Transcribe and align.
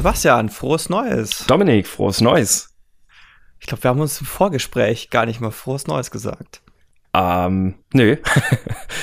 Sebastian, 0.00 0.48
frohes 0.48 0.88
Neues. 0.88 1.44
Dominik, 1.46 1.86
frohes 1.86 2.22
Neues. 2.22 2.74
Ich 3.58 3.66
glaube, 3.66 3.84
wir 3.84 3.90
haben 3.90 4.00
uns 4.00 4.18
im 4.18 4.26
Vorgespräch 4.26 5.10
gar 5.10 5.26
nicht 5.26 5.42
mal 5.42 5.50
frohes 5.50 5.86
Neues 5.86 6.10
gesagt. 6.10 6.62
Ähm, 7.12 7.74
nö. 7.92 8.16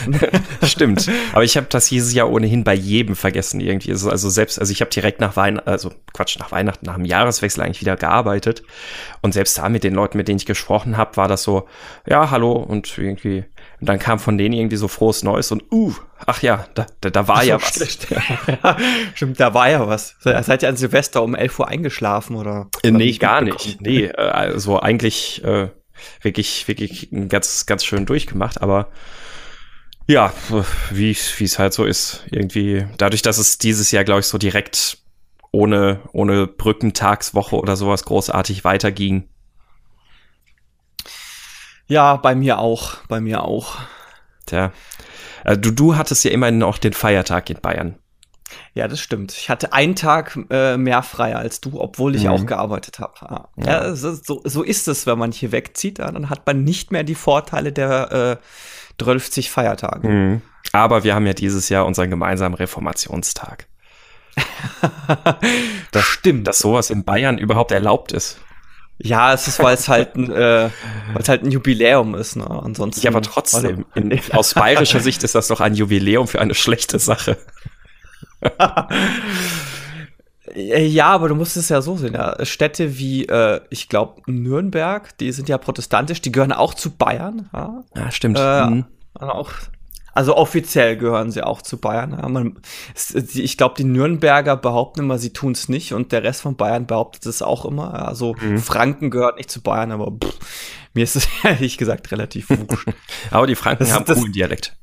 Stimmt. 0.64 1.08
Aber 1.34 1.44
ich 1.44 1.56
habe 1.56 1.68
das 1.70 1.90
dieses 1.90 2.14
Jahr 2.14 2.32
ohnehin 2.32 2.64
bei 2.64 2.74
jedem 2.74 3.16
vergessen 3.16 3.60
irgendwie. 3.60 3.92
Also, 3.92 4.10
also 4.10 4.28
selbst, 4.32 4.60
also 4.60 4.72
ich 4.72 4.82
habe 4.82 4.90
direkt 4.90 5.22
nach 5.22 5.36
Weihnachten, 5.36 5.70
also 5.70 5.92
Quatsch, 6.14 6.40
nach 6.40 6.52
Weihnachten, 6.52 6.88
nach 6.88 6.96
dem 6.96 7.06
Jahreswechsel 7.06 7.62
eigentlich 7.62 7.82
wieder 7.82 7.96
gearbeitet. 7.96 8.64
Und 9.22 9.36
selbst 9.36 9.56
da 9.60 9.70
mit 9.70 9.84
den 9.84 9.94
Leuten, 9.94 10.18
mit 10.18 10.28
denen 10.28 10.40
ich 10.40 10.48
gesprochen 10.48 10.98
habe, 10.98 11.16
war 11.16 11.28
das 11.28 11.44
so, 11.44 11.68
ja, 12.08 12.32
hallo 12.32 12.54
und 12.54 12.98
irgendwie. 12.98 13.46
Und 13.80 13.88
dann 13.88 14.00
kam 14.00 14.18
von 14.18 14.38
denen 14.38 14.54
irgendwie 14.54 14.76
so 14.76 14.88
frohes 14.88 15.24
Neues 15.24 15.52
und 15.52 15.64
uh, 15.72 15.94
ach 16.26 16.42
ja, 16.42 16.66
da, 16.74 16.88
da, 17.00 17.12
da 17.12 17.28
war 17.28 17.44
ja 17.44 17.62
was. 17.62 17.76
stimmt, 19.14 19.40
da 19.40 19.54
war 19.54 19.70
ja 19.70 19.88
was. 19.88 20.16
Seid 20.20 20.64
ihr 20.64 20.70
an 20.70 20.78
Silvester 20.78 21.22
um 21.22 21.36
11 21.36 21.60
Uhr 21.60 21.68
eingeschlafen 21.68 22.36
oder? 22.36 22.70
Äh, 22.82 22.92
nee, 22.92 23.12
gar 23.14 23.42
nicht. 23.42 23.80
Nee, 23.82 24.06
äh, 24.06 24.16
also 24.16 24.80
eigentlich 24.80 25.44
äh, 25.44 25.70
wirklich, 26.22 26.68
wirklich 26.68 27.10
ganz, 27.30 27.68
ganz 27.68 27.86
schön 27.86 28.08
durchgemacht, 28.08 28.62
aber 28.62 28.90
ja, 30.08 30.34
wie 30.90 31.12
es 31.12 31.60
halt 31.60 31.74
so 31.74 31.84
ist. 31.84 32.24
Irgendwie, 32.32 32.86
dadurch, 32.98 33.22
dass 33.22 33.38
es 33.38 33.58
dieses 33.58 33.92
Jahr, 33.92 34.06
glaube 34.06 34.22
ich, 34.22 34.26
so 34.26 34.38
direkt 34.38 35.00
ohne, 35.52 36.02
ohne 36.14 36.48
Brückentagswoche 36.48 37.58
oder 37.58 37.76
sowas 37.76 38.06
großartig 38.06 38.64
weiterging. 38.64 39.28
Ja, 41.88 42.18
bei 42.18 42.36
mir 42.36 42.60
auch, 42.60 42.96
bei 43.08 43.20
mir 43.22 43.44
auch. 43.44 43.78
Tja. 44.46 44.72
Also 45.44 45.62
du, 45.62 45.72
du 45.72 45.96
hattest 45.96 46.24
ja 46.24 46.32
immerhin 46.32 46.64
auch 46.64 46.78
den 46.78 46.94
Feiertag 46.94 47.50
in 47.50 47.62
Bayern. 47.62 47.96
Ja, 48.74 48.88
das 48.88 49.00
stimmt. 49.00 49.34
Ich 49.34 49.50
hatte 49.50 49.74
einen 49.74 49.96
Tag 49.96 50.38
äh, 50.50 50.78
mehr 50.78 51.04
frei 51.04 51.36
als 51.36 51.62
du, 51.62 51.80
obwohl 51.80 52.16
ich 52.16 52.24
mhm. 52.24 52.30
auch 52.30 52.46
gearbeitet 52.46 53.00
habe. 53.00 53.14
Ja, 53.22 53.50
ja. 53.58 53.96
so, 53.96 54.14
so, 54.44 54.64
ist 54.64 54.88
es, 54.88 55.06
wenn 55.06 55.18
man 55.18 55.32
hier 55.32 55.52
wegzieht. 55.52 56.00
Dann 56.00 56.30
hat 56.30 56.46
man 56.46 56.64
nicht 56.64 56.92
mehr 56.92 57.04
die 57.04 57.16
Vorteile 57.16 57.72
der 57.72 58.40
äh, 59.00 59.04
12 59.04 59.50
Feiertage. 59.50 60.08
Mhm. 60.08 60.42
Aber 60.72 61.04
wir 61.04 61.16
haben 61.16 61.26
ja 61.26 61.34
dieses 61.34 61.70
Jahr 61.70 61.86
unseren 61.86 62.10
gemeinsamen 62.10 62.56
Reformationstag. 62.56 63.68
das 65.92 66.04
stimmt. 66.04 66.48
Dass 66.48 66.60
sowas 66.60 66.90
in 66.90 67.04
Bayern 67.04 67.38
überhaupt 67.38 67.72
erlaubt 67.72 68.12
ist. 68.12 68.40
Ja, 69.00 69.34
es 69.34 69.48
ist, 69.48 69.60
weil 69.60 69.76
es 69.76 69.88
halt 69.88 70.16
ein, 70.16 70.32
äh, 70.32 70.70
weil 71.14 71.22
es 71.22 71.30
halt 71.30 71.44
ein 71.44 71.52
Jubiläum 71.52 72.16
ist, 72.16 72.36
ne? 72.36 72.50
Ansonsten. 72.50 73.06
Ja, 73.06 73.12
aber 73.12 73.22
trotzdem, 73.22 73.86
in, 73.94 74.20
aus 74.32 74.56
bayerischer 74.56 75.00
Sicht 75.00 75.24
ist 75.24 75.36
das 75.36 75.48
doch 75.48 75.62
ein 75.62 75.76
Jubiläum 75.76 76.28
für 76.28 76.42
eine 76.42 76.56
schlechte 76.56 76.98
Sache. 76.98 77.38
ja, 80.56 81.08
aber 81.08 81.30
du 81.30 81.36
musst 81.36 81.58
es 81.58 81.70
ja 81.70 81.82
so 81.82 81.96
sehen. 81.96 82.16
Ja. 82.16 82.44
Städte 82.44 82.98
wie, 82.98 83.26
äh, 83.26 83.62
ich 83.70 83.88
glaube, 83.88 84.22
Nürnberg, 84.26 85.16
die 85.20 85.32
sind 85.32 85.48
ja 85.48 85.60
protestantisch, 85.60 86.22
die 86.22 86.32
gehören 86.32 86.52
auch 86.52 86.74
zu 86.74 86.90
Bayern. 86.90 87.50
Ja, 87.54 87.84
ja 87.96 88.12
stimmt. 88.12 88.40
Äh, 88.40 88.66
mhm. 88.66 88.86
auch, 89.20 89.52
also 90.18 90.36
offiziell 90.36 90.98
gehören 90.98 91.30
sie 91.30 91.44
auch 91.44 91.62
zu 91.62 91.78
Bayern. 91.78 92.18
Ja. 92.20 92.28
Man, 92.28 92.58
ich 93.36 93.56
glaube, 93.56 93.76
die 93.78 93.84
Nürnberger 93.84 94.58
behaupten 94.58 95.02
immer, 95.02 95.20
sie 95.20 95.32
tun 95.32 95.52
es 95.52 95.70
nicht 95.70 95.94
und 95.94 96.12
der 96.12 96.24
Rest 96.24 96.42
von 96.42 96.56
Bayern 96.56 96.88
behauptet 96.88 97.28
es 97.28 97.44
auch 97.44 97.66
immer. 97.66 98.08
Also 98.08 98.36
mhm. 98.42 98.58
Franken 98.58 99.12
gehört 99.12 99.38
nicht 99.38 99.52
zu 99.52 99.62
Bayern, 99.62 99.92
aber 99.92 100.12
pff, 100.12 100.36
mir 100.96 101.04
ist 101.04 101.18
es 101.18 101.28
ehrlich 101.44 101.78
gesagt 101.78 102.12
relativ 102.12 102.50
wurscht. 102.50 102.88
aber 103.30 103.46
die 103.46 103.54
Franken 103.54 103.84
das, 103.84 103.94
haben 103.94 104.06
das, 104.06 104.18
coolen 104.18 104.34
Dialekt. 104.34 104.76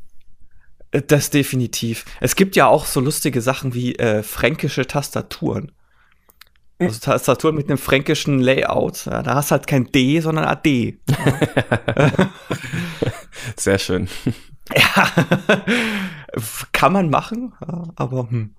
Das 0.93 1.31
definitiv. 1.31 2.05
Es 2.21 2.37
gibt 2.37 2.55
ja 2.55 2.69
auch 2.69 2.87
so 2.87 3.01
lustige 3.01 3.41
Sachen 3.41 3.75
wie 3.75 3.97
äh, 3.97 4.23
fränkische 4.23 4.87
Tastaturen. 4.87 5.73
Also 6.79 7.01
Tastaturen 7.01 7.57
mit 7.57 7.69
einem 7.69 7.79
fränkischen 7.79 8.39
Layout. 8.39 9.07
Ja, 9.07 9.25
da 9.25 9.35
hast 9.35 9.51
du 9.51 9.57
halt 9.57 9.67
kein 9.67 9.91
D, 9.91 10.21
sondern 10.21 10.45
AD. 10.45 10.97
Sehr 13.57 13.81
schön. 13.81 14.09
Ja, 14.75 15.09
kann 16.73 16.93
man 16.93 17.11
machen, 17.11 17.55
aber 17.97 18.29
hm. 18.31 18.55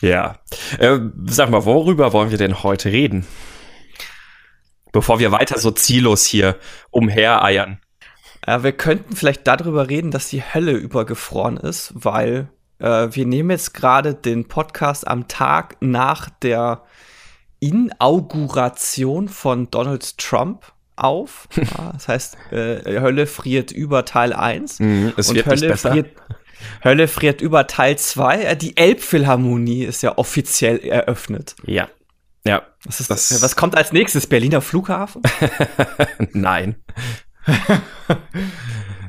Ja. 0.00 0.36
Äh, 0.78 0.98
sag 1.26 1.50
mal, 1.50 1.64
worüber 1.64 2.12
wollen 2.12 2.30
wir 2.30 2.38
denn 2.38 2.62
heute 2.62 2.92
reden? 2.92 3.26
Bevor 4.92 5.18
wir 5.18 5.32
weiter 5.32 5.58
so 5.58 5.70
ziellos 5.70 6.24
hier 6.26 6.58
umhereiern. 6.90 7.80
Äh, 8.46 8.62
wir 8.62 8.72
könnten 8.72 9.16
vielleicht 9.16 9.46
darüber 9.46 9.88
reden, 9.88 10.10
dass 10.10 10.28
die 10.28 10.42
Hölle 10.42 10.72
übergefroren 10.72 11.56
ist, 11.56 11.92
weil 11.94 12.48
äh, 12.78 13.08
wir 13.10 13.26
nehmen 13.26 13.50
jetzt 13.50 13.74
gerade 13.74 14.14
den 14.14 14.46
Podcast 14.46 15.08
am 15.08 15.28
Tag 15.28 15.76
nach 15.80 16.28
der 16.28 16.84
Inauguration 17.60 19.28
von 19.28 19.70
Donald 19.70 20.18
Trump 20.18 20.73
auf. 20.96 21.48
Das 21.92 22.08
heißt, 22.08 22.36
äh, 22.52 23.00
Hölle 23.00 23.26
friert 23.26 23.70
über 23.72 24.04
Teil 24.04 24.32
1 24.32 24.80
mm, 24.80 25.08
es 25.16 25.28
und 25.28 25.46
Hölle 25.46 25.76
friert, 25.76 26.10
Hölle 26.82 27.08
friert 27.08 27.40
über 27.40 27.66
Teil 27.66 27.96
2. 27.96 28.42
Äh, 28.42 28.56
die 28.56 28.76
Elbphilharmonie 28.76 29.84
ist 29.84 30.02
ja 30.02 30.18
offiziell 30.18 30.78
eröffnet. 30.78 31.56
Ja. 31.64 31.88
Ja. 32.46 32.62
Was, 32.84 33.00
ist 33.00 33.10
das? 33.10 33.42
Was 33.42 33.56
kommt 33.56 33.76
als 33.76 33.92
nächstes? 33.92 34.26
Berliner 34.26 34.60
Flughafen? 34.60 35.22
Nein. 36.32 36.76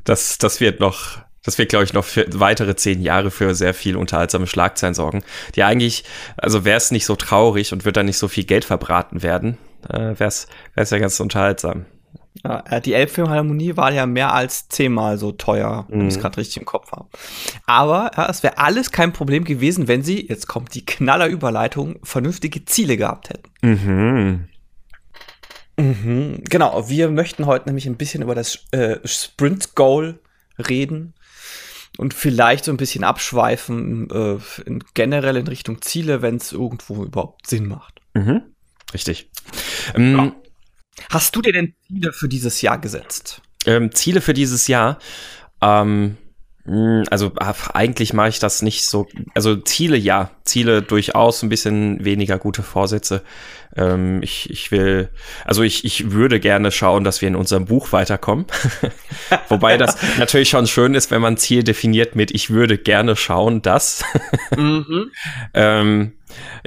das, 0.06 0.38
das 0.38 0.62
wird 0.62 0.80
noch, 0.80 1.20
das 1.44 1.58
wird, 1.58 1.70
glaube 1.70 1.84
ich, 1.84 1.94
noch 1.94 2.06
für 2.06 2.26
weitere 2.34 2.76
zehn 2.76 3.02
Jahre 3.02 3.32
für 3.32 3.54
sehr 3.54 3.74
viel 3.74 3.98
unterhaltsame 3.98 4.48
Schlagzeilen 4.48 4.96
sorgen. 4.96 5.24
Die 5.56 5.64
eigentlich, 5.64 6.06
also 6.38 6.64
wäre 6.64 6.78
es 6.78 6.92
nicht 6.92 7.06
so 7.06 7.16
traurig 7.16 7.74
und 7.74 7.84
wird 7.84 7.98
da 7.98 8.04
nicht 8.04 8.18
so 8.18 8.30
viel 8.30 8.46
Geld 8.46 8.64
verbraten 8.64 9.22
werden, 9.22 9.58
äh, 9.90 10.20
wäre 10.20 10.30
es 10.76 10.90
ja 10.90 10.98
ganz 10.98 11.20
unterhaltsam. 11.20 11.86
Ja, 12.44 12.64
äh, 12.70 12.82
die 12.82 12.94
Elbphilharmonie 12.94 13.78
war 13.78 13.92
ja 13.92 14.06
mehr 14.06 14.34
als 14.34 14.68
zehnmal 14.68 15.18
so 15.18 15.32
teuer, 15.32 15.86
wenn 15.90 16.02
ich 16.02 16.10
es 16.10 16.18
mhm. 16.18 16.22
gerade 16.22 16.38
richtig 16.38 16.58
im 16.58 16.66
Kopf 16.66 16.92
habe. 16.92 17.08
Aber 17.66 18.12
ja, 18.16 18.30
es 18.30 18.44
wäre 18.44 18.58
alles 18.58 18.92
kein 18.92 19.14
Problem 19.14 19.46
gewesen, 19.46 19.88
wenn 19.88 20.04
sie, 20.04 20.28
jetzt 20.28 20.48
kommt 20.48 20.76
die 20.76 20.86
Knallerüberleitung, 20.86 22.00
vernünftige 22.04 22.66
Ziele 22.66 22.98
gehabt 22.98 23.30
hätten. 23.30 23.50
Mhm. 23.62 24.50
Mhm, 25.78 26.44
genau, 26.44 26.88
wir 26.88 27.10
möchten 27.10 27.46
heute 27.46 27.68
nämlich 27.68 27.86
ein 27.86 27.98
bisschen 27.98 28.22
über 28.22 28.36
das 28.36 28.66
äh, 28.72 28.98
Sprint 29.06 29.76
Goal 29.76 30.20
reden 30.58 31.14
und 31.98 32.14
vielleicht 32.14 32.66
so 32.66 32.72
ein 32.72 32.78
bisschen 32.78 33.04
abschweifen 33.04 34.10
äh, 34.10 34.38
in, 34.66 34.84
generell 34.94 35.38
in 35.38 35.48
Richtung 35.48 35.82
Ziele, 35.82 36.22
wenn 36.22 36.38
es 36.38 36.52
irgendwo 36.54 37.04
überhaupt 37.04 37.48
Sinn 37.48 37.68
macht. 37.68 38.02
Mhm. 38.14 38.44
Richtig. 38.94 39.30
Ähm, 39.96 40.18
ja. 40.18 40.36
Hast 41.10 41.36
du 41.36 41.42
dir 41.42 41.54
denn 41.54 41.74
Ziele 41.88 42.14
für 42.14 42.30
dieses 42.30 42.62
Jahr 42.62 42.80
gesetzt? 42.80 43.42
Ähm, 43.66 43.94
Ziele 43.94 44.22
für 44.22 44.34
dieses 44.34 44.68
Jahr? 44.68 45.00
Ähm, 45.62 46.18
hm, 46.66 47.04
also 47.12 47.32
eigentlich 47.74 48.14
mache 48.14 48.30
ich 48.30 48.40
das 48.40 48.64
nicht 48.64 48.88
so. 48.88 49.08
Also 49.36 49.56
Ziele 49.56 49.98
ja, 49.98 50.32
Ziele 50.46 50.82
durchaus 50.82 51.44
ein 51.44 51.50
bisschen 51.50 52.04
weniger 52.04 52.40
gute 52.40 52.64
Vorsätze. 52.64 53.22
Ähm, 53.76 54.24
ich, 54.24 54.50
ich 54.50 54.72
will, 54.72 55.10
also 55.44 55.62
ich, 55.62 55.86
ich 55.86 56.12
würde 56.12 56.40
gerne 56.40 56.72
schauen, 56.72 57.04
dass 57.04 57.22
wir 57.22 57.28
in 57.28 57.36
unserem 57.36 57.66
Buch 57.66 57.92
weiterkommen. 57.92 58.48
Wobei 59.50 59.78
das 59.78 59.98
natürlich 60.18 60.50
schon 60.50 60.66
schön 60.66 60.96
ist, 60.96 61.12
wenn 61.12 61.22
man 61.22 61.38
Ziel 61.38 61.64
definiert 61.64 62.16
mit 62.16 62.32
ich 62.32 62.50
würde 62.50 62.80
gerne 62.80 63.16
schauen, 63.16 63.62
dass. 63.62 64.04
mhm. 64.56 65.12
ähm, 65.54 66.14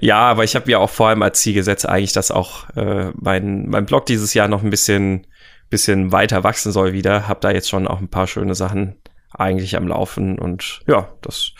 ja, 0.00 0.18
aber 0.18 0.44
ich 0.44 0.54
habe 0.54 0.70
ja 0.70 0.78
auch 0.78 0.90
vor 0.90 1.08
allem 1.08 1.22
als 1.22 1.40
Ziel 1.40 1.54
gesetzt, 1.54 1.88
eigentlich, 1.88 2.12
dass 2.12 2.30
auch 2.30 2.68
äh, 2.76 3.10
mein, 3.14 3.68
mein 3.68 3.86
Blog 3.86 4.06
dieses 4.06 4.34
Jahr 4.34 4.48
noch 4.48 4.62
ein 4.62 4.70
bisschen, 4.70 5.26
bisschen 5.70 6.12
weiter 6.12 6.44
wachsen 6.44 6.72
soll 6.72 6.92
wieder. 6.92 7.28
Hab 7.28 7.40
da 7.40 7.50
jetzt 7.50 7.68
schon 7.68 7.88
auch 7.88 8.00
ein 8.00 8.08
paar 8.08 8.26
schöne 8.26 8.54
Sachen 8.54 8.96
eigentlich 9.30 9.76
am 9.76 9.88
Laufen 9.88 10.38
und 10.38 10.80
ja, 10.86 11.08
das 11.22 11.52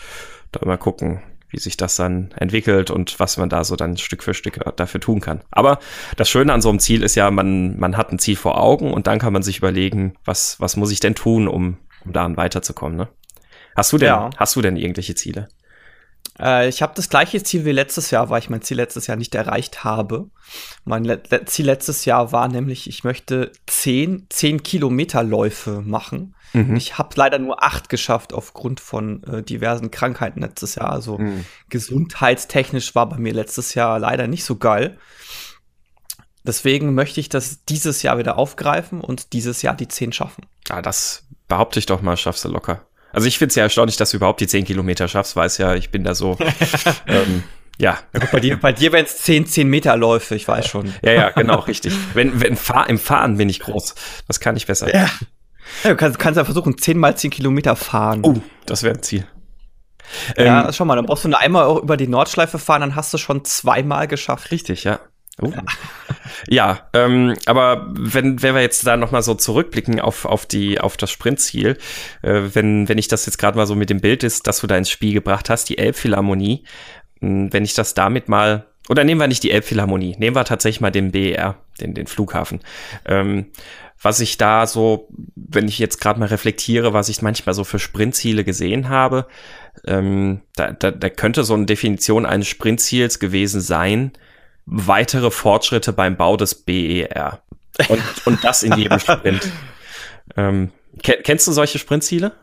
da 0.51 0.65
mal 0.65 0.77
gucken, 0.77 1.21
wie 1.49 1.59
sich 1.59 1.77
das 1.77 1.95
dann 1.95 2.31
entwickelt 2.35 2.91
und 2.91 3.19
was 3.19 3.37
man 3.37 3.49
da 3.49 3.63
so 3.63 3.75
dann 3.75 3.97
Stück 3.97 4.23
für 4.23 4.33
Stück 4.33 4.59
dafür 4.75 5.01
tun 5.01 5.19
kann. 5.19 5.41
Aber 5.51 5.79
das 6.15 6.29
Schöne 6.29 6.53
an 6.53 6.61
so 6.61 6.69
einem 6.69 6.79
Ziel 6.79 7.03
ist 7.03 7.15
ja, 7.15 7.29
man, 7.31 7.77
man 7.79 7.97
hat 7.97 8.11
ein 8.11 8.19
Ziel 8.19 8.35
vor 8.35 8.61
Augen 8.61 8.93
und 8.93 9.07
dann 9.07 9.19
kann 9.19 9.33
man 9.33 9.43
sich 9.43 9.57
überlegen, 9.57 10.13
was, 10.25 10.59
was 10.59 10.77
muss 10.77 10.91
ich 10.91 10.99
denn 10.99 11.15
tun, 11.15 11.47
um, 11.47 11.77
um 12.05 12.13
daran 12.13 12.37
weiterzukommen, 12.37 12.97
ne? 12.97 13.09
Hast 13.75 13.93
du 13.93 13.97
denn, 13.97 14.07
ja. 14.07 14.29
hast 14.35 14.55
du 14.55 14.61
denn 14.61 14.75
irgendwelche 14.75 15.15
Ziele? 15.15 15.47
Äh, 16.39 16.69
ich 16.69 16.81
habe 16.81 16.93
das 16.95 17.09
gleiche 17.09 17.43
Ziel 17.43 17.65
wie 17.65 17.71
letztes 17.71 18.11
Jahr, 18.11 18.29
weil 18.29 18.39
ich 18.39 18.49
mein 18.49 18.61
Ziel 18.61 18.77
letztes 18.77 19.07
Jahr 19.07 19.17
nicht 19.17 19.35
erreicht 19.35 19.83
habe. 19.83 20.29
Mein 20.85 21.03
Le 21.03 21.21
Ziel 21.45 21.65
letztes 21.65 22.05
Jahr 22.05 22.31
war 22.31 22.47
nämlich, 22.47 22.87
ich 22.87 23.03
möchte 23.03 23.51
zehn, 23.67 24.25
zehn 24.29 24.63
Kilometer 24.63 25.23
Läufe 25.23 25.81
machen. 25.81 26.35
Mhm. 26.53 26.75
Ich 26.75 26.97
habe 26.97 27.09
leider 27.15 27.39
nur 27.39 27.63
acht 27.63 27.89
geschafft 27.89 28.33
aufgrund 28.33 28.79
von 28.79 29.23
äh, 29.23 29.43
diversen 29.43 29.91
Krankheiten 29.91 30.41
letztes 30.41 30.75
Jahr. 30.75 30.91
Also 30.91 31.17
mhm. 31.17 31.45
gesundheitstechnisch 31.69 32.95
war 32.95 33.07
bei 33.09 33.17
mir 33.17 33.33
letztes 33.33 33.73
Jahr 33.73 33.99
leider 33.99 34.27
nicht 34.27 34.45
so 34.45 34.55
geil. 34.55 34.97
Deswegen 36.43 36.95
möchte 36.95 37.19
ich 37.19 37.29
das 37.29 37.65
dieses 37.65 38.01
Jahr 38.01 38.17
wieder 38.17 38.37
aufgreifen 38.37 39.01
und 39.01 39.33
dieses 39.33 39.61
Jahr 39.61 39.75
die 39.75 39.87
zehn 39.87 40.13
schaffen. 40.13 40.45
Ja, 40.67 40.81
das 40.81 41.27
behaupte 41.47 41.79
ich 41.79 41.85
doch 41.85 42.01
mal, 42.01 42.17
schaffst 42.17 42.45
du 42.45 42.49
locker. 42.49 42.81
Also 43.11 43.27
ich 43.27 43.37
finde 43.37 43.49
es 43.49 43.55
ja 43.55 43.63
erstaunlich, 43.63 43.97
dass 43.97 44.11
du 44.11 44.17
überhaupt 44.17 44.41
die 44.41 44.47
10 44.47 44.65
Kilometer 44.65 45.07
schaffst, 45.07 45.35
weiß 45.35 45.57
ja, 45.57 45.75
ich 45.75 45.89
bin 45.89 46.03
da 46.03 46.13
so, 46.15 46.37
ähm, 47.07 47.43
Ja. 47.79 47.97
ja 48.13 48.19
gut, 48.19 48.31
bei 48.31 48.39
dir, 48.39 48.57
bei 48.57 48.73
dir 48.73 48.91
wären 48.91 49.05
es 49.05 49.19
10, 49.19 49.47
10 49.47 49.67
Meter 49.67 49.95
Läufe, 49.95 50.35
ich 50.35 50.47
weiß 50.47 50.67
schon. 50.67 50.93
Ja, 51.01 51.13
ja, 51.13 51.29
genau, 51.29 51.59
richtig. 51.59 51.93
Wenn, 52.13 52.41
wenn 52.41 52.57
fahr, 52.57 52.89
im 52.89 52.99
Fahren 52.99 53.37
bin 53.37 53.47
ich 53.47 53.61
groß. 53.61 53.95
Das 54.27 54.39
kann 54.39 54.57
ich 54.57 54.67
besser. 54.67 54.93
Ja. 54.93 55.09
ja 55.83 55.89
du 55.91 55.95
kannst, 55.95 56.19
kannst 56.19 56.37
ja 56.37 56.43
versuchen, 56.43 56.77
10 56.77 56.97
mal 56.97 57.15
10 57.15 57.31
Kilometer 57.31 57.75
fahren. 57.77 58.21
Oh, 58.23 58.35
das 58.65 58.83
wäre 58.83 58.95
ein 58.95 59.01
Ziel. 59.01 59.25
Ja, 60.37 60.65
ähm, 60.65 60.73
schau 60.73 60.85
mal, 60.85 60.95
dann 60.95 61.05
brauchst 61.05 61.23
du 61.23 61.29
nur 61.29 61.39
einmal 61.39 61.77
über 61.77 61.95
die 61.95 62.07
Nordschleife 62.07 62.59
fahren, 62.59 62.81
dann 62.81 62.95
hast 62.95 63.13
du 63.13 63.17
schon 63.17 63.45
zweimal 63.45 64.07
geschafft. 64.07 64.51
Richtig, 64.51 64.83
ja. 64.83 64.99
Uh. 65.41 65.53
Ja, 66.47 66.89
ähm, 66.93 67.35
aber 67.45 67.87
wenn, 67.91 68.41
wenn 68.41 68.55
wir 68.55 68.61
jetzt 68.61 68.85
da 68.85 68.97
nochmal 68.97 69.21
so 69.21 69.35
zurückblicken 69.35 69.99
auf, 69.99 70.25
auf, 70.25 70.45
die, 70.45 70.79
auf 70.79 70.97
das 70.97 71.11
Sprintziel, 71.11 71.77
äh, 72.21 72.41
wenn, 72.53 72.87
wenn 72.87 72.97
ich 72.97 73.07
das 73.07 73.25
jetzt 73.25 73.37
gerade 73.37 73.57
mal 73.57 73.67
so 73.67 73.75
mit 73.75 73.89
dem 73.89 74.01
Bild 74.01 74.23
ist, 74.23 74.47
das 74.47 74.59
du 74.59 74.67
da 74.67 74.77
ins 74.77 74.89
Spiel 74.89 75.13
gebracht 75.13 75.49
hast, 75.49 75.69
die 75.69 75.77
Elbphilharmonie, 75.77 76.63
hm, 77.21 77.51
wenn 77.53 77.63
ich 77.63 77.73
das 77.73 77.93
damit 77.93 78.29
mal, 78.29 78.67
oder 78.89 79.03
nehmen 79.03 79.21
wir 79.21 79.27
nicht 79.27 79.43
die 79.43 79.51
Elbphilharmonie, 79.51 80.15
nehmen 80.17 80.35
wir 80.35 80.45
tatsächlich 80.45 80.81
mal 80.81 80.91
den 80.91 81.11
BER, 81.11 81.57
den, 81.79 81.93
den 81.93 82.07
Flughafen. 82.07 82.61
Ähm, 83.05 83.47
was 84.01 84.21
ich 84.21 84.37
da 84.37 84.65
so, 84.65 85.09
wenn 85.35 85.67
ich 85.67 85.77
jetzt 85.77 85.99
gerade 85.99 86.19
mal 86.19 86.27
reflektiere, 86.27 86.93
was 86.93 87.09
ich 87.09 87.21
manchmal 87.21 87.53
so 87.53 87.65
für 87.65 87.79
Sprintziele 87.79 88.45
gesehen 88.45 88.87
habe, 88.87 89.27
ähm, 89.85 90.41
da, 90.55 90.71
da, 90.71 90.91
da 90.91 91.09
könnte 91.09 91.43
so 91.43 91.53
eine 91.53 91.65
Definition 91.65 92.25
eines 92.25 92.47
Sprintziels 92.47 93.19
gewesen 93.19 93.59
sein, 93.59 94.13
weitere 94.69 95.31
Fortschritte 95.31 95.93
beim 95.93 96.15
Bau 96.15 96.37
des 96.37 96.55
BER. 96.55 97.41
Und, 97.87 98.03
und 98.25 98.43
das 98.43 98.63
in 98.63 98.73
jedem 98.77 98.99
Sprint. 98.99 99.51
Ähm, 100.37 100.71
kennst 101.01 101.47
du 101.47 101.51
solche 101.51 101.79
Sprintziele? 101.79 102.33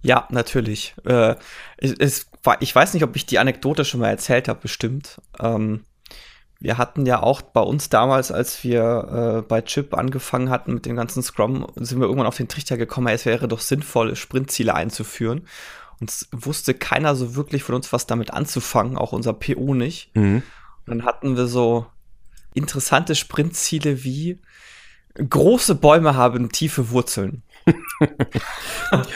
Ja, 0.00 0.26
natürlich. 0.30 0.94
Äh, 1.04 1.34
es, 1.76 1.92
es, 1.92 2.30
ich 2.60 2.74
weiß 2.74 2.94
nicht, 2.94 3.02
ob 3.02 3.14
ich 3.16 3.26
die 3.26 3.38
Anekdote 3.38 3.84
schon 3.84 4.00
mal 4.00 4.08
erzählt 4.08 4.48
habe, 4.48 4.60
bestimmt. 4.60 5.20
Ähm, 5.38 5.84
wir 6.58 6.78
hatten 6.78 7.04
ja 7.04 7.22
auch 7.22 7.42
bei 7.42 7.60
uns 7.60 7.90
damals, 7.90 8.32
als 8.32 8.64
wir 8.64 9.42
äh, 9.42 9.42
bei 9.42 9.60
Chip 9.60 9.94
angefangen 9.94 10.48
hatten 10.48 10.72
mit 10.72 10.86
dem 10.86 10.96
ganzen 10.96 11.22
Scrum, 11.22 11.66
sind 11.76 12.00
wir 12.00 12.06
irgendwann 12.06 12.26
auf 12.26 12.38
den 12.38 12.48
Trichter 12.48 12.78
gekommen, 12.78 13.08
es 13.08 13.26
wäre 13.26 13.46
doch 13.46 13.60
sinnvoll, 13.60 14.16
Sprintziele 14.16 14.74
einzuführen. 14.74 15.46
Und 16.00 16.10
es 16.10 16.28
wusste 16.32 16.74
keiner 16.74 17.14
so 17.14 17.36
wirklich 17.36 17.62
von 17.62 17.74
uns 17.74 17.92
was 17.92 18.06
damit 18.06 18.32
anzufangen, 18.32 18.96
auch 18.96 19.12
unser 19.12 19.32
PO 19.32 19.74
nicht. 19.74 20.14
Mhm. 20.14 20.42
Dann 20.86 21.04
hatten 21.04 21.36
wir 21.36 21.46
so 21.46 21.86
interessante 22.54 23.14
Sprintziele 23.14 24.04
wie 24.04 24.38
große 25.16 25.74
Bäume 25.74 26.14
haben 26.16 26.50
tiefe 26.50 26.90
Wurzeln. 26.90 27.42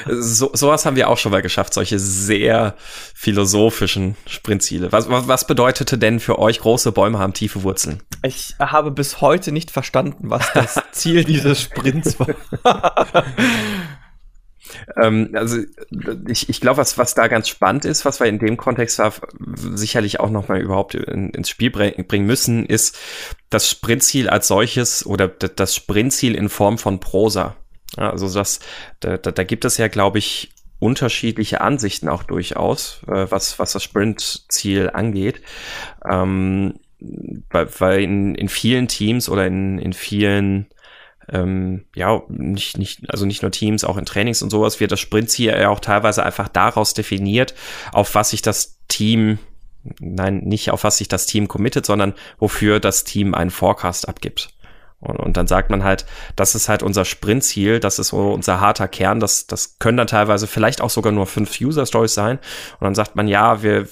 so, 0.07 0.51
sowas 0.55 0.85
haben 0.85 0.97
wir 0.97 1.09
auch 1.09 1.19
schon 1.19 1.31
mal 1.31 1.43
geschafft, 1.43 1.73
solche 1.73 1.99
sehr 1.99 2.75
philosophischen 3.15 4.17
Sprintziele. 4.27 4.91
Was, 4.91 5.09
was, 5.09 5.29
was 5.29 5.47
bedeutete 5.47 5.99
denn 5.99 6.19
für 6.19 6.39
euch 6.39 6.61
große 6.61 6.91
Bäume 6.91 7.19
haben 7.19 7.33
tiefe 7.33 7.63
Wurzeln? 7.63 8.03
Ich 8.23 8.57
habe 8.59 8.91
bis 8.91 9.21
heute 9.21 9.53
nicht 9.53 9.71
verstanden, 9.71 10.31
was 10.31 10.53
das 10.53 10.81
Ziel 10.93 11.25
dieses 11.25 11.61
Sprints 11.61 12.19
war. 12.19 13.07
Ähm, 15.01 15.31
also 15.35 15.59
ich, 16.29 16.49
ich 16.49 16.61
glaube, 16.61 16.79
was, 16.79 16.99
was 16.99 17.15
da 17.15 17.29
ganz 17.29 17.49
spannend 17.49 17.85
ist, 17.85 18.05
was 18.05 18.21
wir 18.21 18.27
in 18.27 18.39
dem 18.39 18.57
Kontext 18.57 18.99
war, 18.99 19.13
sicherlich 19.57 20.21
auch 20.21 20.31
nochmal 20.31 20.61
überhaupt 20.61 20.95
in, 20.95 21.31
ins 21.31 21.49
Spiel 21.49 21.71
bringen 21.71 22.27
müssen, 22.27 22.67
ist 22.67 22.99
das 23.49 23.69
Sprintziel 23.69 24.29
als 24.29 24.49
solches 24.49 25.05
oder 25.05 25.29
das 25.29 25.75
Sprintziel 25.75 26.35
in 26.35 26.49
Form 26.49 26.79
von 26.79 27.01
Prosa. 27.01 27.57
Also 27.97 28.33
das, 28.33 28.61
da, 29.01 29.17
da, 29.17 29.33
da 29.33 29.45
gibt 29.45 29.65
es 29.65 29.77
ja, 29.77 29.89
glaube 29.89 30.19
ich, 30.19 30.53
unterschiedliche 30.79 31.61
Ansichten 31.61 32.09
auch 32.09 32.23
durchaus, 32.23 33.03
äh, 33.07 33.27
was, 33.31 33.59
was 33.59 33.73
das 33.73 33.83
Sprintziel 33.83 34.91
angeht. 34.91 35.43
Ähm, 36.09 36.75
weil, 37.51 37.69
weil 37.79 38.03
in, 38.03 38.35
in 38.35 38.49
vielen 38.49 38.89
Teams 38.89 39.29
oder 39.29 39.47
in, 39.47 39.79
in 39.79 39.93
vielen 39.93 40.67
ähm, 41.33 41.85
ja, 41.95 42.23
nicht, 42.29 42.79
nicht, 42.79 43.11
also 43.11 43.27
nicht 43.27 43.43
nur 43.43 43.51
Teams, 43.51 43.85
auch 43.85 43.97
in 43.97 44.05
Trainings 44.05 44.43
und 44.43 44.51
sowas 44.51 44.81
wird 44.81 44.93
das 44.93 45.01
Sprintziel 45.01 45.51
ja 45.51 45.69
auch 45.69 45.81
teilweise 45.81 46.25
einfach 46.25 46.49
daraus 46.49 46.95
definiert, 46.95 47.55
auf 47.93 48.15
was 48.15 48.31
sich 48.31 48.43
das 48.43 48.79
Team 48.89 49.39
nein, 49.99 50.39
nicht 50.39 50.71
auf 50.71 50.85
was 50.85 50.99
sich 50.99 51.09
das 51.09 51.27
Team 51.27 51.49
committet, 51.49 51.87
sondern 51.87 52.15
wofür 52.39 52.81
das 52.81 53.05
Team 53.05 53.35
einen 53.35 53.51
Forecast 53.51 54.09
abgibt. 54.09 54.51
Und, 55.01 55.17
und 55.17 55.39
dann 55.39 55.47
sagt 55.47 55.71
man 55.71 55.83
halt, 55.83 56.05
das 56.37 56.55
ist 56.55 56.69
halt 56.69 56.83
unser 56.83 57.07
Sprintziel, 57.07 57.81
das 57.81 57.99
ist 57.99 58.09
so 58.09 58.33
unser 58.33 58.61
harter 58.61 58.87
Kern, 58.87 59.19
das, 59.19 59.47
das 59.47 59.79
können 59.79 59.97
dann 59.97 60.07
teilweise 60.07 60.47
vielleicht 60.47 60.83
auch 60.83 60.91
sogar 60.91 61.11
nur 61.11 61.27
fünf 61.27 61.59
User-Stories 61.59 62.13
sein. 62.13 62.37
Und 62.79 62.85
dann 62.85 62.95
sagt 62.95 63.17
man, 63.17 63.27
ja, 63.27 63.63
wir, 63.63 63.89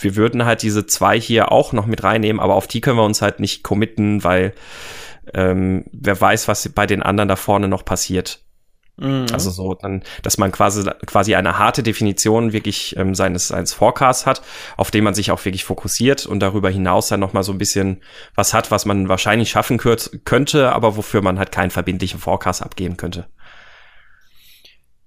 wir 0.00 0.16
würden 0.16 0.46
halt 0.46 0.62
diese 0.62 0.86
zwei 0.86 1.20
hier 1.20 1.52
auch 1.52 1.74
noch 1.74 1.84
mit 1.84 2.02
reinnehmen, 2.02 2.40
aber 2.40 2.54
auf 2.54 2.66
die 2.66 2.80
können 2.80 2.96
wir 2.96 3.04
uns 3.04 3.20
halt 3.20 3.40
nicht 3.40 3.62
committen, 3.62 4.24
weil 4.24 4.54
ähm, 5.34 5.84
wer 5.92 6.20
weiß, 6.20 6.48
was 6.48 6.68
bei 6.70 6.86
den 6.86 7.02
anderen 7.02 7.28
da 7.28 7.36
vorne 7.36 7.68
noch 7.68 7.84
passiert. 7.84 8.40
Mhm. 8.98 9.26
Also 9.32 9.50
so, 9.50 9.74
dann, 9.74 10.02
dass 10.22 10.38
man 10.38 10.50
quasi, 10.50 10.88
quasi 11.06 11.34
eine 11.34 11.58
harte 11.58 11.82
Definition 11.82 12.52
wirklich 12.52 12.96
ähm, 12.96 13.14
seines, 13.14 13.48
seines 13.48 13.72
Forecasts 13.72 14.26
hat, 14.26 14.42
auf 14.76 14.90
den 14.90 15.04
man 15.04 15.14
sich 15.14 15.30
auch 15.30 15.44
wirklich 15.44 15.64
fokussiert 15.64 16.26
und 16.26 16.40
darüber 16.40 16.68
hinaus 16.68 17.08
dann 17.08 17.20
nochmal 17.20 17.44
so 17.44 17.52
ein 17.52 17.58
bisschen 17.58 18.02
was 18.34 18.54
hat, 18.54 18.70
was 18.70 18.86
man 18.86 19.08
wahrscheinlich 19.08 19.50
schaffen 19.50 19.78
könnte, 19.78 20.72
aber 20.72 20.96
wofür 20.96 21.22
man 21.22 21.38
halt 21.38 21.52
keinen 21.52 21.70
verbindlichen 21.70 22.18
Forecast 22.18 22.62
abgeben 22.62 22.96
könnte. 22.96 23.28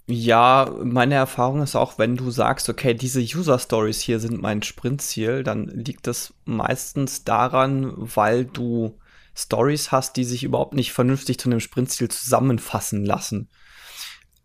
Ja, 0.08 0.70
meine 0.84 1.16
Erfahrung 1.16 1.62
ist 1.62 1.76
auch, 1.76 1.98
wenn 1.98 2.18
du 2.18 2.32
sagst, 2.32 2.70
okay, 2.70 2.94
diese 2.94 3.22
User 3.22 3.60
Stories 3.60 4.02
hier 4.02 4.20
sind 4.20 4.42
mein 4.42 4.62
Sprintziel, 4.62 5.44
dann 5.44 5.68
liegt 5.68 6.08
das 6.08 6.34
meistens 6.44 7.24
daran, 7.24 7.94
weil 7.96 8.46
du 8.46 8.98
Stories 9.44 9.92
hast, 9.92 10.18
die 10.18 10.24
sich 10.24 10.44
überhaupt 10.44 10.74
nicht 10.74 10.92
vernünftig 10.92 11.40
zu 11.40 11.50
einem 11.50 11.60
Sprintziel 11.60 12.10
zusammenfassen 12.10 13.06
lassen. 13.06 13.50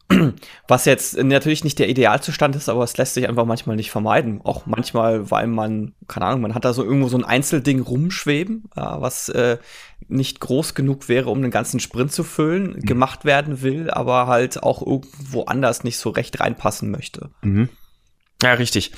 Was 0.69 0.85
jetzt 0.85 1.21
natürlich 1.21 1.65
nicht 1.65 1.79
der 1.79 1.89
Idealzustand 1.89 2.55
ist, 2.55 2.69
aber 2.69 2.85
es 2.85 2.97
lässt 2.97 3.15
sich 3.15 3.29
einfach 3.29 3.45
manchmal 3.45 3.77
nicht 3.77 3.91
vermeiden. 3.91 4.41
Auch 4.45 4.67
manchmal, 4.67 5.31
weil 5.31 5.49
man, 5.49 5.95
keine 6.07 6.27
Ahnung, 6.27 6.43
man 6.43 6.55
hat 6.55 6.65
da 6.65 6.73
so 6.73 6.85
irgendwo 6.85 7.09
so 7.09 7.19
ein 7.19 7.25
Einzelding 7.25 7.81
rumschweben, 7.81 8.65
ja, 8.77 9.01
was 9.01 9.29
äh, 9.31 9.59
nicht 10.09 10.41
groß 10.41 10.75
genug 10.75 11.09
wäre, 11.09 11.31
um 11.31 11.43
den 11.43 11.51
ganzen 11.51 11.81
Sprint 11.81 12.13
zu 12.13 12.23
füllen, 12.23 12.75
mhm. 12.75 12.81
gemacht 12.83 13.25
werden 13.25 13.63
will, 13.63 13.91
aber 13.91 14.29
halt 14.29 14.63
auch 14.63 14.81
irgendwo 14.81 15.45
anders 15.45 15.83
nicht 15.83 15.99
so 15.99 16.11
recht 16.11 16.39
reinpassen 16.39 16.91
möchte. 16.91 17.31
Mhm. 17.43 17.69
Ja, 18.43 18.53
richtig. 18.53 18.93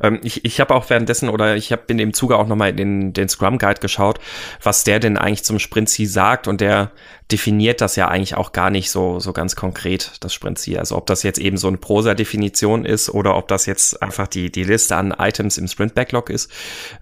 Ähm, 0.00 0.20
ich 0.22 0.44
ich 0.44 0.60
habe 0.60 0.72
auch 0.72 0.88
währenddessen 0.88 1.28
oder 1.28 1.56
ich 1.56 1.72
habe 1.72 1.82
in 1.88 1.98
dem 1.98 2.14
Zuge 2.14 2.36
auch 2.36 2.46
nochmal 2.46 2.72
den, 2.72 3.12
den 3.12 3.28
Scrum 3.28 3.58
Guide 3.58 3.80
geschaut, 3.80 4.20
was 4.62 4.84
der 4.84 5.00
denn 5.00 5.18
eigentlich 5.18 5.42
zum 5.42 5.58
Sprintziel 5.58 6.06
sagt 6.06 6.46
und 6.46 6.60
der 6.60 6.92
definiert 7.32 7.80
das 7.80 7.96
ja 7.96 8.06
eigentlich 8.06 8.36
auch 8.36 8.52
gar 8.52 8.70
nicht 8.70 8.90
so, 8.90 9.18
so 9.18 9.32
ganz 9.32 9.56
konkret, 9.56 10.12
das 10.20 10.32
Sprintziel. 10.32 10.78
Also 10.78 10.96
ob 10.96 11.06
das 11.06 11.24
jetzt 11.24 11.40
eben 11.40 11.56
so 11.56 11.66
eine 11.66 11.78
Prosa-Definition 11.78 12.84
ist 12.84 13.10
oder 13.10 13.36
ob 13.36 13.48
das 13.48 13.66
jetzt 13.66 14.00
einfach 14.00 14.28
die, 14.28 14.52
die 14.52 14.64
Liste 14.64 14.94
an 14.94 15.12
Items 15.18 15.58
im 15.58 15.66
Sprint-Backlog 15.66 16.30
ist. 16.30 16.52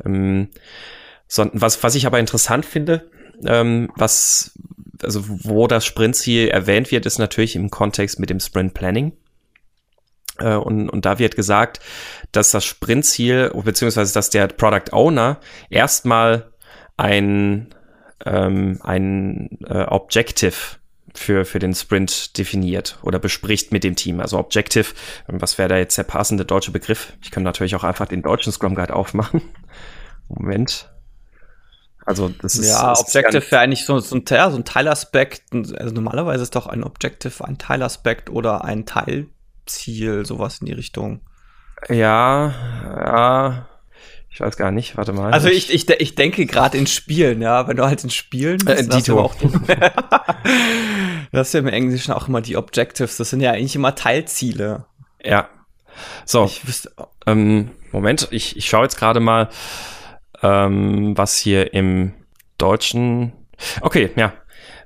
Ähm, 0.06 0.48
was, 1.52 1.82
was 1.82 1.94
ich 1.94 2.06
aber 2.06 2.20
interessant 2.20 2.64
finde, 2.64 3.10
ähm, 3.44 3.90
was, 3.96 4.58
also 5.02 5.24
wo 5.26 5.66
das 5.66 5.84
Sprintziel 5.84 6.48
erwähnt 6.48 6.90
wird, 6.90 7.04
ist 7.04 7.18
natürlich 7.18 7.54
im 7.54 7.70
Kontext 7.70 8.18
mit 8.18 8.30
dem 8.30 8.40
Sprint 8.40 8.72
Planning. 8.72 9.12
Äh, 10.42 10.56
und, 10.56 10.88
und 10.88 11.04
da 11.04 11.18
wird 11.18 11.36
gesagt, 11.36 11.80
dass 12.32 12.50
das 12.50 12.64
Sprintziel, 12.64 13.50
beziehungsweise 13.64 14.12
dass 14.12 14.30
der 14.30 14.48
Product 14.48 14.92
Owner 14.92 15.38
erstmal 15.70 16.52
ein, 16.96 17.74
ähm, 18.24 18.80
ein 18.82 19.58
äh, 19.66 19.84
Objective 19.84 20.54
für, 21.14 21.44
für 21.44 21.58
den 21.58 21.74
Sprint 21.74 22.38
definiert 22.38 22.98
oder 23.02 23.18
bespricht 23.18 23.72
mit 23.72 23.84
dem 23.84 23.96
Team. 23.96 24.20
Also 24.20 24.38
Objective, 24.38 24.86
was 25.26 25.58
wäre 25.58 25.68
da 25.68 25.76
jetzt 25.76 25.98
der 25.98 26.04
passende 26.04 26.44
deutsche 26.44 26.70
Begriff? 26.70 27.12
Ich 27.22 27.30
kann 27.30 27.42
natürlich 27.42 27.74
auch 27.74 27.84
einfach 27.84 28.06
den 28.06 28.22
deutschen 28.22 28.52
Scrum 28.52 28.74
Guide 28.74 28.94
aufmachen. 28.94 29.42
Moment. 30.28 30.88
Also 32.04 32.30
das 32.40 32.56
ist 32.56 32.68
ja 32.68 32.98
Objective 32.98 33.50
wäre 33.50 33.60
eigentlich 33.60 33.84
so, 33.84 33.98
so, 34.00 34.16
ein, 34.16 34.24
ja, 34.28 34.50
so 34.50 34.56
ein 34.56 34.64
Teilaspekt. 34.64 35.42
Also 35.52 35.94
normalerweise 35.94 36.42
ist 36.42 36.56
doch 36.56 36.66
ein 36.66 36.82
Objective 36.82 37.44
ein 37.44 37.58
Teilaspekt 37.58 38.30
oder 38.30 38.64
ein 38.64 38.86
Teil 38.86 39.28
Ziel, 39.66 40.24
sowas 40.26 40.58
in 40.60 40.66
die 40.66 40.72
Richtung. 40.72 41.20
Ja, 41.88 42.54
ja. 42.84 43.68
Ich 44.30 44.40
weiß 44.40 44.56
gar 44.56 44.70
nicht, 44.70 44.96
warte 44.96 45.12
mal. 45.12 45.30
Also 45.30 45.48
ich, 45.48 45.72
ich, 45.72 45.90
ich 45.90 46.14
denke 46.14 46.46
gerade 46.46 46.78
in 46.78 46.86
Spielen, 46.86 47.42
ja, 47.42 47.68
wenn 47.68 47.76
du 47.76 47.84
halt 47.84 48.02
in 48.02 48.08
Spielen 48.08 48.58
bist, 48.64 48.90
äh, 48.90 48.96
Dito. 48.96 49.20
auch 49.20 49.34
das 51.32 51.48
ist 51.48 51.54
ja 51.54 51.60
im 51.60 51.68
Englischen 51.68 52.12
auch 52.12 52.28
immer 52.28 52.40
die 52.40 52.56
Objectives, 52.56 53.18
das 53.18 53.28
sind 53.28 53.40
ja 53.40 53.52
eigentlich 53.52 53.76
immer 53.76 53.94
Teilziele. 53.94 54.86
Ja. 55.22 55.50
So. 56.24 56.46
Ich 56.46 56.66
wüsste, 56.66 56.92
ähm, 57.26 57.72
Moment, 57.90 58.28
ich, 58.30 58.56
ich 58.56 58.70
schaue 58.70 58.84
jetzt 58.84 58.96
gerade 58.96 59.20
mal, 59.20 59.50
ähm, 60.42 61.16
was 61.16 61.36
hier 61.36 61.74
im 61.74 62.14
Deutschen. 62.56 63.32
Okay, 63.82 64.10
ja. 64.16 64.32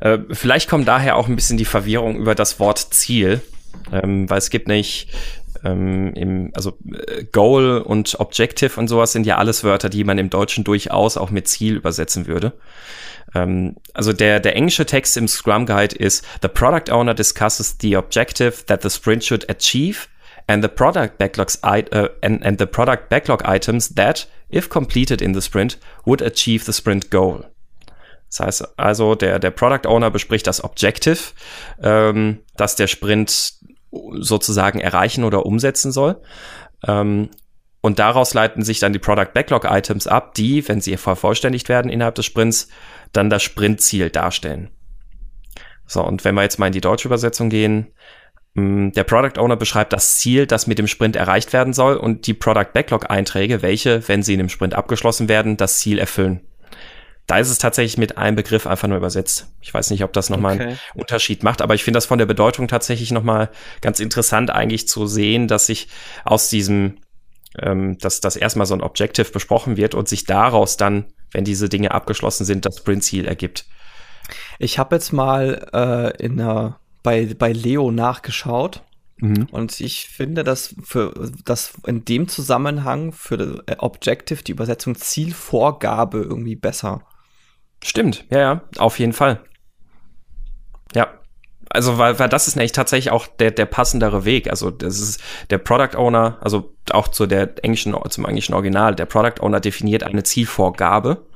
Äh, 0.00 0.18
vielleicht 0.30 0.68
kommt 0.68 0.88
daher 0.88 1.14
auch 1.14 1.28
ein 1.28 1.36
bisschen 1.36 1.56
die 1.56 1.64
Verwirrung 1.64 2.16
über 2.16 2.34
das 2.34 2.58
Wort 2.58 2.78
Ziel. 2.78 3.40
Ähm, 3.92 4.28
weil 4.28 4.38
es 4.38 4.50
gibt 4.50 4.68
nicht, 4.68 5.08
ähm, 5.64 6.12
im, 6.14 6.50
also 6.54 6.78
äh, 7.06 7.24
Goal 7.24 7.80
und 7.80 8.18
Objective 8.20 8.78
und 8.78 8.88
sowas 8.88 9.12
sind 9.12 9.26
ja 9.26 9.38
alles 9.38 9.64
Wörter, 9.64 9.88
die 9.88 10.04
man 10.04 10.18
im 10.18 10.30
Deutschen 10.30 10.64
durchaus 10.64 11.16
auch 11.16 11.30
mit 11.30 11.48
Ziel 11.48 11.76
übersetzen 11.76 12.26
würde. 12.26 12.52
Ähm, 13.34 13.76
also 13.94 14.12
der, 14.12 14.40
der 14.40 14.56
englische 14.56 14.86
Text 14.86 15.16
im 15.16 15.28
Scrum 15.28 15.66
Guide 15.66 15.96
ist, 15.96 16.24
the 16.42 16.48
product 16.48 16.90
owner 16.90 17.14
discusses 17.14 17.76
the 17.80 17.96
objective 17.96 18.64
that 18.66 18.82
the 18.82 18.90
sprint 18.90 19.24
should 19.24 19.48
achieve 19.50 20.08
and 20.46 20.62
the 20.62 20.68
product 20.68 21.18
backlogs 21.18 21.58
uh, 21.62 22.08
and, 22.22 22.44
and 22.44 22.58
the 22.58 22.66
product 22.66 23.08
backlog 23.08 23.42
items 23.44 23.94
that, 23.94 24.26
if 24.50 24.68
completed 24.68 25.20
in 25.20 25.34
the 25.34 25.40
sprint, 25.40 25.78
would 26.04 26.22
achieve 26.22 26.64
the 26.64 26.72
sprint 26.72 27.10
goal. 27.10 27.44
Das 28.28 28.40
heißt 28.40 28.78
also, 28.78 29.14
der, 29.14 29.38
der 29.38 29.50
Product 29.50 29.86
Owner 29.86 30.10
bespricht 30.10 30.46
das 30.46 30.62
Objective, 30.62 31.18
ähm, 31.80 32.40
das 32.56 32.74
der 32.76 32.88
Sprint 32.88 33.54
sozusagen 34.18 34.80
erreichen 34.80 35.24
oder 35.24 35.46
umsetzen 35.46 35.92
soll. 35.92 36.20
Ähm, 36.86 37.30
und 37.80 37.98
daraus 38.00 38.34
leiten 38.34 38.62
sich 38.62 38.80
dann 38.80 38.92
die 38.92 38.98
Product 38.98 39.32
Backlog 39.32 39.64
Items 39.64 40.06
ab, 40.06 40.34
die, 40.34 40.66
wenn 40.68 40.80
sie 40.80 40.96
vervollständigt 40.96 41.68
werden 41.68 41.90
innerhalb 41.90 42.16
des 42.16 42.26
Sprints, 42.26 42.68
dann 43.12 43.30
das 43.30 43.42
Sprintziel 43.42 44.10
darstellen. 44.10 44.70
So, 45.86 46.02
und 46.02 46.24
wenn 46.24 46.34
wir 46.34 46.42
jetzt 46.42 46.58
mal 46.58 46.66
in 46.66 46.72
die 46.72 46.80
deutsche 46.80 47.06
Übersetzung 47.06 47.48
gehen, 47.48 47.92
mm, 48.54 48.90
der 48.90 49.04
Product 49.04 49.40
Owner 49.40 49.56
beschreibt 49.56 49.92
das 49.92 50.16
Ziel, 50.18 50.46
das 50.46 50.66
mit 50.66 50.78
dem 50.78 50.88
Sprint 50.88 51.14
erreicht 51.14 51.52
werden 51.52 51.72
soll 51.72 51.96
und 51.96 52.26
die 52.26 52.34
Product 52.34 52.72
Backlog 52.72 53.08
Einträge, 53.08 53.62
welche, 53.62 54.06
wenn 54.08 54.24
sie 54.24 54.32
in 54.32 54.38
dem 54.38 54.48
Sprint 54.48 54.74
abgeschlossen 54.74 55.28
werden, 55.28 55.56
das 55.56 55.78
Ziel 55.78 55.98
erfüllen. 56.00 56.40
Da 57.26 57.38
ist 57.38 57.50
es 57.50 57.58
tatsächlich 57.58 57.98
mit 57.98 58.18
einem 58.18 58.36
Begriff 58.36 58.66
einfach 58.66 58.86
nur 58.86 58.98
übersetzt. 58.98 59.48
Ich 59.60 59.74
weiß 59.74 59.90
nicht, 59.90 60.04
ob 60.04 60.12
das 60.12 60.30
nochmal 60.30 60.54
okay. 60.54 60.64
einen 60.64 60.78
Unterschied 60.94 61.42
macht, 61.42 61.60
aber 61.60 61.74
ich 61.74 61.82
finde 61.82 61.96
das 61.96 62.06
von 62.06 62.18
der 62.18 62.26
Bedeutung 62.26 62.68
tatsächlich 62.68 63.10
nochmal 63.10 63.50
ganz 63.80 63.98
interessant 63.98 64.50
eigentlich 64.50 64.86
zu 64.86 65.06
sehen, 65.06 65.48
dass 65.48 65.66
sich 65.66 65.88
aus 66.24 66.48
diesem, 66.48 66.98
ähm, 67.60 67.98
dass 67.98 68.20
das 68.20 68.36
erstmal 68.36 68.66
so 68.66 68.74
ein 68.74 68.80
Objective 68.80 69.30
besprochen 69.32 69.76
wird 69.76 69.96
und 69.96 70.08
sich 70.08 70.24
daraus 70.24 70.76
dann, 70.76 71.06
wenn 71.32 71.44
diese 71.44 71.68
Dinge 71.68 71.90
abgeschlossen 71.90 72.44
sind, 72.44 72.64
das 72.64 72.78
Sprint-Ziel 72.78 73.26
ergibt. 73.26 73.64
Ich 74.60 74.78
habe 74.78 74.94
jetzt 74.94 75.12
mal 75.12 75.68
äh, 75.72 76.24
in 76.24 76.36
der, 76.36 76.78
bei, 77.02 77.34
bei 77.36 77.52
Leo 77.52 77.90
nachgeschaut. 77.90 78.82
Mhm. 79.18 79.48
Und 79.50 79.80
ich 79.80 80.08
finde, 80.08 80.44
dass 80.44 80.76
für 80.84 81.12
das 81.44 81.72
in 81.86 82.04
dem 82.04 82.28
Zusammenhang 82.28 83.12
für 83.12 83.64
Objective 83.78 84.44
die 84.44 84.52
Übersetzung 84.52 84.94
Zielvorgabe 84.94 86.18
irgendwie 86.18 86.54
besser. 86.54 87.02
Stimmt, 87.86 88.24
ja, 88.30 88.38
ja, 88.40 88.60
auf 88.78 88.98
jeden 88.98 89.12
Fall. 89.12 89.38
Ja. 90.92 91.06
Also, 91.70 91.98
weil, 91.98 92.18
weil 92.18 92.28
das 92.28 92.48
ist 92.48 92.56
nämlich 92.56 92.72
tatsächlich 92.72 93.12
auch 93.12 93.28
der, 93.28 93.52
der 93.52 93.66
passendere 93.66 94.24
Weg. 94.24 94.50
Also, 94.50 94.72
das 94.72 94.98
ist 94.98 95.22
der 95.50 95.58
Product 95.58 95.96
Owner, 95.96 96.36
also 96.40 96.74
auch 96.90 97.06
zu 97.06 97.26
der 97.26 97.64
englischen, 97.64 97.94
zum 98.08 98.24
englischen 98.24 98.54
Original, 98.54 98.96
der 98.96 99.06
Product 99.06 99.40
Owner 99.40 99.60
definiert 99.60 100.02
eine 100.02 100.24
Zielvorgabe 100.24 101.26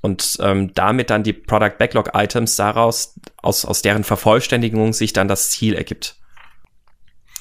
und 0.00 0.38
ähm, 0.40 0.74
damit 0.74 1.10
dann 1.10 1.22
die 1.22 1.32
Product 1.32 1.78
Backlog 1.78 2.10
Items 2.14 2.56
daraus, 2.56 3.14
aus, 3.36 3.64
aus 3.64 3.80
deren 3.80 4.02
Vervollständigung 4.02 4.92
sich 4.92 5.12
dann 5.12 5.28
das 5.28 5.50
Ziel 5.50 5.74
ergibt. 5.74 6.16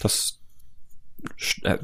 Das, 0.02 0.40
äh, 1.64 1.78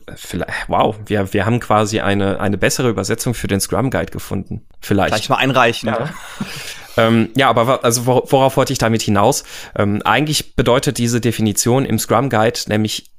wow, 0.67 0.95
wir, 1.05 1.33
wir 1.33 1.45
haben 1.45 1.59
quasi 1.59 1.99
eine, 1.99 2.39
eine 2.39 2.57
bessere 2.57 2.89
Übersetzung 2.89 3.33
für 3.33 3.47
den 3.47 3.59
Scrum 3.59 3.89
Guide 3.89 4.11
gefunden. 4.11 4.65
Vielleicht. 4.81 5.13
Vielleicht 5.13 5.29
mal 5.29 5.37
einreichen. 5.37 5.87
Ja. 5.87 5.99
Ja. 5.99 6.09
ähm, 6.97 7.29
ja, 7.35 7.49
aber 7.49 7.83
also 7.83 8.05
worauf 8.05 8.57
wollte 8.57 8.73
ich 8.73 8.79
damit 8.79 9.01
hinaus? 9.01 9.43
Ähm, 9.75 10.01
eigentlich 10.03 10.55
bedeutet 10.55 10.97
diese 10.97 11.21
Definition 11.21 11.85
im 11.85 11.99
Scrum 11.99 12.29
Guide 12.29 12.59
nämlich 12.67 13.11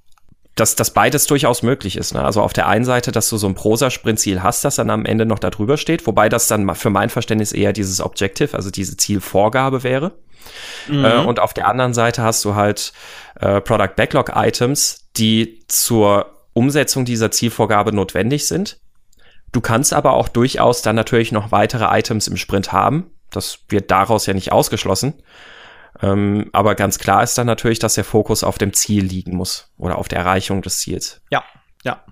dass, 0.56 0.76
dass 0.76 0.92
beides 0.92 1.26
durchaus 1.26 1.62
möglich 1.62 1.96
ist. 1.96 2.12
Ne? 2.12 2.22
Also 2.22 2.42
auf 2.42 2.52
der 2.52 2.66
einen 2.66 2.84
Seite, 2.84 3.12
dass 3.12 3.28
du 3.28 3.36
so 3.36 3.46
ein 3.46 3.54
Prosa-Sprintziel 3.54 4.42
hast, 4.42 4.64
das 4.64 4.76
dann 4.76 4.90
am 4.90 5.06
Ende 5.06 5.24
noch 5.24 5.38
da 5.38 5.48
drüber 5.48 5.76
steht, 5.76 6.06
wobei 6.06 6.28
das 6.28 6.48
dann 6.48 6.74
für 6.74 6.90
mein 6.90 7.08
Verständnis 7.08 7.52
eher 7.52 7.72
dieses 7.72 8.00
Objective, 8.00 8.54
also 8.54 8.70
diese 8.70 8.96
Zielvorgabe 8.96 9.82
wäre. 9.82 10.12
Mhm. 10.88 11.04
Äh, 11.04 11.16
und 11.18 11.40
auf 11.40 11.54
der 11.54 11.68
anderen 11.68 11.94
Seite 11.94 12.22
hast 12.22 12.44
du 12.44 12.54
halt 12.54 12.92
äh, 13.38 13.60
Product 13.60 13.94
Backlog 13.96 14.32
Items, 14.34 15.08
die 15.16 15.60
zur 15.68 16.46
Umsetzung 16.52 17.04
dieser 17.04 17.30
Zielvorgabe 17.30 17.92
notwendig 17.92 18.46
sind. 18.48 18.80
Du 19.52 19.60
kannst 19.60 19.92
aber 19.92 20.12
auch 20.12 20.28
durchaus 20.28 20.82
dann 20.82 20.96
natürlich 20.96 21.32
noch 21.32 21.52
weitere 21.52 21.86
Items 21.98 22.28
im 22.28 22.36
Sprint 22.36 22.72
haben. 22.72 23.10
Das 23.30 23.60
wird 23.68 23.90
daraus 23.90 24.26
ja 24.26 24.34
nicht 24.34 24.52
ausgeschlossen. 24.52 25.22
Ähm, 26.02 26.50
aber 26.52 26.74
ganz 26.74 26.98
klar 26.98 27.22
ist 27.22 27.36
dann 27.36 27.46
natürlich, 27.46 27.78
dass 27.78 27.94
der 27.94 28.04
Fokus 28.04 28.44
auf 28.44 28.58
dem 28.58 28.72
Ziel 28.72 29.04
liegen 29.04 29.36
muss 29.36 29.72
oder 29.76 29.98
auf 29.98 30.08
der 30.08 30.20
Erreichung 30.20 30.62
des 30.62 30.78
Ziels. 30.78 31.20
Ja, 31.30 31.44
ja. 31.84 32.04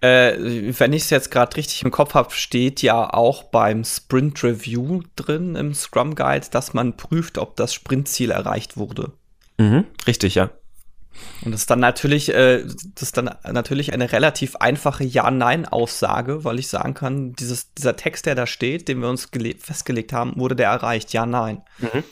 Äh, 0.00 0.72
wenn 0.78 0.92
ich 0.92 1.02
es 1.04 1.10
jetzt 1.10 1.30
gerade 1.30 1.56
richtig 1.56 1.82
im 1.82 1.90
Kopf 1.90 2.14
habe, 2.14 2.32
steht 2.32 2.82
ja 2.82 3.12
auch 3.12 3.44
beim 3.44 3.84
Sprint 3.84 4.42
Review 4.42 5.02
drin 5.16 5.54
im 5.54 5.74
Scrum 5.74 6.14
Guide, 6.14 6.46
dass 6.50 6.74
man 6.74 6.96
prüft, 6.96 7.38
ob 7.38 7.56
das 7.56 7.74
Sprintziel 7.74 8.30
erreicht 8.30 8.76
wurde. 8.76 9.12
Mhm, 9.58 9.84
richtig, 10.06 10.34
ja. 10.34 10.50
Und 11.44 11.52
das 11.52 11.62
ist 11.62 11.70
dann 11.70 11.80
natürlich, 11.80 12.32
äh, 12.34 12.64
das 12.64 13.02
ist 13.02 13.16
dann 13.16 13.30
natürlich 13.44 13.92
eine 13.92 14.12
relativ 14.12 14.56
einfache 14.56 15.04
Ja-Nein-Aussage, 15.04 16.44
weil 16.44 16.58
ich 16.58 16.68
sagen 16.68 16.94
kann, 16.94 17.32
dieses, 17.34 17.72
dieser 17.74 17.96
Text, 17.96 18.26
der 18.26 18.34
da 18.34 18.46
steht, 18.46 18.88
den 18.88 19.00
wir 19.00 19.08
uns 19.08 19.28
festgelegt 19.58 20.12
haben, 20.12 20.34
wurde 20.36 20.56
der 20.56 20.70
erreicht? 20.70 21.12
Ja, 21.12 21.26
nein. 21.26 21.62
Mhm. 21.78 22.04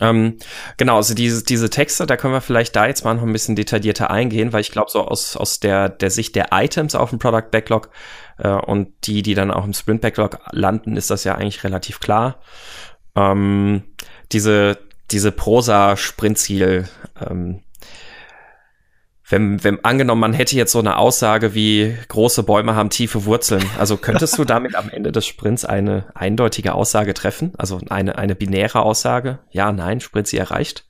Ähm, 0.00 0.38
genau, 0.76 0.96
also 0.96 1.14
diese, 1.14 1.44
diese 1.44 1.70
Texte, 1.70 2.06
da 2.06 2.16
können 2.16 2.32
wir 2.32 2.40
vielleicht 2.40 2.74
da 2.76 2.86
jetzt 2.86 3.04
mal 3.04 3.14
noch 3.14 3.22
ein 3.22 3.32
bisschen 3.32 3.56
detaillierter 3.56 4.10
eingehen, 4.10 4.52
weil 4.52 4.62
ich 4.62 4.70
glaube, 4.70 4.90
so 4.90 5.02
aus, 5.02 5.36
aus 5.36 5.60
der, 5.60 5.88
der 5.88 6.10
Sicht 6.10 6.34
der 6.36 6.48
Items 6.52 6.94
auf 6.94 7.10
dem 7.10 7.18
Product 7.18 7.50
Backlog 7.50 7.90
äh, 8.38 8.48
und 8.48 8.88
die, 9.04 9.22
die 9.22 9.34
dann 9.34 9.50
auch 9.50 9.64
im 9.64 9.72
Sprint 9.72 10.00
Backlog 10.00 10.38
landen, 10.52 10.96
ist 10.96 11.10
das 11.10 11.24
ja 11.24 11.34
eigentlich 11.34 11.64
relativ 11.64 12.00
klar. 12.00 12.40
Ähm, 13.14 13.82
diese, 14.32 14.78
diese 15.10 15.32
Prosa-Sprintziel, 15.32 16.88
ähm, 17.20 17.62
wenn, 19.30 19.62
wenn 19.62 19.84
angenommen, 19.84 20.20
man 20.20 20.32
hätte 20.32 20.56
jetzt 20.56 20.72
so 20.72 20.80
eine 20.80 20.96
Aussage 20.96 21.54
wie 21.54 21.96
große 22.08 22.42
Bäume 22.42 22.74
haben 22.74 22.90
tiefe 22.90 23.24
Wurzeln. 23.24 23.64
Also 23.78 23.96
könntest 23.96 24.36
du 24.38 24.44
damit 24.44 24.74
am 24.74 24.90
Ende 24.90 25.12
des 25.12 25.24
Sprints 25.24 25.64
eine 25.64 26.06
eindeutige 26.14 26.74
Aussage 26.74 27.14
treffen? 27.14 27.52
Also 27.56 27.80
eine, 27.88 28.18
eine 28.18 28.34
binäre 28.34 28.82
Aussage? 28.82 29.38
Ja, 29.50 29.70
nein, 29.70 30.00
Sprint 30.00 30.26
sie 30.26 30.36
erreicht? 30.36 30.84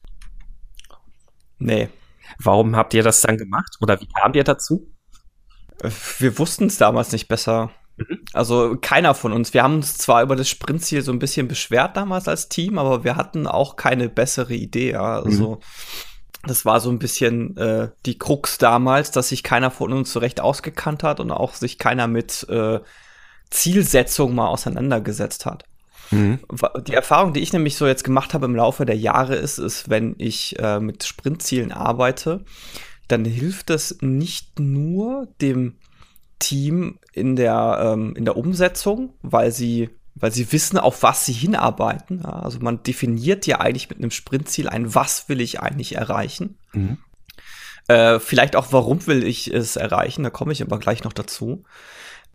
Nee. 1.58 1.90
Warum 2.38 2.76
habt 2.76 2.94
ihr 2.94 3.02
das 3.02 3.20
dann 3.20 3.36
gemacht? 3.36 3.76
Oder 3.82 4.00
wie 4.00 4.08
kam 4.08 4.32
ihr 4.32 4.44
dazu? 4.44 4.90
Wir 6.18 6.38
wussten 6.38 6.66
es 6.66 6.78
damals 6.78 7.12
nicht 7.12 7.28
besser. 7.28 7.70
Mhm. 7.98 8.20
Also 8.32 8.78
keiner 8.80 9.14
von 9.14 9.32
uns. 9.32 9.52
Wir 9.52 9.62
haben 9.62 9.76
uns 9.76 9.98
zwar 9.98 10.22
über 10.22 10.36
das 10.36 10.48
Sprintziel 10.48 11.02
so 11.02 11.12
ein 11.12 11.18
bisschen 11.18 11.46
beschwert 11.46 11.98
damals 11.98 12.26
als 12.26 12.48
Team, 12.48 12.78
aber 12.78 13.04
wir 13.04 13.16
hatten 13.16 13.46
auch 13.46 13.76
keine 13.76 14.08
bessere 14.08 14.54
Idee. 14.54 14.94
Also 14.94 15.56
mhm 15.56 15.62
das 16.44 16.64
war 16.64 16.80
so 16.80 16.90
ein 16.90 16.98
bisschen 16.98 17.56
äh, 17.56 17.90
die 18.06 18.18
Krux 18.18 18.58
damals, 18.58 19.10
dass 19.10 19.28
sich 19.28 19.42
keiner 19.42 19.70
von 19.70 19.92
uns 19.92 20.12
so 20.12 20.20
recht 20.20 20.40
ausgekannt 20.40 21.02
hat 21.02 21.20
und 21.20 21.30
auch 21.30 21.54
sich 21.54 21.78
keiner 21.78 22.06
mit 22.06 22.46
äh, 22.48 22.80
Zielsetzung 23.50 24.34
mal 24.34 24.48
auseinandergesetzt 24.48 25.44
hat. 25.44 25.64
Mhm. 26.10 26.40
Die 26.86 26.94
Erfahrung, 26.94 27.34
die 27.34 27.40
ich 27.40 27.52
nämlich 27.52 27.76
so 27.76 27.86
jetzt 27.86 28.04
gemacht 28.04 28.34
habe 28.34 28.46
im 28.46 28.56
Laufe 28.56 28.86
der 28.86 28.96
Jahre, 28.96 29.36
ist, 29.36 29.58
ist, 29.58 29.90
wenn 29.90 30.14
ich 30.18 30.58
äh, 30.58 30.80
mit 30.80 31.04
Sprintzielen 31.04 31.72
arbeite, 31.72 32.44
dann 33.06 33.24
hilft 33.24 33.70
es 33.70 33.98
nicht 34.00 34.58
nur 34.58 35.28
dem 35.40 35.76
Team 36.38 36.98
in 37.12 37.36
der, 37.36 37.78
ähm, 37.82 38.14
in 38.16 38.24
der 38.24 38.36
Umsetzung, 38.36 39.14
weil 39.22 39.52
sie 39.52 39.90
weil 40.20 40.30
sie 40.32 40.52
wissen, 40.52 40.78
auf 40.78 41.02
was 41.02 41.24
sie 41.24 41.32
hinarbeiten. 41.32 42.20
Ja, 42.22 42.40
also 42.40 42.60
man 42.60 42.82
definiert 42.82 43.46
ja 43.46 43.60
eigentlich 43.60 43.88
mit 43.88 43.98
einem 43.98 44.10
Sprintziel 44.10 44.68
ein, 44.68 44.94
was 44.94 45.28
will 45.28 45.40
ich 45.40 45.60
eigentlich 45.60 45.96
erreichen. 45.96 46.58
Mhm. 46.72 46.98
Äh, 47.88 48.20
vielleicht 48.20 48.54
auch, 48.54 48.72
warum 48.72 49.06
will 49.06 49.24
ich 49.24 49.52
es 49.52 49.76
erreichen, 49.76 50.22
da 50.22 50.30
komme 50.30 50.52
ich 50.52 50.62
aber 50.62 50.78
gleich 50.78 51.02
noch 51.02 51.12
dazu. 51.12 51.64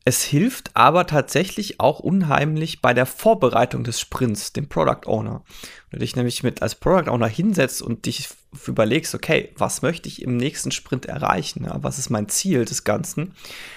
Es 0.07 0.23
hilft 0.23 0.69
aber 0.75 1.07
tatsächlich 1.07 1.79
auch 1.79 1.99
unheimlich 1.99 2.79
bei 2.79 2.93
der 2.93 3.07
Vorbereitung 3.07 3.83
des 3.83 3.99
Sprints, 3.99 4.53
dem 4.53 4.69
Product 4.69 5.07
Owner. 5.07 5.43
Wenn 5.89 5.99
du 5.99 6.05
dich 6.05 6.15
nämlich 6.15 6.43
mit 6.43 6.61
als 6.61 6.75
Product 6.75 7.09
Owner 7.09 7.27
hinsetzt 7.27 7.81
und 7.81 8.05
dich 8.05 8.29
überlegst, 8.67 9.15
okay, 9.15 9.51
was 9.57 9.81
möchte 9.81 10.07
ich 10.07 10.21
im 10.21 10.37
nächsten 10.37 10.69
Sprint 10.69 11.07
erreichen? 11.07 11.65
Ja, 11.65 11.81
was 11.81 11.97
ist 11.97 12.11
mein 12.11 12.29
Ziel 12.29 12.65
des 12.65 12.83
Ganzen? 12.83 13.33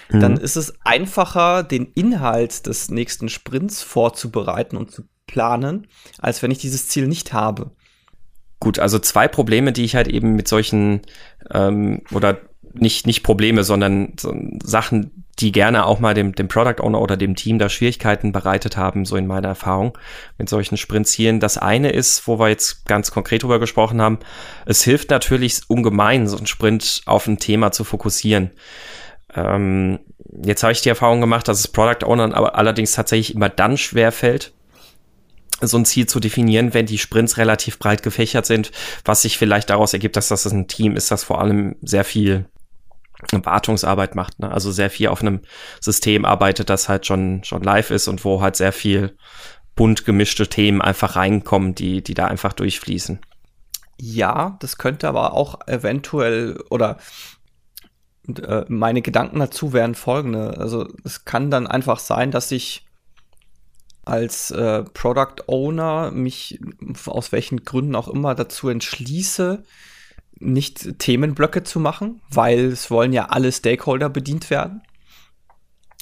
Mhm. 0.09 0.19
Dann 0.19 0.37
ist 0.37 0.55
es 0.55 0.75
einfacher, 0.85 1.63
den 1.63 1.87
Inhalt 1.95 2.67
des 2.67 2.91
nächsten 2.91 3.27
Sprints 3.29 3.81
vorzubereiten 3.81 4.77
und 4.77 4.91
zu 4.91 5.05
planen, 5.25 5.87
als 6.19 6.43
wenn 6.43 6.51
ich 6.51 6.59
dieses 6.59 6.89
Ziel 6.89 7.07
nicht 7.07 7.33
habe. 7.33 7.71
Gut, 8.59 8.77
also 8.77 8.99
zwei 8.99 9.27
Probleme, 9.27 9.71
die 9.71 9.83
ich 9.83 9.95
halt 9.95 10.07
eben 10.07 10.35
mit 10.35 10.47
solchen 10.47 11.01
ähm, 11.49 12.03
oder 12.11 12.39
nicht 12.73 13.07
nicht 13.07 13.23
Probleme, 13.23 13.63
sondern 13.63 14.13
so 14.19 14.31
Sachen, 14.63 15.25
die 15.39 15.51
gerne 15.51 15.85
auch 15.85 15.99
mal 15.99 16.13
dem, 16.13 16.35
dem 16.35 16.47
Product 16.47 16.81
Owner 16.83 17.01
oder 17.01 17.15
dem 17.15 17.35
Team 17.35 17.59
da 17.59 17.69
Schwierigkeiten 17.69 18.31
bereitet 18.31 18.75
haben, 18.75 19.05
so 19.05 19.15
in 19.15 19.27
meiner 19.27 19.47
Erfahrung 19.47 19.97
mit 20.37 20.49
solchen 20.49 20.75
Sprintzielen. 20.75 21.39
Das 21.39 21.57
eine 21.57 21.91
ist, 21.91 22.27
wo 22.27 22.39
wir 22.39 22.49
jetzt 22.49 22.85
ganz 22.85 23.11
konkret 23.11 23.43
drüber 23.43 23.59
gesprochen 23.59 24.01
haben, 24.01 24.19
es 24.65 24.83
hilft 24.83 25.09
natürlich 25.09 25.61
ungemein, 25.67 26.27
so 26.27 26.37
ein 26.37 26.45
Sprint 26.45 27.01
auf 27.05 27.27
ein 27.27 27.37
Thema 27.37 27.71
zu 27.71 27.83
fokussieren. 27.83 28.51
Ähm, 29.33 29.99
jetzt 30.43 30.63
habe 30.63 30.73
ich 30.73 30.81
die 30.81 30.89
Erfahrung 30.89 31.21
gemacht, 31.21 31.47
dass 31.47 31.59
es 31.59 31.67
Product 31.67 32.05
Ownern 32.05 32.33
aber 32.33 32.55
allerdings 32.55 32.91
tatsächlich 32.91 33.35
immer 33.35 33.49
dann 33.49 33.77
schwer 33.77 34.11
fällt, 34.11 34.51
so 35.61 35.77
ein 35.77 35.85
Ziel 35.85 36.07
zu 36.07 36.19
definieren, 36.19 36.73
wenn 36.73 36.85
die 36.85 36.97
Sprints 36.97 37.37
relativ 37.37 37.79
breit 37.79 38.03
gefächert 38.03 38.45
sind, 38.45 38.71
was 39.05 39.21
sich 39.21 39.37
vielleicht 39.37 39.69
daraus 39.69 39.93
ergibt, 39.93 40.15
dass 40.15 40.29
das 40.29 40.45
ein 40.45 40.67
Team 40.67 40.95
ist, 40.95 41.11
das 41.11 41.23
vor 41.23 41.41
allem 41.41 41.75
sehr 41.81 42.03
viel 42.03 42.45
Wartungsarbeit 43.31 44.15
macht, 44.15 44.39
ne? 44.39 44.51
also 44.51 44.71
sehr 44.71 44.89
viel 44.89 45.09
auf 45.09 45.21
einem 45.21 45.41
System 45.81 46.25
arbeitet, 46.25 46.69
das 46.69 46.89
halt 46.89 47.05
schon, 47.05 47.43
schon 47.43 47.63
live 47.63 47.91
ist 47.91 48.07
und 48.07 48.23
wo 48.23 48.41
halt 48.41 48.55
sehr 48.55 48.71
viel 48.71 49.15
bunt 49.75 50.05
gemischte 50.05 50.47
Themen 50.47 50.81
einfach 50.81 51.15
reinkommen, 51.15 51.75
die, 51.75 52.03
die 52.03 52.13
da 52.13 52.25
einfach 52.25 52.53
durchfließen. 52.53 53.19
Ja, 53.97 54.57
das 54.61 54.77
könnte 54.77 55.07
aber 55.07 55.33
auch 55.33 55.67
eventuell 55.67 56.61
oder 56.69 56.97
äh, 58.27 58.65
meine 58.67 59.01
Gedanken 59.01 59.39
dazu 59.39 59.73
wären 59.73 59.95
folgende. 59.95 60.57
Also 60.57 60.87
es 61.03 61.25
kann 61.25 61.51
dann 61.51 61.67
einfach 61.67 61.99
sein, 61.99 62.31
dass 62.31 62.51
ich 62.51 62.85
als 64.05 64.51
äh, 64.51 64.83
Product 64.93 65.43
Owner 65.47 66.11
mich 66.11 66.59
aus 67.05 67.31
welchen 67.31 67.63
Gründen 67.63 67.95
auch 67.95 68.07
immer 68.07 68.35
dazu 68.35 68.69
entschließe, 68.69 69.63
nicht 70.39 70.99
Themenblöcke 70.99 71.63
zu 71.63 71.79
machen, 71.79 72.21
weil 72.29 72.65
es 72.65 72.89
wollen 72.89 73.13
ja 73.13 73.25
alle 73.25 73.51
Stakeholder 73.51 74.09
bedient 74.09 74.49
werden. 74.49 74.81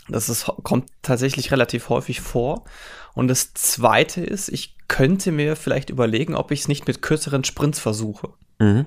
Das 0.10 0.30
ist, 0.30 0.46
kommt 0.64 0.90
tatsächlich 1.02 1.52
relativ 1.52 1.90
häufig 1.90 2.22
vor. 2.22 2.66
Und 3.14 3.28
das 3.28 3.54
zweite 3.54 4.22
ist, 4.22 4.48
ich 4.50 4.78
könnte 4.88 5.32
mir 5.32 5.56
vielleicht 5.56 5.90
überlegen, 5.90 6.36
ob 6.36 6.52
ich 6.52 6.62
es 6.62 6.68
nicht 6.68 6.88
mit 6.88 7.02
kürzeren 7.02 7.44
Sprints 7.44 7.80
versuche. 7.80 8.30
Mhm. 8.60 8.86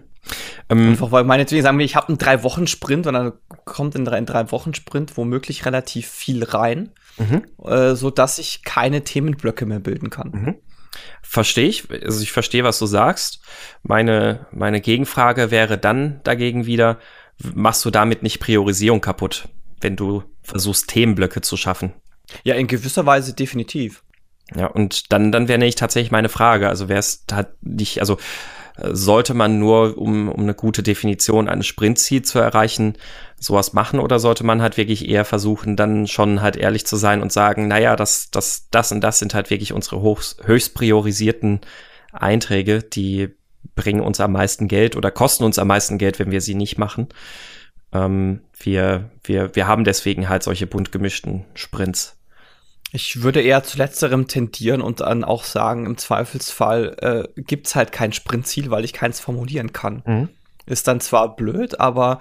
Ähm, 0.68 0.90
Einfach 0.90 1.12
weil 1.12 1.24
meinetwegen 1.24 1.62
sagen 1.62 1.78
wir, 1.78 1.84
ich 1.84 1.96
habe 1.96 2.08
einen 2.08 2.18
drei 2.18 2.42
Wochen 2.42 2.66
Sprint 2.66 3.06
und 3.06 3.14
dann 3.14 3.32
kommt 3.64 3.94
in 3.94 4.04
drei, 4.04 4.20
drei 4.20 4.50
Wochen 4.52 4.74
Sprint 4.74 5.16
womöglich 5.16 5.64
relativ 5.66 6.08
viel 6.08 6.44
rein, 6.44 6.90
mhm. 7.18 7.44
äh, 7.64 7.94
so 7.94 8.10
dass 8.10 8.38
ich 8.38 8.62
keine 8.62 9.02
Themenblöcke 9.02 9.66
mehr 9.66 9.80
bilden 9.80 10.10
kann. 10.10 10.30
Mhm. 10.30 10.56
Verstehe 11.22 11.68
ich, 11.68 11.90
also 11.90 12.22
ich 12.22 12.32
verstehe, 12.32 12.64
was 12.64 12.78
du 12.78 12.86
sagst. 12.86 13.40
Meine, 13.82 14.46
meine 14.52 14.80
Gegenfrage 14.80 15.50
wäre 15.50 15.78
dann 15.78 16.20
dagegen 16.24 16.66
wieder, 16.66 16.98
machst 17.54 17.84
du 17.84 17.90
damit 17.90 18.22
nicht 18.22 18.40
Priorisierung 18.40 19.00
kaputt, 19.00 19.48
wenn 19.80 19.96
du 19.96 20.24
versuchst, 20.42 20.88
Themenblöcke 20.88 21.40
zu 21.40 21.56
schaffen? 21.56 21.92
Ja, 22.44 22.54
in 22.54 22.66
gewisser 22.66 23.06
Weise 23.06 23.34
definitiv. 23.34 24.02
Ja, 24.54 24.66
und 24.66 25.12
dann, 25.12 25.30
dann 25.30 25.48
wäre 25.48 25.58
nämlich 25.58 25.76
tatsächlich 25.76 26.10
meine 26.10 26.28
Frage, 26.28 26.68
also 26.68 26.88
wäre 26.88 26.98
es 26.98 27.24
halt 27.30 27.48
nicht, 27.60 28.00
also 28.00 28.18
sollte 28.76 29.34
man 29.34 29.58
nur, 29.58 29.98
um, 29.98 30.28
um 30.28 30.40
eine 30.40 30.54
gute 30.54 30.82
Definition 30.82 31.48
eines 31.48 31.66
Sprintziels 31.66 32.28
zu 32.28 32.38
erreichen, 32.38 32.94
sowas 33.38 33.72
machen 33.72 34.00
oder 34.00 34.18
sollte 34.18 34.44
man 34.44 34.62
halt 34.62 34.76
wirklich 34.76 35.08
eher 35.08 35.24
versuchen, 35.24 35.76
dann 35.76 36.06
schon 36.06 36.42
halt 36.42 36.56
ehrlich 36.56 36.86
zu 36.86 36.96
sein 36.96 37.22
und 37.22 37.32
sagen, 37.32 37.68
naja, 37.68 37.96
das, 37.96 38.30
das, 38.30 38.68
das 38.70 38.92
und 38.92 39.00
das 39.00 39.18
sind 39.18 39.34
halt 39.34 39.50
wirklich 39.50 39.72
unsere 39.72 40.00
hoch, 40.00 40.22
höchst 40.44 40.74
priorisierten 40.74 41.60
Einträge, 42.12 42.82
die 42.82 43.30
bringen 43.74 44.00
uns 44.00 44.20
am 44.20 44.32
meisten 44.32 44.68
Geld 44.68 44.96
oder 44.96 45.10
kosten 45.10 45.44
uns 45.44 45.58
am 45.58 45.68
meisten 45.68 45.98
Geld, 45.98 46.18
wenn 46.18 46.30
wir 46.30 46.40
sie 46.40 46.54
nicht 46.54 46.78
machen. 46.78 47.08
Ähm, 47.92 48.40
wir, 48.58 49.10
wir, 49.24 49.54
wir 49.54 49.66
haben 49.66 49.84
deswegen 49.84 50.28
halt 50.28 50.42
solche 50.42 50.66
bunt 50.66 50.92
gemischten 50.92 51.44
Sprints. 51.54 52.19
Ich 52.92 53.22
würde 53.22 53.40
eher 53.40 53.62
zu 53.62 53.78
letzterem 53.78 54.26
tendieren 54.26 54.80
und 54.80 55.00
dann 55.00 55.22
auch 55.24 55.44
sagen, 55.44 55.86
im 55.86 55.96
Zweifelsfall 55.96 56.96
äh, 57.36 57.42
gibt 57.42 57.68
es 57.68 57.76
halt 57.76 57.92
kein 57.92 58.12
Sprintziel, 58.12 58.70
weil 58.70 58.84
ich 58.84 58.92
keins 58.92 59.20
formulieren 59.20 59.72
kann. 59.72 60.02
Mhm. 60.04 60.28
Ist 60.66 60.88
dann 60.88 61.00
zwar 61.00 61.36
blöd, 61.36 61.78
aber 61.80 62.18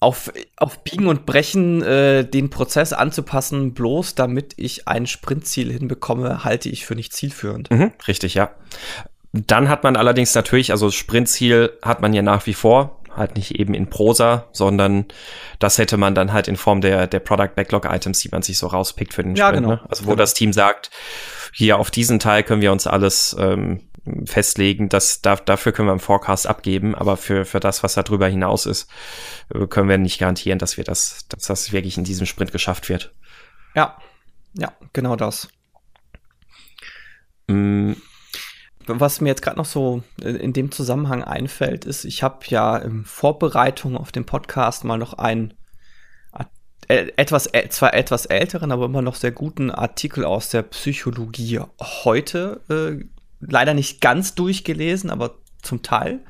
auf, 0.00 0.32
auf 0.56 0.82
Biegen 0.82 1.06
und 1.06 1.26
Brechen 1.26 1.82
äh, 1.82 2.24
den 2.24 2.50
Prozess 2.50 2.92
anzupassen, 2.92 3.72
bloß 3.72 4.14
damit 4.14 4.54
ich 4.56 4.88
ein 4.88 5.06
Sprintziel 5.06 5.70
hinbekomme, 5.70 6.44
halte 6.44 6.68
ich 6.68 6.84
für 6.84 6.96
nicht 6.96 7.12
zielführend. 7.12 7.70
Mhm, 7.70 7.92
richtig, 8.08 8.34
ja. 8.34 8.50
Dann 9.32 9.68
hat 9.68 9.84
man 9.84 9.96
allerdings 9.96 10.34
natürlich, 10.34 10.72
also 10.72 10.90
Sprintziel 10.90 11.72
hat 11.82 12.02
man 12.02 12.12
ja 12.12 12.22
nach 12.22 12.46
wie 12.46 12.52
vor, 12.52 13.01
halt 13.16 13.36
nicht 13.36 13.58
eben 13.58 13.74
in 13.74 13.88
Prosa, 13.88 14.48
sondern 14.52 15.06
das 15.58 15.78
hätte 15.78 15.96
man 15.96 16.14
dann 16.14 16.32
halt 16.32 16.48
in 16.48 16.56
Form 16.56 16.80
der, 16.80 17.06
der 17.06 17.20
Product 17.20 17.54
Backlog 17.54 17.84
Items, 17.84 18.20
die 18.20 18.28
man 18.30 18.42
sich 18.42 18.58
so 18.58 18.66
rauspickt 18.66 19.14
für 19.14 19.22
den 19.22 19.36
ja, 19.36 19.48
Sprint. 19.48 19.64
Genau. 19.64 19.74
Ne? 19.76 19.80
Also 19.88 20.04
wo 20.04 20.10
genau. 20.10 20.16
das 20.16 20.34
Team 20.34 20.52
sagt, 20.52 20.90
hier 21.52 21.78
auf 21.78 21.90
diesen 21.90 22.18
Teil 22.18 22.42
können 22.42 22.62
wir 22.62 22.72
uns 22.72 22.86
alles 22.86 23.36
ähm, 23.38 23.80
festlegen, 24.24 24.88
das, 24.88 25.22
da, 25.22 25.36
dafür 25.36 25.72
können 25.72 25.88
wir 25.88 25.92
im 25.92 26.00
Forecast 26.00 26.46
abgeben, 26.46 26.94
aber 26.94 27.16
für, 27.16 27.44
für 27.44 27.60
das, 27.60 27.82
was 27.82 27.94
da 27.94 28.02
drüber 28.02 28.26
hinaus 28.26 28.66
ist, 28.66 28.90
äh, 29.54 29.66
können 29.66 29.88
wir 29.88 29.98
nicht 29.98 30.18
garantieren, 30.18 30.58
dass 30.58 30.76
wir 30.76 30.84
das, 30.84 31.26
dass 31.28 31.44
das 31.46 31.72
wirklich 31.72 31.98
in 31.98 32.04
diesem 32.04 32.26
Sprint 32.26 32.52
geschafft 32.52 32.88
wird. 32.88 33.14
Ja, 33.74 33.96
ja, 34.54 34.72
genau 34.92 35.16
das. 35.16 35.48
Mm, 37.46 37.92
was 38.86 39.20
mir 39.20 39.28
jetzt 39.28 39.42
gerade 39.42 39.56
noch 39.56 39.66
so 39.66 40.02
in 40.22 40.52
dem 40.52 40.70
Zusammenhang 40.70 41.22
einfällt, 41.22 41.84
ist, 41.84 42.04
ich 42.04 42.22
habe 42.22 42.40
ja 42.46 42.76
in 42.76 43.04
Vorbereitung 43.04 43.96
auf 43.96 44.12
den 44.12 44.24
Podcast 44.24 44.84
mal 44.84 44.98
noch 44.98 45.14
einen 45.14 45.54
etwas, 46.88 47.48
zwar 47.70 47.94
etwas 47.94 48.26
älteren, 48.26 48.72
aber 48.72 48.86
immer 48.86 49.02
noch 49.02 49.14
sehr 49.14 49.32
guten 49.32 49.70
Artikel 49.70 50.24
aus 50.24 50.50
der 50.50 50.62
Psychologie 50.62 51.60
heute, 51.80 52.60
äh, 52.68 53.04
leider 53.40 53.74
nicht 53.74 54.00
ganz 54.00 54.34
durchgelesen, 54.34 55.10
aber 55.10 55.36
zum 55.62 55.82
Teil, 55.82 56.20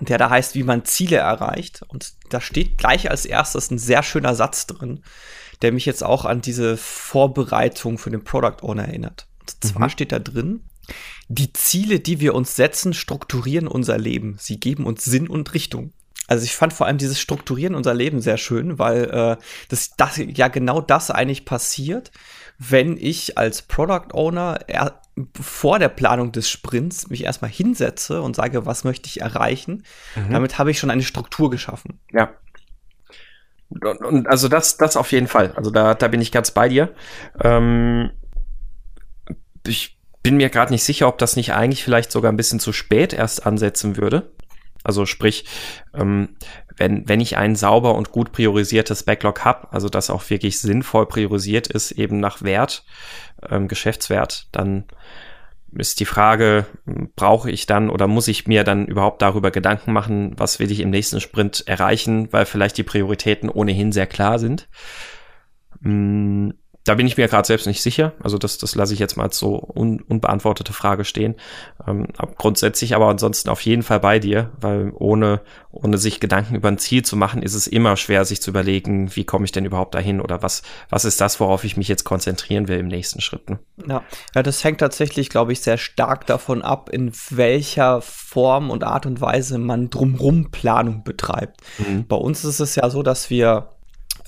der 0.00 0.18
da 0.18 0.30
heißt, 0.30 0.54
wie 0.54 0.62
man 0.62 0.84
Ziele 0.84 1.16
erreicht. 1.16 1.82
Und 1.88 2.14
da 2.30 2.40
steht 2.40 2.78
gleich 2.78 3.10
als 3.10 3.24
erstes 3.24 3.70
ein 3.70 3.78
sehr 3.78 4.02
schöner 4.02 4.34
Satz 4.34 4.66
drin, 4.66 5.02
der 5.62 5.72
mich 5.72 5.86
jetzt 5.86 6.04
auch 6.04 6.24
an 6.24 6.40
diese 6.40 6.76
Vorbereitung 6.76 7.98
für 7.98 8.10
den 8.10 8.24
Product 8.24 8.62
Owner 8.62 8.84
erinnert. 8.84 9.26
Und 9.40 9.64
zwar 9.64 9.86
mhm. 9.86 9.90
steht 9.90 10.12
da 10.12 10.18
drin, 10.18 10.64
die 11.28 11.52
Ziele, 11.52 12.00
die 12.00 12.20
wir 12.20 12.34
uns 12.34 12.56
setzen, 12.56 12.94
strukturieren 12.94 13.66
unser 13.66 13.98
Leben. 13.98 14.36
Sie 14.38 14.60
geben 14.60 14.86
uns 14.86 15.04
Sinn 15.04 15.28
und 15.28 15.54
Richtung. 15.54 15.92
Also 16.26 16.44
ich 16.44 16.54
fand 16.54 16.72
vor 16.72 16.86
allem 16.86 16.98
dieses 16.98 17.20
Strukturieren 17.20 17.74
unser 17.74 17.92
Leben 17.92 18.20
sehr 18.20 18.38
schön, 18.38 18.78
weil 18.78 19.04
äh, 19.10 19.36
das, 19.68 19.90
das 19.96 20.16
ja 20.16 20.48
genau 20.48 20.80
das 20.80 21.10
eigentlich 21.10 21.44
passiert, 21.44 22.12
wenn 22.58 22.96
ich 22.96 23.36
als 23.36 23.62
Product 23.62 24.14
Owner 24.14 24.60
er, 24.66 25.02
vor 25.40 25.78
der 25.78 25.90
Planung 25.90 26.32
des 26.32 26.48
Sprints 26.48 27.08
mich 27.08 27.24
erstmal 27.24 27.50
hinsetze 27.50 28.22
und 28.22 28.34
sage, 28.36 28.66
was 28.66 28.84
möchte 28.84 29.08
ich 29.08 29.20
erreichen. 29.20 29.84
Mhm. 30.16 30.32
Damit 30.32 30.58
habe 30.58 30.70
ich 30.70 30.78
schon 30.78 30.90
eine 30.90 31.02
Struktur 31.02 31.50
geschaffen. 31.50 32.00
Ja. 32.10 32.32
Und, 33.68 33.84
und, 33.84 34.26
also 34.26 34.48
das, 34.48 34.76
das 34.76 34.96
auf 34.96 35.12
jeden 35.12 35.28
Fall. 35.28 35.52
Also 35.56 35.70
da, 35.70 35.94
da 35.94 36.08
bin 36.08 36.20
ich 36.20 36.32
ganz 36.32 36.52
bei 36.52 36.68
dir. 36.68 36.94
Ähm, 37.42 38.10
ich 39.66 39.93
bin 40.24 40.38
mir 40.38 40.48
gerade 40.48 40.72
nicht 40.72 40.82
sicher, 40.82 41.06
ob 41.06 41.18
das 41.18 41.36
nicht 41.36 41.52
eigentlich 41.52 41.84
vielleicht 41.84 42.10
sogar 42.10 42.32
ein 42.32 42.36
bisschen 42.36 42.58
zu 42.58 42.72
spät 42.72 43.12
erst 43.12 43.46
ansetzen 43.46 43.98
würde. 43.98 44.32
Also 44.82 45.06
sprich, 45.06 45.44
ähm, 45.94 46.36
wenn, 46.76 47.06
wenn 47.08 47.20
ich 47.20 47.36
ein 47.36 47.56
sauber 47.56 47.94
und 47.94 48.10
gut 48.10 48.32
priorisiertes 48.32 49.02
Backlog 49.02 49.44
habe, 49.44 49.70
also 49.70 49.88
das 49.88 50.10
auch 50.10 50.28
wirklich 50.30 50.60
sinnvoll 50.60 51.06
priorisiert 51.06 51.66
ist, 51.68 51.92
eben 51.92 52.20
nach 52.20 52.42
Wert, 52.42 52.84
ähm, 53.48 53.68
Geschäftswert, 53.68 54.48
dann 54.50 54.84
ist 55.72 56.00
die 56.00 56.06
Frage, 56.06 56.66
brauche 57.16 57.50
ich 57.50 57.66
dann 57.66 57.90
oder 57.90 58.06
muss 58.06 58.28
ich 58.28 58.46
mir 58.46 58.64
dann 58.64 58.86
überhaupt 58.86 59.20
darüber 59.20 59.50
Gedanken 59.50 59.92
machen, 59.92 60.32
was 60.38 60.58
will 60.58 60.72
ich 60.72 60.80
im 60.80 60.90
nächsten 60.90 61.20
Sprint 61.20 61.64
erreichen, 61.66 62.32
weil 62.32 62.46
vielleicht 62.46 62.78
die 62.78 62.82
Prioritäten 62.82 63.50
ohnehin 63.50 63.92
sehr 63.92 64.06
klar 64.06 64.38
sind. 64.38 64.68
Mm, 65.80 66.50
da 66.84 66.94
bin 66.94 67.06
ich 67.06 67.16
mir 67.16 67.28
gerade 67.28 67.46
selbst 67.46 67.66
nicht 67.66 67.82
sicher. 67.82 68.12
Also 68.22 68.36
das, 68.36 68.58
das 68.58 68.74
lasse 68.74 68.92
ich 68.92 69.00
jetzt 69.00 69.16
mal 69.16 69.24
als 69.24 69.38
so 69.38 69.56
un, 69.74 70.02
unbeantwortete 70.02 70.74
Frage 70.74 71.04
stehen. 71.04 71.34
Ähm, 71.88 72.08
grundsätzlich 72.36 72.94
aber 72.94 73.08
ansonsten 73.08 73.48
auf 73.48 73.62
jeden 73.62 73.82
Fall 73.82 74.00
bei 74.00 74.18
dir, 74.18 74.50
weil 74.60 74.92
ohne, 74.94 75.40
ohne 75.70 75.96
sich 75.96 76.20
Gedanken 76.20 76.54
über 76.54 76.68
ein 76.68 76.76
Ziel 76.76 77.02
zu 77.02 77.16
machen, 77.16 77.42
ist 77.42 77.54
es 77.54 77.66
immer 77.66 77.96
schwer, 77.96 78.26
sich 78.26 78.42
zu 78.42 78.50
überlegen, 78.50 79.16
wie 79.16 79.24
komme 79.24 79.46
ich 79.46 79.52
denn 79.52 79.64
überhaupt 79.64 79.94
dahin 79.94 80.20
oder 80.20 80.42
was, 80.42 80.62
was 80.90 81.06
ist 81.06 81.22
das, 81.22 81.40
worauf 81.40 81.64
ich 81.64 81.78
mich 81.78 81.88
jetzt 81.88 82.04
konzentrieren 82.04 82.68
will 82.68 82.78
im 82.78 82.88
nächsten 82.88 83.22
Schritt. 83.22 83.48
Ne? 83.48 83.58
Ja. 83.88 84.02
ja, 84.34 84.42
das 84.42 84.62
hängt 84.62 84.80
tatsächlich, 84.80 85.30
glaube 85.30 85.52
ich, 85.52 85.62
sehr 85.62 85.78
stark 85.78 86.26
davon 86.26 86.60
ab, 86.60 86.90
in 86.90 87.12
welcher 87.30 88.02
Form 88.02 88.68
und 88.70 88.84
Art 88.84 89.06
und 89.06 89.22
Weise 89.22 89.56
man 89.56 89.88
drumrum 89.88 90.50
Planung 90.50 91.02
betreibt. 91.02 91.62
Mhm. 91.78 92.06
Bei 92.06 92.16
uns 92.16 92.44
ist 92.44 92.60
es 92.60 92.74
ja 92.74 92.90
so, 92.90 93.02
dass 93.02 93.30
wir 93.30 93.73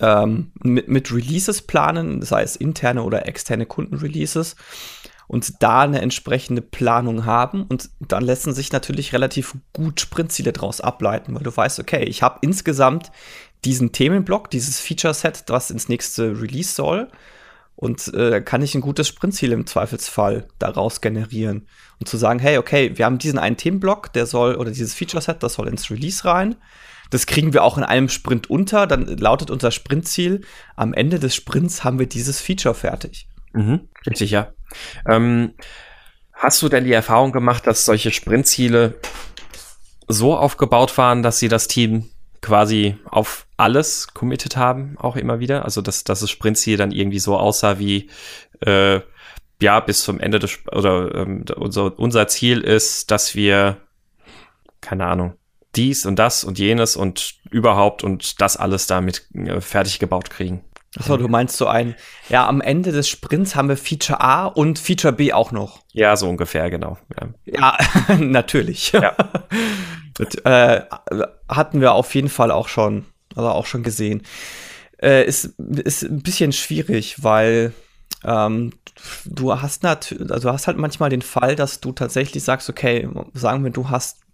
ähm, 0.01 0.53
mit, 0.63 0.89
mit 0.89 1.13
Releases 1.13 1.63
planen, 1.63 2.23
sei 2.23 2.43
es 2.43 2.57
interne 2.57 3.03
oder 3.03 3.27
externe 3.27 3.67
Kundenreleases 3.67 4.57
und 5.29 5.63
da 5.63 5.81
eine 5.81 6.01
entsprechende 6.01 6.63
Planung 6.63 7.25
haben 7.25 7.65
und 7.65 7.91
dann 8.01 8.25
lassen 8.25 8.55
sich 8.55 8.73
natürlich 8.73 9.13
relativ 9.13 9.57
gut 9.73 10.01
Sprintziele 10.01 10.53
daraus 10.53 10.81
ableiten, 10.81 11.35
weil 11.35 11.43
du 11.43 11.57
weißt, 11.57 11.81
okay, 11.81 12.05
ich 12.05 12.23
habe 12.23 12.39
insgesamt 12.43 13.11
diesen 13.65 13.93
Themenblock, 13.93 14.51
dieses 14.51 14.81
Feature-Set, 14.81 15.45
was 15.49 15.71
ins 15.71 15.89
nächste 15.89 16.41
Release 16.41 16.75
soll. 16.75 17.09
Und 17.75 18.15
äh, 18.15 18.41
kann 18.41 18.63
ich 18.63 18.75
ein 18.75 18.81
gutes 18.81 19.07
Sprintziel 19.07 19.53
im 19.53 19.67
Zweifelsfall 19.67 20.49
daraus 20.59 21.03
generieren. 21.03 21.67
Und 22.01 22.09
zu 22.09 22.17
sagen, 22.17 22.39
hey, 22.39 22.57
okay, 22.57 22.93
wir 22.97 23.05
haben 23.05 23.19
diesen 23.19 23.39
einen 23.39 23.59
Themenblock, 23.59 24.15
der 24.15 24.25
soll, 24.25 24.55
oder 24.55 24.71
dieses 24.71 24.95
Feature-Set, 24.95 25.43
das 25.43 25.55
soll 25.55 25.69
ins 25.69 25.91
Release 25.91 26.25
rein. 26.25 26.57
Das 27.11 27.27
kriegen 27.27 27.53
wir 27.53 27.63
auch 27.63 27.79
in 27.79 27.85
einem 27.85 28.09
Sprint 28.09 28.51
unter. 28.51 28.87
Dann 28.87 29.07
lautet 29.07 29.51
unser 29.51 29.71
Sprintziel, 29.71 30.43
am 30.75 30.93
Ende 30.93 31.19
des 31.19 31.35
Sprints 31.35 31.85
haben 31.85 31.99
wir 31.99 32.07
dieses 32.07 32.41
Feature 32.41 32.75
fertig. 32.75 33.29
Mhm, 33.53 33.89
richtig, 34.07 34.31
ja. 34.31 34.53
Ähm, 35.09 35.55
hast 36.33 36.63
du 36.63 36.69
denn 36.69 36.85
die 36.85 36.93
Erfahrung 36.93 37.33
gemacht, 37.33 37.67
dass 37.67 37.85
solche 37.85 38.11
Sprintziele 38.11 38.95
so 40.09 40.37
aufgebaut 40.37 40.97
waren, 40.99 41.23
dass 41.23 41.39
sie 41.39 41.49
das 41.49 41.69
Team 41.69 42.11
quasi 42.43 42.97
auf 43.07 43.47
alles 43.57 44.09
committed 44.15 44.57
haben, 44.57 44.97
auch 44.99 45.17
immer 45.17 45.41
wieder? 45.41 45.65
Also, 45.65 45.83
dass, 45.83 46.05
dass 46.05 46.21
das 46.21 46.31
Sprintziel 46.31 46.77
dann 46.77 46.93
irgendwie 46.93 47.19
so 47.19 47.37
aussah 47.37 47.79
wie, 47.79 48.11
äh, 48.61 49.01
ja, 49.61 49.81
bis 49.81 50.03
zum 50.03 50.21
Ende 50.21 50.39
des, 50.39 50.59
oder 50.71 51.15
ähm, 51.15 51.45
unser, 51.57 51.99
unser 51.99 52.29
Ziel 52.29 52.61
ist, 52.61 53.11
dass 53.11 53.35
wir, 53.35 53.79
keine 54.81 55.07
Ahnung, 55.07 55.35
dies 55.77 56.07
und 56.07 56.19
das 56.19 56.45
und 56.45 56.59
jenes 56.59 56.97
und 56.97 57.35
überhaupt 57.51 58.05
und 58.05 58.41
das 58.41 58.57
alles 58.57 58.87
damit 58.87 59.29
äh, 59.35 59.61
fertig 59.61 59.99
gebaut 59.99 60.31
kriegen. 60.31 60.65
Achso, 60.99 61.17
du 61.19 61.29
meinst 61.29 61.57
so 61.57 61.67
ein, 61.67 61.95
ja, 62.31 62.47
am 62.49 62.61
Ende 62.61 62.91
des 62.91 63.09
Sprints 63.09 63.55
haben 63.55 63.69
wir 63.69 63.77
Feature 63.77 64.21
A 64.21 64.47
und 64.47 64.79
Feature 64.79 65.13
B 65.13 65.33
auch 65.33 65.53
noch. 65.53 65.81
Ja, 65.93 66.17
so 66.17 66.29
ungefähr, 66.29 66.71
genau. 66.71 66.97
Ja, 67.21 67.29
ja 67.45 68.17
natürlich. 68.19 68.93
Ja. 68.93 69.15
das, 70.15 70.35
äh, 70.45 70.83
hatten 71.49 71.81
wir 71.81 71.93
auf 71.93 72.15
jeden 72.15 72.31
Fall 72.31 72.51
auch 72.51 72.69
schon, 72.69 73.05
also 73.35 73.49
auch 73.51 73.67
schon 73.67 73.83
gesehen. 73.83 74.23
Äh, 74.99 75.27
ist, 75.27 75.55
ist 75.59 76.05
ein 76.05 76.23
bisschen 76.23 76.53
schwierig, 76.53 77.23
weil 77.23 77.75
ähm, 78.25 78.73
du 79.27 79.61
hast 79.61 79.83
natürlich, 79.83 80.31
also 80.31 80.49
du 80.49 80.55
hast 80.55 80.67
halt 80.67 80.79
manchmal 80.79 81.11
den 81.11 81.23
Fall, 81.23 81.57
dass 81.57 81.81
du 81.81 81.93
tatsächlich 81.93 82.43
sagst, 82.43 82.71
okay, 82.71 83.07
sagen 83.35 83.63
wir, 83.65 83.71
du 83.71 83.91
hast 83.91 84.26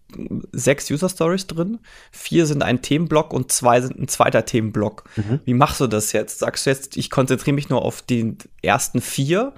sechs 0.52 0.90
User 0.90 1.08
Stories 1.08 1.46
drin, 1.46 1.78
vier 2.10 2.46
sind 2.46 2.62
ein 2.62 2.82
Themenblock 2.82 3.32
und 3.32 3.52
zwei 3.52 3.80
sind 3.80 3.98
ein 3.98 4.08
zweiter 4.08 4.44
Themenblock. 4.44 5.04
Mhm. 5.16 5.40
Wie 5.44 5.54
machst 5.54 5.80
du 5.80 5.86
das 5.86 6.12
jetzt? 6.12 6.38
Sagst 6.38 6.66
du 6.66 6.70
jetzt, 6.70 6.96
ich 6.96 7.10
konzentriere 7.10 7.54
mich 7.54 7.68
nur 7.68 7.82
auf 7.82 8.02
die 8.02 8.36
ersten 8.62 9.00
vier 9.00 9.52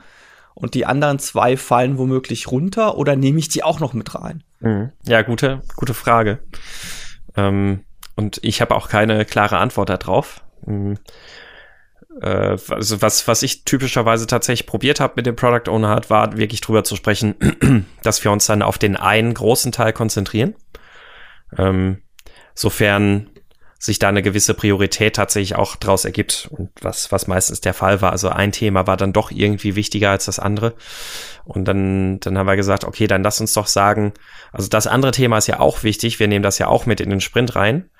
und 0.54 0.74
die 0.74 0.86
anderen 0.86 1.18
zwei 1.18 1.56
fallen 1.56 1.98
womöglich 1.98 2.50
runter 2.50 2.96
oder 2.96 3.16
nehme 3.16 3.38
ich 3.38 3.48
die 3.48 3.62
auch 3.62 3.80
noch 3.80 3.92
mit 3.92 4.14
rein? 4.14 4.42
Mhm. 4.60 4.92
Ja, 5.06 5.22
gute, 5.22 5.62
gute 5.76 5.94
Frage. 5.94 6.38
Ähm, 7.36 7.80
und 8.16 8.38
ich 8.42 8.60
habe 8.60 8.74
auch 8.74 8.88
keine 8.88 9.24
klare 9.24 9.58
Antwort 9.58 9.88
darauf. 9.88 10.42
Mhm 10.66 10.98
äh, 12.20 12.56
also 12.68 13.02
was, 13.02 13.26
was 13.28 13.42
ich 13.42 13.64
typischerweise 13.64 14.26
tatsächlich 14.26 14.66
probiert 14.66 15.00
habe 15.00 15.14
mit 15.16 15.26
dem 15.26 15.36
Product 15.36 15.70
Owner 15.70 15.88
hat, 15.88 16.10
war 16.10 16.36
wirklich 16.36 16.60
drüber 16.60 16.84
zu 16.84 16.96
sprechen, 16.96 17.86
dass 18.02 18.22
wir 18.24 18.30
uns 18.30 18.46
dann 18.46 18.62
auf 18.62 18.78
den 18.78 18.96
einen 18.96 19.34
großen 19.34 19.72
Teil 19.72 19.92
konzentrieren. 19.92 20.54
Ähm, 21.56 22.02
sofern 22.54 23.30
sich 23.84 23.98
da 23.98 24.08
eine 24.08 24.22
gewisse 24.22 24.54
Priorität 24.54 25.16
tatsächlich 25.16 25.56
auch 25.56 25.76
draus 25.76 26.06
ergibt 26.06 26.48
und 26.50 26.70
was, 26.80 27.12
was 27.12 27.26
meistens 27.26 27.60
der 27.60 27.74
Fall 27.74 28.00
war. 28.00 28.12
Also 28.12 28.30
ein 28.30 28.50
Thema 28.50 28.86
war 28.86 28.96
dann 28.96 29.12
doch 29.12 29.30
irgendwie 29.30 29.76
wichtiger 29.76 30.10
als 30.10 30.24
das 30.24 30.38
andere. 30.38 30.74
Und 31.44 31.66
dann, 31.66 32.18
dann 32.20 32.38
haben 32.38 32.46
wir 32.46 32.56
gesagt, 32.56 32.84
okay, 32.84 33.06
dann 33.06 33.22
lass 33.22 33.40
uns 33.40 33.52
doch 33.52 33.66
sagen, 33.66 34.14
also 34.52 34.68
das 34.68 34.86
andere 34.86 35.12
Thema 35.12 35.36
ist 35.36 35.48
ja 35.48 35.60
auch 35.60 35.82
wichtig, 35.82 36.18
wir 36.18 36.28
nehmen 36.28 36.42
das 36.42 36.58
ja 36.58 36.68
auch 36.68 36.86
mit 36.86 37.00
in 37.00 37.10
den 37.10 37.20
Sprint 37.20 37.56
rein. 37.56 37.90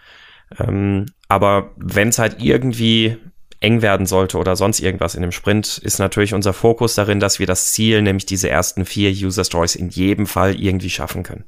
Ähm, 0.58 1.06
aber 1.28 1.72
wenn 1.76 2.08
es 2.08 2.18
halt 2.18 2.36
irgendwie 2.38 3.18
eng 3.64 3.82
werden 3.82 4.06
sollte 4.06 4.36
oder 4.38 4.56
sonst 4.56 4.80
irgendwas 4.80 5.14
in 5.14 5.22
dem 5.22 5.32
Sprint, 5.32 5.78
ist 5.78 5.98
natürlich 5.98 6.34
unser 6.34 6.52
Fokus 6.52 6.94
darin, 6.94 7.18
dass 7.18 7.38
wir 7.38 7.46
das 7.46 7.72
Ziel, 7.72 8.02
nämlich 8.02 8.26
diese 8.26 8.48
ersten 8.48 8.84
vier 8.84 9.10
User 9.10 9.44
Stories 9.44 9.74
in 9.74 9.88
jedem 9.88 10.26
Fall 10.26 10.60
irgendwie 10.60 10.90
schaffen 10.90 11.22
können. 11.22 11.44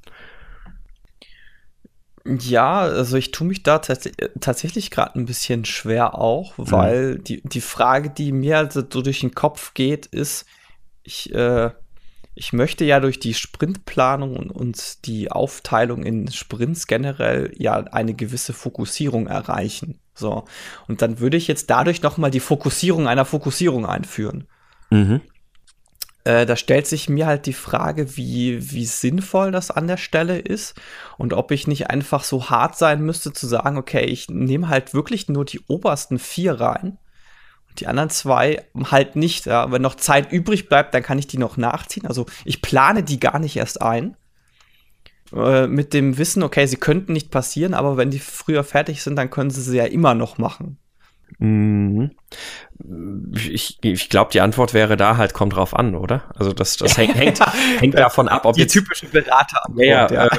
Ja, 2.25 2.81
also 2.81 3.17
ich 3.17 3.31
tue 3.31 3.47
mich 3.47 3.63
da 3.63 3.79
tats 3.79 4.11
tatsächlich 4.41 4.91
gerade 4.91 5.19
ein 5.19 5.27
bisschen 5.27 5.65
schwer 5.65 6.19
auch, 6.19 6.59
mhm. 6.59 6.71
weil 6.73 7.15
mhm. 7.15 7.25
die, 7.25 7.43
die 7.45 7.61
Frage, 7.61 8.11
die 8.11 8.33
mir 8.33 8.59
also 8.59 8.81
so 8.81 9.03
durch 9.03 9.21
den 9.21 9.35
Kopf 9.35 9.75
geht, 9.75 10.07
ist, 10.07 10.47
ich, 11.05 11.33
äh, 11.33 11.71
ich 12.35 12.53
möchte 12.53 12.85
ja 12.85 12.99
durch 12.99 13.21
die 13.21 13.35
Sprintplanung 13.35 14.37
und, 14.37 14.51
und 14.51 15.07
die 15.07 15.31
Aufteilung 15.31 16.03
in 16.03 16.31
Sprints 16.33 16.87
generell 16.87 17.53
ja 17.57 17.75
eine 17.77 18.15
gewisse 18.15 18.53
Fokussierung 18.53 19.29
erreichen. 19.29 20.01
So. 20.17 20.45
Und 20.89 21.03
dann 21.03 21.21
würde 21.21 21.37
ich 21.37 21.47
jetzt 21.47 21.71
dadurch 21.71 22.03
nochmal 22.03 22.31
die 22.31 22.41
Fokussierung 22.41 23.07
einer 23.07 23.25
Fokussierung 23.25 23.87
einführen. 23.87 24.49
Mhm. 24.91 25.21
Äh, 26.25 26.47
da 26.47 26.57
stellt 26.57 26.89
sich 26.89 27.09
mir 27.09 27.27
halt 27.27 27.47
die 27.47 27.53
Frage, 27.53 28.17
wie, 28.17 28.73
wie 28.73 28.85
sinnvoll 28.85 29.53
das 29.53 29.71
an 29.71 29.87
der 29.87 29.97
Stelle 29.97 30.39
ist 30.39 30.75
und 31.19 31.33
ob 31.33 31.53
ich 31.53 31.69
nicht 31.69 31.91
einfach 31.91 32.25
so 32.25 32.51
hart 32.51 32.77
sein 32.77 33.03
müsste 33.03 33.33
zu 33.33 33.47
sagen, 33.47 33.77
okay, 33.77 34.05
ich 34.05 34.29
nehme 34.29 34.69
halt 34.69 34.93
wirklich 34.95 35.29
nur 35.29 35.45
die 35.45 35.61
obersten 35.69 36.19
vier 36.19 36.61
rein 36.61 36.99
die 37.79 37.87
anderen 37.87 38.11
zwei 38.11 38.65
halt 38.91 39.17
nicht. 39.17 39.47
Ja. 39.47 39.71
Wenn 39.71 39.83
noch 39.83 39.97
Zeit 39.97 40.33
übrig 40.33 40.69
bleibt, 40.69 40.95
dann 40.95 41.03
kann 41.03 41.19
ich 41.19 41.27
die 41.27 41.39
noch 41.39 41.57
nachziehen. 41.57 42.07
Also 42.07 42.27
ich 42.45 42.63
plane 42.63 43.03
die 43.03 43.21
gar 43.21 43.39
nicht 43.39 43.57
erst 43.57 43.83
ein. 43.83 44.17
Äh, 45.35 45.67
mit 45.67 45.93
dem 45.93 46.19
Wissen, 46.19 46.43
okay, 46.43 46.67
sie 46.67 46.77
könnten 46.77 47.13
nicht 47.13 47.31
passieren, 47.31 47.75
aber 47.75 47.97
wenn 47.97 48.11
die 48.11 48.19
früher 48.19 48.65
fertig 48.65 49.03
sind, 49.03 49.17
dann 49.17 49.31
können 49.31 49.51
sie 49.51 49.63
sie 49.63 49.77
ja 49.77 49.85
immer 49.85 50.15
noch 50.15 50.39
machen. 50.39 50.79
Mhm. 51.39 52.13
Ich, 53.35 53.79
ich 53.83 54.09
glaube, 54.09 54.31
die 54.33 54.41
Antwort 54.41 54.73
wäre 54.75 54.97
da 54.97 55.17
halt, 55.17 55.35
kommt 55.35 55.55
drauf 55.55 55.75
an, 55.75 55.95
oder? 55.95 56.25
Also 56.35 56.53
das, 56.53 56.77
das 56.77 56.97
hängt, 56.97 57.15
hängt, 57.17 57.41
hängt 57.81 57.95
davon 57.95 58.29
ab, 58.29 58.47
ob 58.47 58.55
die 58.55 58.63
jetzt, 58.63 58.73
typische 58.73 59.07
Berater. 59.07 59.63
Ja, 59.77 60.11
ja. 60.11 60.27
Äh, 60.27 60.31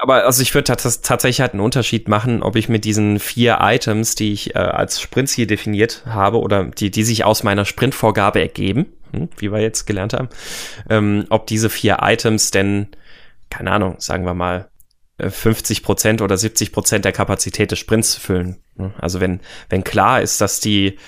aber 0.00 0.24
also 0.24 0.42
ich 0.42 0.54
würde 0.54 0.64
tatsächlich 0.64 1.40
halt 1.40 1.52
einen 1.52 1.60
Unterschied 1.60 2.08
machen, 2.08 2.42
ob 2.42 2.56
ich 2.56 2.68
mit 2.68 2.84
diesen 2.84 3.18
vier 3.18 3.58
Items, 3.60 4.14
die 4.14 4.32
ich 4.32 4.54
äh, 4.54 4.58
als 4.58 5.00
Sprintziel 5.00 5.46
definiert 5.46 6.02
habe 6.06 6.40
oder 6.40 6.64
die, 6.64 6.90
die 6.90 7.02
sich 7.02 7.24
aus 7.24 7.42
meiner 7.42 7.64
Sprintvorgabe 7.64 8.40
ergeben, 8.40 8.86
hm, 9.12 9.28
wie 9.36 9.52
wir 9.52 9.60
jetzt 9.60 9.86
gelernt 9.86 10.14
haben, 10.14 10.28
ähm, 10.88 11.26
ob 11.28 11.46
diese 11.46 11.70
vier 11.70 11.98
Items 12.02 12.50
denn, 12.50 12.88
keine 13.50 13.72
Ahnung, 13.72 13.96
sagen 13.98 14.24
wir 14.24 14.34
mal, 14.34 14.70
50 15.18 15.82
Prozent 15.82 16.22
oder 16.22 16.36
70 16.36 16.72
Prozent 16.72 17.04
der 17.04 17.12
Kapazität 17.12 17.70
des 17.70 17.78
Sprints 17.78 18.14
füllen. 18.14 18.62
Also 18.98 19.20
wenn, 19.20 19.40
wenn 19.68 19.84
klar 19.84 20.22
ist, 20.22 20.40
dass 20.40 20.60
die, 20.60 20.98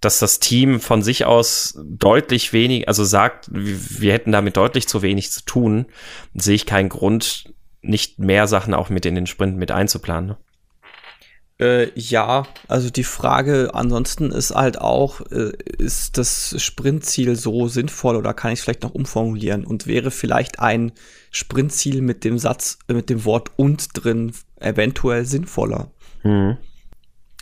dass 0.00 0.18
das 0.18 0.38
Team 0.38 0.80
von 0.80 1.02
sich 1.02 1.24
aus 1.24 1.78
deutlich 1.82 2.52
wenig, 2.52 2.88
also 2.88 3.04
sagt, 3.04 3.48
wir 3.50 4.12
hätten 4.12 4.32
damit 4.32 4.56
deutlich 4.56 4.86
zu 4.86 5.00
wenig 5.00 5.30
zu 5.30 5.44
tun, 5.44 5.86
sehe 6.34 6.56
ich 6.56 6.66
keinen 6.66 6.90
Grund, 6.90 7.54
nicht 7.80 8.18
mehr 8.18 8.46
Sachen 8.46 8.74
auch 8.74 8.90
mit 8.90 9.06
in 9.06 9.14
den 9.14 9.26
Sprint 9.26 9.56
mit 9.56 9.70
einzuplanen. 9.70 10.36
Äh, 11.64 11.92
ja, 11.94 12.46
also 12.68 12.90
die 12.90 13.04
Frage 13.04 13.70
ansonsten 13.72 14.30
ist 14.30 14.54
halt 14.54 14.78
auch, 14.78 15.22
äh, 15.30 15.52
ist 15.78 16.18
das 16.18 16.54
Sprintziel 16.62 17.36
so 17.36 17.68
sinnvoll 17.68 18.16
oder 18.16 18.34
kann 18.34 18.52
ich 18.52 18.58
es 18.58 18.64
vielleicht 18.64 18.82
noch 18.82 18.94
umformulieren 18.94 19.64
und 19.64 19.86
wäre 19.86 20.10
vielleicht 20.10 20.58
ein 20.60 20.92
Sprintziel 21.30 22.02
mit 22.02 22.22
dem 22.22 22.38
Satz, 22.38 22.78
äh, 22.88 22.92
mit 22.92 23.08
dem 23.08 23.24
Wort 23.24 23.52
und 23.56 23.88
drin 23.94 24.32
eventuell 24.60 25.24
sinnvoller? 25.24 25.90
Mhm. 26.22 26.58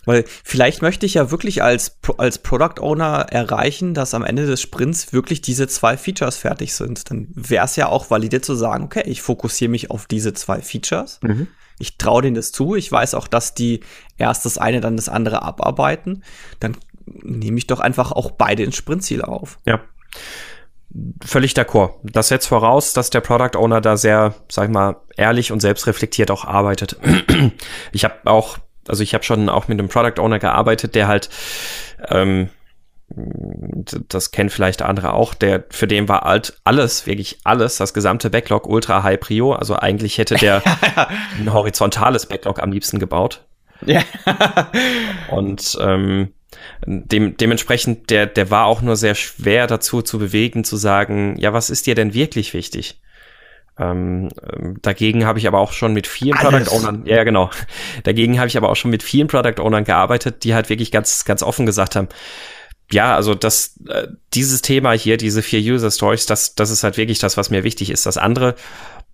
Weil 0.04 0.24
vielleicht 0.44 0.82
möchte 0.82 1.04
ich 1.04 1.14
ja 1.14 1.32
wirklich 1.32 1.64
als, 1.64 1.98
als 2.18 2.38
Product 2.38 2.80
Owner 2.80 3.26
erreichen, 3.30 3.92
dass 3.92 4.14
am 4.14 4.24
Ende 4.24 4.46
des 4.46 4.61
Sprints 4.61 5.12
wirklich 5.12 5.40
diese 5.40 5.66
zwei 5.66 5.96
Features 5.96 6.37
fertig 6.37 6.74
sind. 6.74 7.11
Dann 7.11 7.28
wäre 7.35 7.64
es 7.64 7.74
ja 7.74 7.88
auch 7.88 8.11
valide 8.11 8.40
zu 8.40 8.54
sagen, 8.54 8.85
okay, 8.85 9.02
ich 9.06 9.20
fokussiere 9.22 9.70
mich 9.70 9.90
auf 9.90 10.06
diese 10.06 10.32
zwei 10.32 10.61
Features. 10.61 11.18
Mhm. 11.22 11.48
Ich 11.82 11.98
traue 11.98 12.22
denen 12.22 12.34
das 12.36 12.52
zu. 12.52 12.74
Ich 12.74 12.90
weiß 12.90 13.14
auch, 13.14 13.28
dass 13.28 13.54
die 13.54 13.80
erst 14.16 14.44
das 14.44 14.56
eine, 14.58 14.80
dann 14.80 14.96
das 14.96 15.08
andere 15.08 15.42
abarbeiten. 15.42 16.22
Dann 16.60 16.76
nehme 17.06 17.58
ich 17.58 17.66
doch 17.66 17.80
einfach 17.80 18.12
auch 18.12 18.30
beide 18.30 18.62
ins 18.62 18.76
Sprintziel 18.76 19.22
auf. 19.22 19.58
Ja. 19.66 19.80
Völlig 21.24 21.54
d'accord. 21.54 21.94
Das 22.02 22.28
setzt 22.28 22.46
voraus, 22.46 22.92
dass 22.92 23.10
der 23.10 23.20
Product 23.20 23.56
Owner 23.56 23.80
da 23.80 23.96
sehr, 23.96 24.34
sag 24.50 24.68
ich 24.68 24.74
mal, 24.74 24.96
ehrlich 25.16 25.50
und 25.50 25.60
selbstreflektiert 25.60 26.30
auch 26.30 26.44
arbeitet. 26.44 26.98
Ich 27.92 28.04
habe 28.04 28.14
auch 28.24 28.58
also 28.88 29.02
ich 29.02 29.14
habe 29.14 29.24
schon 29.24 29.48
auch 29.48 29.68
mit 29.68 29.78
einem 29.78 29.88
Product 29.88 30.20
Owner 30.20 30.38
gearbeitet, 30.38 30.94
der 30.94 31.08
halt, 31.08 31.30
ähm, 32.08 32.48
das 33.14 34.31
kennen 34.31 34.51
vielleicht 34.51 34.83
andere 34.83 35.12
auch, 35.14 35.35
der, 35.35 35.64
für 35.70 35.87
den 35.87 36.09
war 36.09 36.25
alt 36.25 36.59
alles, 36.64 37.07
wirklich 37.07 37.38
alles, 37.44 37.77
das 37.77 37.94
gesamte 37.94 38.31
Backlog 38.31 38.66
ultra 38.66 39.03
high 39.03 39.20
prio. 39.20 39.53
Also 39.53 39.77
eigentlich 39.77 40.18
hätte 40.18 40.37
der 40.37 40.62
ein 41.38 41.53
horizontales 41.53 42.27
Backlog 42.27 42.62
am 42.62 42.72
liebsten 42.72 42.98
gebaut. 42.98 43.44
Ja. 43.85 44.03
Und 45.31 45.77
ähm, 45.81 46.33
dem, 46.87 47.37
dementsprechend, 47.37 48.11
der, 48.11 48.27
der 48.27 48.51
war 48.51 48.66
auch 48.66 48.83
nur 48.83 48.96
sehr 48.96 49.14
schwer 49.14 49.66
dazu 49.66 50.03
zu 50.03 50.18
bewegen, 50.18 50.64
zu 50.64 50.77
sagen, 50.77 51.37
ja, 51.38 51.53
was 51.53 51.70
ist 51.70 51.87
dir 51.87 51.94
denn 51.94 52.14
wirklich 52.14 52.55
wichtig? 52.55 53.01
Ähm, 53.79 54.29
ähm, 54.53 54.77
dagegen 54.83 55.25
habe 55.25 55.38
ich 55.38 55.48
aber 55.48 55.59
auch 55.59 55.72
schon 55.72 55.94
mit 55.94 56.07
vielen 56.07 56.37
Alles. 56.37 56.68
Product 56.68 56.77
Ownern, 56.77 57.07
ja 57.07 57.25
genau, 57.25 57.51
dagegen 58.05 58.38
habe 58.38 58.48
ich 58.48 58.59
aber 58.59 58.68
auch 58.68 58.77
schon 58.77 58.90
mit 58.90 59.03
vielen 59.03 59.29
Product 59.29 59.61
Ownern 59.62 59.85
gearbeitet, 59.85 60.44
die 60.44 60.55
halt 60.55 60.68
wirklich 60.68 60.90
ganz, 60.90 61.25
ganz 61.25 61.42
offen 61.42 61.64
gesagt 61.64 61.96
haben, 61.96 62.09
ja, 62.92 63.14
also 63.14 63.35
das, 63.35 63.78
äh, 63.88 64.09
dieses 64.35 64.62
Thema 64.62 64.92
hier, 64.92 65.16
diese 65.16 65.42
vier 65.42 65.61
User 65.61 65.90
Stories, 65.90 66.26
das, 66.26 66.55
das 66.55 66.70
ist 66.70 66.85
halt 66.85 66.96
wirklich 66.96 67.18
das, 67.18 67.37
was 67.37 67.50
mir 67.50 67.64
wichtig 67.64 67.90
ist. 67.90 68.07
Das 68.07 68.18
andere, 68.18 68.55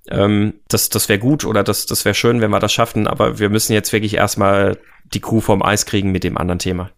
ähm, 0.09 0.55
das, 0.69 0.89
das 0.89 1.09
wäre 1.09 1.19
gut 1.19 1.45
oder 1.45 1.63
das, 1.63 1.87
das 1.87 2.05
wäre 2.05 2.15
schön, 2.15 2.41
wenn 2.41 2.51
wir 2.51 2.61
das 2.61 2.73
schaffen, 2.73 3.07
aber 3.07 3.39
wir 3.39 3.51
müssen 3.51 3.73
jetzt 3.73 3.93
wirklich 3.93 4.15
erstmal 4.15 4.79
die 5.15 5.21
Kuh 5.21 5.41
vom 5.41 5.63
Eis 5.63 5.87
kriegen 5.87 6.13
mit 6.13 6.25
dem 6.25 6.37
anderen 6.37 6.59
Thema. 6.59 6.91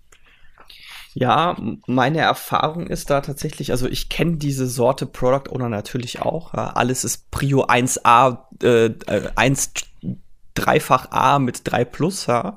Ja, 1.12 1.56
meine 1.86 2.20
Erfahrung 2.20 2.86
ist 2.86 3.10
da 3.10 3.20
tatsächlich, 3.20 3.72
also 3.72 3.88
ich 3.88 4.08
kenne 4.08 4.36
diese 4.36 4.68
Sorte 4.68 5.06
Product 5.06 5.50
Owner 5.50 5.68
natürlich 5.68 6.22
auch. 6.22 6.54
Ja, 6.54 6.70
alles 6.70 7.02
ist 7.02 7.30
Prio 7.32 7.64
1a, 7.64 8.38
äh, 8.62 8.90
1 9.34 9.72
äh, 10.02 10.14
dreifach 10.54 11.10
A 11.10 11.40
mit 11.40 11.62
3 11.64 11.84
Plus, 11.84 12.26
ja. 12.26 12.56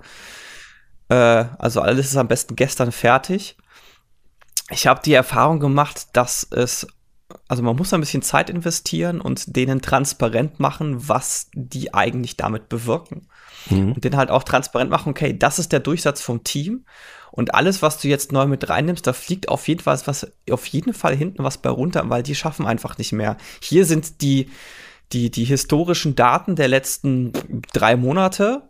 Äh, 1.09 1.45
also 1.57 1.81
alles 1.81 2.07
ist 2.07 2.17
am 2.17 2.27
besten 2.27 2.55
gestern 2.55 2.91
fertig. 2.91 3.57
Ich 4.69 4.87
habe 4.87 5.01
die 5.03 5.13
Erfahrung 5.13 5.59
gemacht, 5.59 6.07
dass 6.13 6.47
es, 6.51 6.87
also 7.47 7.63
man 7.63 7.75
muss 7.75 7.93
ein 7.93 7.99
bisschen 7.99 8.21
Zeit 8.21 8.49
investieren 8.49 9.21
und 9.21 9.55
denen 9.55 9.81
transparent 9.81 10.59
machen, 10.59 11.07
was 11.07 11.49
die 11.53 11.93
eigentlich 11.93 12.37
damit 12.37 12.69
bewirken. 12.69 13.27
Mhm. 13.69 13.93
Und 13.93 14.03
denen 14.03 14.17
halt 14.17 14.31
auch 14.31 14.43
transparent 14.43 14.89
machen, 14.89 15.09
okay, 15.09 15.37
das 15.37 15.59
ist 15.59 15.71
der 15.71 15.79
Durchsatz 15.79 16.21
vom 16.21 16.43
Team 16.43 16.85
und 17.35 17.55
alles, 17.55 17.81
was 17.81 17.97
du 17.97 18.07
jetzt 18.07 18.31
neu 18.31 18.45
mit 18.45 18.69
reinnimmst, 18.69 19.07
da 19.07 19.11
fliegt 19.11 19.49
auf 19.49 19.67
jeden 19.67 19.81
Fall 19.81 19.99
was, 20.05 20.31
auf 20.51 20.67
jeden 20.67 20.93
Fall 20.93 21.15
hinten 21.15 21.43
was 21.43 21.57
bei 21.57 21.69
runter, 21.71 22.07
weil 22.07 22.21
die 22.21 22.35
schaffen 22.35 22.67
einfach 22.67 22.99
nicht 22.99 23.11
mehr. 23.11 23.37
Hier 23.59 23.87
sind 23.87 24.21
die, 24.21 24.51
die, 25.13 25.31
die 25.31 25.43
historischen 25.43 26.13
Daten 26.13 26.55
der 26.55 26.67
letzten 26.67 27.33
drei 27.73 27.95
Monate, 27.95 28.69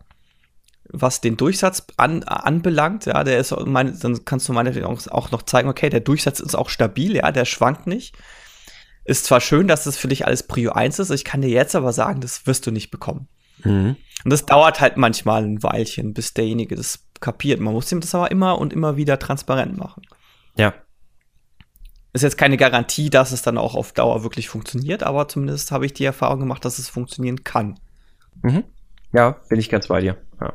was 0.94 1.22
den 1.22 1.38
Durchsatz 1.38 1.88
an, 1.98 2.24
anbelangt, 2.24 3.08
ja, 3.08 3.24
der 3.24 3.40
ist, 3.40 3.54
mein, 3.66 4.00
dann 4.00 4.24
kannst 4.26 4.48
du 4.48 4.54
meinetwegen 4.54 4.86
auch 4.86 5.32
noch 5.32 5.42
zeigen, 5.42 5.68
okay, 5.68 5.90
der 5.90 6.02
Durchsatz 6.02 6.40
ist 6.40 6.56
auch 6.56 6.70
stabil, 6.70 7.16
ja, 7.16 7.32
der 7.32 7.46
schwankt 7.46 7.88
nicht. 7.88 8.16
Ist 9.04 9.26
zwar 9.26 9.42
schön, 9.42 9.68
dass 9.68 9.84
das 9.84 9.98
für 9.98 10.08
dich 10.08 10.26
alles 10.26 10.44
Prio 10.44 10.72
1 10.72 11.00
ist, 11.00 11.10
ich 11.10 11.26
kann 11.26 11.42
dir 11.42 11.50
jetzt 11.50 11.76
aber 11.76 11.92
sagen, 11.92 12.22
das 12.22 12.46
wirst 12.46 12.68
du 12.68 12.72
nicht 12.72 12.92
bekommen. 12.92 13.28
Mhm. 13.64 13.98
Und 14.24 14.30
das 14.32 14.46
dauert 14.46 14.82
halt 14.82 14.98
manchmal 14.98 15.44
ein 15.44 15.64
Weilchen, 15.64 16.14
bis 16.14 16.36
derjenige 16.36 16.76
das 16.76 17.08
kapiert. 17.20 17.60
Man 17.60 17.74
muss 17.74 17.92
ihm 17.92 18.00
das 18.00 18.14
aber 18.14 18.30
immer 18.30 18.60
und 18.60 18.72
immer 18.72 18.96
wieder 18.96 19.18
transparent 19.18 19.76
machen. 19.78 20.04
Ja. 20.58 20.76
Ist 22.14 22.22
jetzt 22.22 22.38
keine 22.38 22.58
Garantie, 22.58 23.10
dass 23.10 23.32
es 23.32 23.42
dann 23.42 23.58
auch 23.58 23.74
auf 23.74 23.94
Dauer 23.94 24.22
wirklich 24.22 24.48
funktioniert, 24.48 25.02
aber 25.02 25.28
zumindest 25.28 25.72
habe 25.72 25.88
ich 25.88 25.94
die 25.94 26.06
Erfahrung 26.06 26.40
gemacht, 26.40 26.64
dass 26.64 26.78
es 26.78 26.88
funktionieren 26.88 27.44
kann. 27.44 27.80
Mhm. 28.44 28.64
Ja, 29.12 29.38
bin 29.50 29.60
ich 29.60 29.70
ganz 29.70 29.88
bei 29.88 30.02
dir. 30.02 30.18
Ja. 30.40 30.54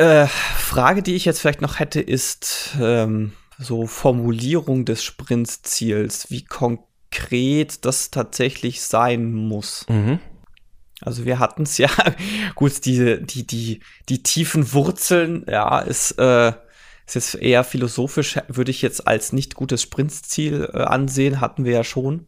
Äh, 0.00 0.28
Frage, 0.28 1.02
die 1.02 1.14
ich 1.14 1.26
jetzt 1.26 1.40
vielleicht 1.40 1.60
noch 1.60 1.78
hätte, 1.78 2.00
ist 2.00 2.70
ähm, 2.80 3.34
so 3.58 3.86
Formulierung 3.86 4.86
des 4.86 5.04
Sprintziels, 5.04 6.30
wie 6.30 6.42
konkret 6.42 7.84
das 7.84 8.10
tatsächlich 8.10 8.80
sein 8.80 9.30
muss. 9.30 9.84
Mhm. 9.90 10.18
Also 11.02 11.26
wir 11.26 11.38
hatten 11.38 11.64
es 11.64 11.76
ja, 11.76 11.90
gut, 12.54 12.86
die, 12.86 13.22
die, 13.26 13.46
die, 13.46 13.80
die 14.08 14.22
tiefen 14.22 14.72
Wurzeln, 14.72 15.44
ja, 15.46 15.80
ist, 15.80 16.12
äh, 16.12 16.54
ist 17.06 17.14
jetzt 17.14 17.34
eher 17.34 17.62
philosophisch, 17.62 18.38
würde 18.48 18.70
ich 18.70 18.80
jetzt 18.80 19.06
als 19.06 19.34
nicht 19.34 19.54
gutes 19.54 19.82
Sprintziel 19.82 20.70
äh, 20.72 20.78
ansehen, 20.78 21.42
hatten 21.42 21.66
wir 21.66 21.72
ja 21.72 21.84
schon. 21.84 22.26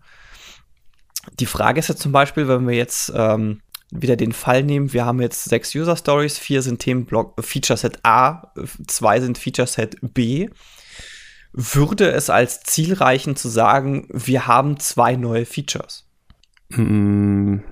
Die 1.40 1.46
Frage 1.46 1.78
ist 1.78 1.88
ja 1.88 1.96
zum 1.96 2.12
Beispiel, 2.12 2.48
wenn 2.48 2.68
wir 2.68 2.76
jetzt 2.76 3.10
ähm, 3.16 3.62
wieder 3.92 4.16
den 4.16 4.32
Fall 4.32 4.62
nehmen, 4.62 4.92
wir 4.92 5.04
haben 5.04 5.20
jetzt 5.20 5.44
sechs 5.44 5.74
User 5.74 5.96
Stories, 5.96 6.38
vier 6.38 6.62
sind 6.62 6.80
Themenblock 6.80 7.38
äh, 7.38 7.42
Feature 7.42 7.76
Set 7.76 7.98
A, 8.02 8.52
zwei 8.86 9.20
sind 9.20 9.38
Feature 9.38 9.68
Set 9.68 9.96
B. 10.00 10.48
Würde 11.52 12.10
es 12.10 12.30
als 12.30 12.62
Ziel 12.62 12.94
reichen 12.94 13.36
zu 13.36 13.48
sagen, 13.48 14.08
wir 14.10 14.46
haben 14.46 14.80
zwei 14.80 15.16
neue 15.16 15.44
Features? 15.44 16.08
Hm. 16.72 17.62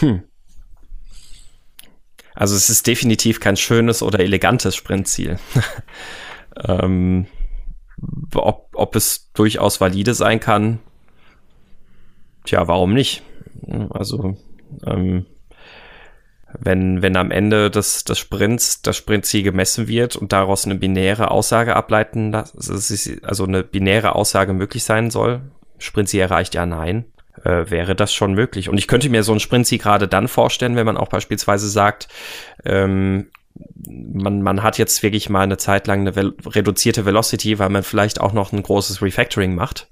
hm. 0.00 0.22
Also 2.34 2.56
es 2.56 2.68
ist 2.68 2.86
definitiv 2.86 3.40
kein 3.40 3.56
schönes 3.56 4.02
oder 4.02 4.20
elegantes 4.20 4.76
Sprintziel. 4.76 5.38
ähm, 6.64 7.26
ob, 8.34 8.70
ob 8.74 8.96
es 8.96 9.32
durchaus 9.32 9.80
valide 9.80 10.12
sein 10.12 10.40
kann, 10.40 10.78
tja, 12.44 12.68
warum 12.68 12.92
nicht? 12.92 13.22
Also 13.90 14.36
ähm, 14.86 15.26
wenn, 16.58 17.02
wenn 17.02 17.16
am 17.16 17.30
Ende 17.30 17.70
des, 17.70 18.04
des 18.04 18.18
Sprints 18.18 18.82
das 18.82 18.96
Sprintziel 18.96 19.42
gemessen 19.42 19.88
wird 19.88 20.16
und 20.16 20.32
daraus 20.32 20.64
eine 20.64 20.74
binäre 20.74 21.30
Aussage 21.30 21.76
ableiten, 21.76 22.34
es, 22.34 23.10
also 23.22 23.44
eine 23.44 23.62
binäre 23.62 24.14
Aussage 24.14 24.52
möglich 24.52 24.84
sein 24.84 25.10
soll, 25.10 25.40
Sprintziel 25.78 26.20
erreicht 26.20 26.54
ja 26.54 26.66
nein, 26.66 27.04
äh, 27.44 27.70
wäre 27.70 27.94
das 27.94 28.12
schon 28.12 28.34
möglich. 28.34 28.68
Und 28.68 28.78
ich 28.78 28.88
könnte 28.88 29.08
mir 29.08 29.22
so 29.22 29.32
ein 29.32 29.40
Sprint-Ziel 29.40 29.78
gerade 29.78 30.08
dann 30.08 30.28
vorstellen, 30.28 30.76
wenn 30.76 30.86
man 30.86 30.96
auch 30.96 31.08
beispielsweise 31.08 31.68
sagt, 31.68 32.08
ähm, 32.64 33.28
man, 33.74 34.42
man 34.42 34.62
hat 34.62 34.78
jetzt 34.78 35.02
wirklich 35.02 35.28
mal 35.28 35.42
eine 35.42 35.58
Zeit 35.58 35.86
lang 35.86 36.06
eine 36.06 36.34
reduzierte 36.46 37.04
Velocity, 37.04 37.58
weil 37.58 37.68
man 37.68 37.82
vielleicht 37.82 38.20
auch 38.20 38.32
noch 38.32 38.52
ein 38.52 38.62
großes 38.62 39.02
Refactoring 39.02 39.54
macht. 39.54 39.88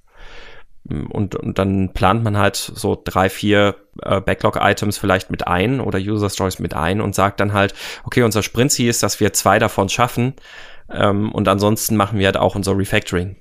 Und, 0.90 1.36
und 1.36 1.58
dann 1.58 1.92
plant 1.92 2.24
man 2.24 2.36
halt 2.36 2.56
so 2.56 3.00
drei, 3.02 3.30
vier 3.30 3.76
äh, 4.02 4.20
Backlog-Items 4.20 4.98
vielleicht 4.98 5.30
mit 5.30 5.46
ein 5.46 5.80
oder 5.80 5.98
User-Stories 5.98 6.58
mit 6.58 6.74
ein 6.74 7.00
und 7.00 7.14
sagt 7.14 7.40
dann 7.40 7.52
halt, 7.52 7.74
okay, 8.04 8.22
unser 8.22 8.42
Sprint-Ziel 8.42 8.88
ist, 8.88 9.02
dass 9.02 9.20
wir 9.20 9.32
zwei 9.32 9.58
davon 9.58 9.88
schaffen 9.88 10.34
ähm, 10.90 11.32
und 11.32 11.48
ansonsten 11.48 11.96
machen 11.96 12.18
wir 12.18 12.26
halt 12.26 12.36
auch 12.36 12.56
unser 12.56 12.76
Refactoring. 12.76 13.36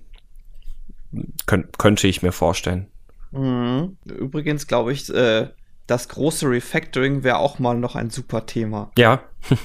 Kön 1.48 1.68
könnte 1.78 2.08
ich 2.08 2.22
mir 2.22 2.32
vorstellen. 2.32 2.88
Mhm. 3.32 3.98
Übrigens 4.06 4.68
glaube 4.68 4.94
ich, 4.94 5.14
äh, 5.14 5.50
das 5.88 6.10
große 6.10 6.48
Refactoring 6.48 7.24
wäre 7.24 7.38
auch 7.38 7.58
mal 7.58 7.76
noch 7.76 7.96
ein 7.96 8.12
super 8.12 8.46
Thema. 8.46 8.92
Ja. 8.98 9.24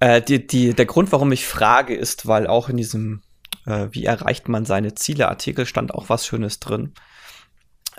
äh, 0.00 0.20
die, 0.20 0.46
die, 0.46 0.74
der 0.74 0.86
Grund, 0.86 1.10
warum 1.12 1.32
ich 1.32 1.46
frage, 1.46 1.94
ist, 1.94 2.26
weil 2.26 2.46
auch 2.46 2.68
in 2.68 2.76
diesem 2.76 3.22
äh, 3.68 3.88
Wie 3.92 4.04
erreicht 4.04 4.48
man 4.48 4.64
seine 4.64 4.94
Ziele 4.94 5.28
Artikel 5.28 5.66
stand 5.66 5.94
auch 5.94 6.08
was 6.08 6.26
Schönes 6.26 6.58
drin. 6.58 6.94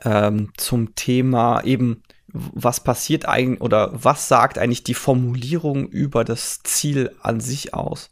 Ähm, 0.04 0.52
zum 0.58 0.96
Thema 0.96 1.62
eben, 1.64 2.04
was 2.28 2.84
passiert 2.84 3.28
eigentlich 3.28 3.62
oder 3.62 3.92
was 3.94 4.28
sagt 4.28 4.58
eigentlich 4.58 4.84
die 4.84 4.94
Formulierung 4.94 5.88
über 5.88 6.24
das 6.24 6.62
Ziel 6.64 7.16
an 7.22 7.40
sich 7.40 7.74
aus? 7.74 8.10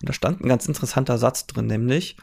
Und 0.00 0.08
da 0.08 0.12
stand 0.12 0.40
ein 0.40 0.48
ganz 0.48 0.66
interessanter 0.66 1.18
Satz 1.18 1.46
drin, 1.46 1.66
nämlich, 1.66 2.16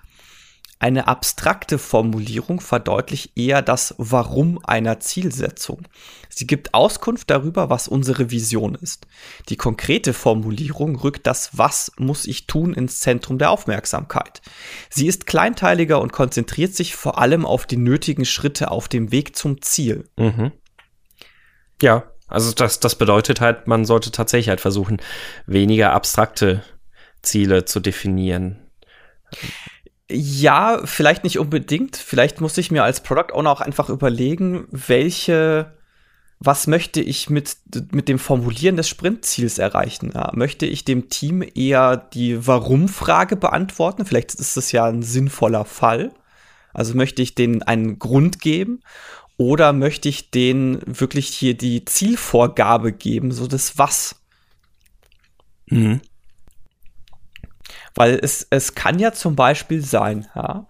eine 0.80 1.10
abstrakte 1.10 1.78
Formulierung 1.78 2.62
verdeutlicht 2.62 3.38
eher 3.38 3.62
das 3.62 3.94
Warum 3.98 4.64
einer 4.64 5.02
Zielsetzung. 5.02 5.82
Sie 6.30 6.48
gibt 6.48 6.74
Auskunft 6.74 7.30
darüber, 7.30 7.70
was 7.70 7.90
unsere 7.90 8.32
Vision 8.32 8.76
ist. 8.76 9.06
Die 9.50 9.58
konkrete 9.58 10.14
Formulierung 10.14 10.96
rückt 10.96 11.28
das 11.28 11.58
Was 11.58 11.92
muss 11.98 12.26
ich 12.26 12.48
tun 12.48 12.74
ins 12.74 13.02
Zentrum 13.02 13.38
der 13.38 13.52
Aufmerksamkeit. 13.52 14.42
Sie 14.90 15.08
ist 15.08 15.26
kleinteiliger 15.26 16.00
und 16.00 16.14
konzentriert 16.14 16.74
sich 16.74 16.96
vor 16.96 17.20
allem 17.20 17.46
auf 17.46 17.66
die 17.66 17.78
nötigen 17.78 18.24
Schritte 18.24 18.72
auf 18.72 18.88
dem 18.88 19.12
Weg 19.12 19.36
zum 19.36 19.62
Ziel. 19.62 20.08
Mhm. 20.16 20.54
Ja, 21.82 22.10
also 22.30 22.54
das, 22.54 22.80
das 22.80 22.96
bedeutet 22.96 23.42
halt, 23.42 23.68
man 23.68 23.84
sollte 23.84 24.12
tatsächlich 24.12 24.50
halt 24.50 24.62
versuchen, 24.62 25.02
weniger 25.46 25.92
abstrakte 25.92 26.64
Ziele 27.22 27.66
zu 27.66 27.82
definieren. 27.82 28.60
Ja, 30.12 30.82
vielleicht 30.86 31.24
nicht 31.24 31.38
unbedingt. 31.38 31.96
Vielleicht 31.96 32.42
muss 32.42 32.58
ich 32.58 32.72
mir 32.72 32.84
als 32.84 33.02
Product 33.02 33.32
Owner 33.34 33.52
auch 33.52 33.62
einfach 33.62 33.90
überlegen, 33.90 34.68
welche, 34.72 35.78
was 36.40 36.66
möchte 36.66 37.00
ich 37.00 37.30
mit, 37.30 37.58
mit 37.92 38.08
dem 38.08 38.18
Formulieren 38.18 38.76
des 38.76 38.90
Sprintziels 38.90 39.60
erreichen? 39.60 40.12
Ja, 40.16 40.32
möchte 40.34 40.66
ich 40.66 40.84
dem 40.84 41.10
Team 41.10 41.44
eher 41.54 41.96
die 41.98 42.48
Warum-Frage 42.48 43.36
beantworten? 43.36 44.06
Vielleicht 44.06 44.34
ist 44.34 44.58
das 44.58 44.72
ja 44.72 44.86
ein 44.86 45.04
sinnvoller 45.04 45.64
Fall. 45.66 46.12
Also 46.74 46.96
möchte 46.96 47.22
ich 47.22 47.36
denen 47.36 47.62
einen 47.62 48.00
Grund 48.00 48.42
geben? 48.42 48.82
Oder 49.38 49.74
möchte 49.74 50.10
ich 50.10 50.32
denen 50.32 50.82
wirklich 50.86 51.28
hier 51.30 51.56
die 51.56 51.86
Zielvorgabe 51.86 52.92
geben, 52.92 53.32
so 53.32 53.48
das 53.48 53.78
Was? 53.78 54.16
Mhm. 55.68 56.02
Weil 58.00 58.18
es, 58.24 58.48
es 58.50 58.76
kann 58.76 58.98
ja 58.98 59.12
zum 59.12 59.36
Beispiel 59.36 59.84
sein, 59.84 60.26
ja, 60.34 60.68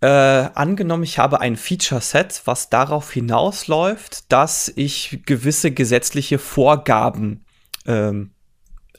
äh, 0.00 0.08
angenommen, 0.08 1.04
ich 1.04 1.16
habe 1.16 1.40
ein 1.40 1.56
Feature-Set, 1.56 2.42
was 2.44 2.70
darauf 2.70 3.12
hinausläuft, 3.12 4.32
dass 4.32 4.72
ich 4.74 5.22
gewisse 5.26 5.70
gesetzliche 5.70 6.40
Vorgaben 6.40 7.44
ähm, 7.86 8.32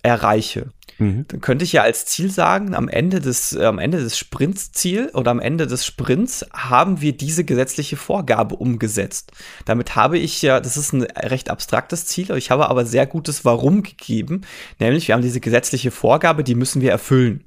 erreiche. 0.02 0.72
Mhm. 0.98 1.26
Dann 1.28 1.42
könnte 1.42 1.66
ich 1.66 1.74
ja 1.74 1.82
als 1.82 2.06
Ziel 2.06 2.32
sagen, 2.32 2.74
am 2.74 2.88
Ende 2.88 3.20
des, 3.20 3.52
äh, 3.52 3.66
am 3.66 3.80
Ende 3.80 4.00
des 4.00 4.18
Sprintsziel 4.18 5.10
oder 5.14 5.32
am 5.32 5.42
Ende 5.42 5.68
des 5.68 5.86
Sprints 5.86 6.46
haben 6.54 7.02
wir 7.02 7.18
diese 7.18 7.44
gesetzliche 7.44 7.98
Vorgabe 7.98 8.56
umgesetzt. 8.56 9.34
Damit 9.66 9.98
habe 9.98 10.18
ich 10.18 10.42
ja, 10.42 10.62
das 10.62 10.78
ist 10.78 10.94
ein 10.94 11.04
recht 11.04 11.50
abstraktes 11.50 12.06
Ziel, 12.06 12.32
ich 12.38 12.50
habe 12.50 12.70
aber 12.70 12.86
sehr 12.86 13.06
gutes 13.06 13.44
Warum 13.44 13.84
gegeben, 13.84 14.42
nämlich 14.80 15.10
wir 15.10 15.16
haben 15.16 15.22
diese 15.22 15.42
gesetzliche 15.42 15.92
Vorgabe, 15.92 16.46
die 16.46 16.56
müssen 16.56 16.82
wir 16.82 16.92
erfüllen. 16.92 17.44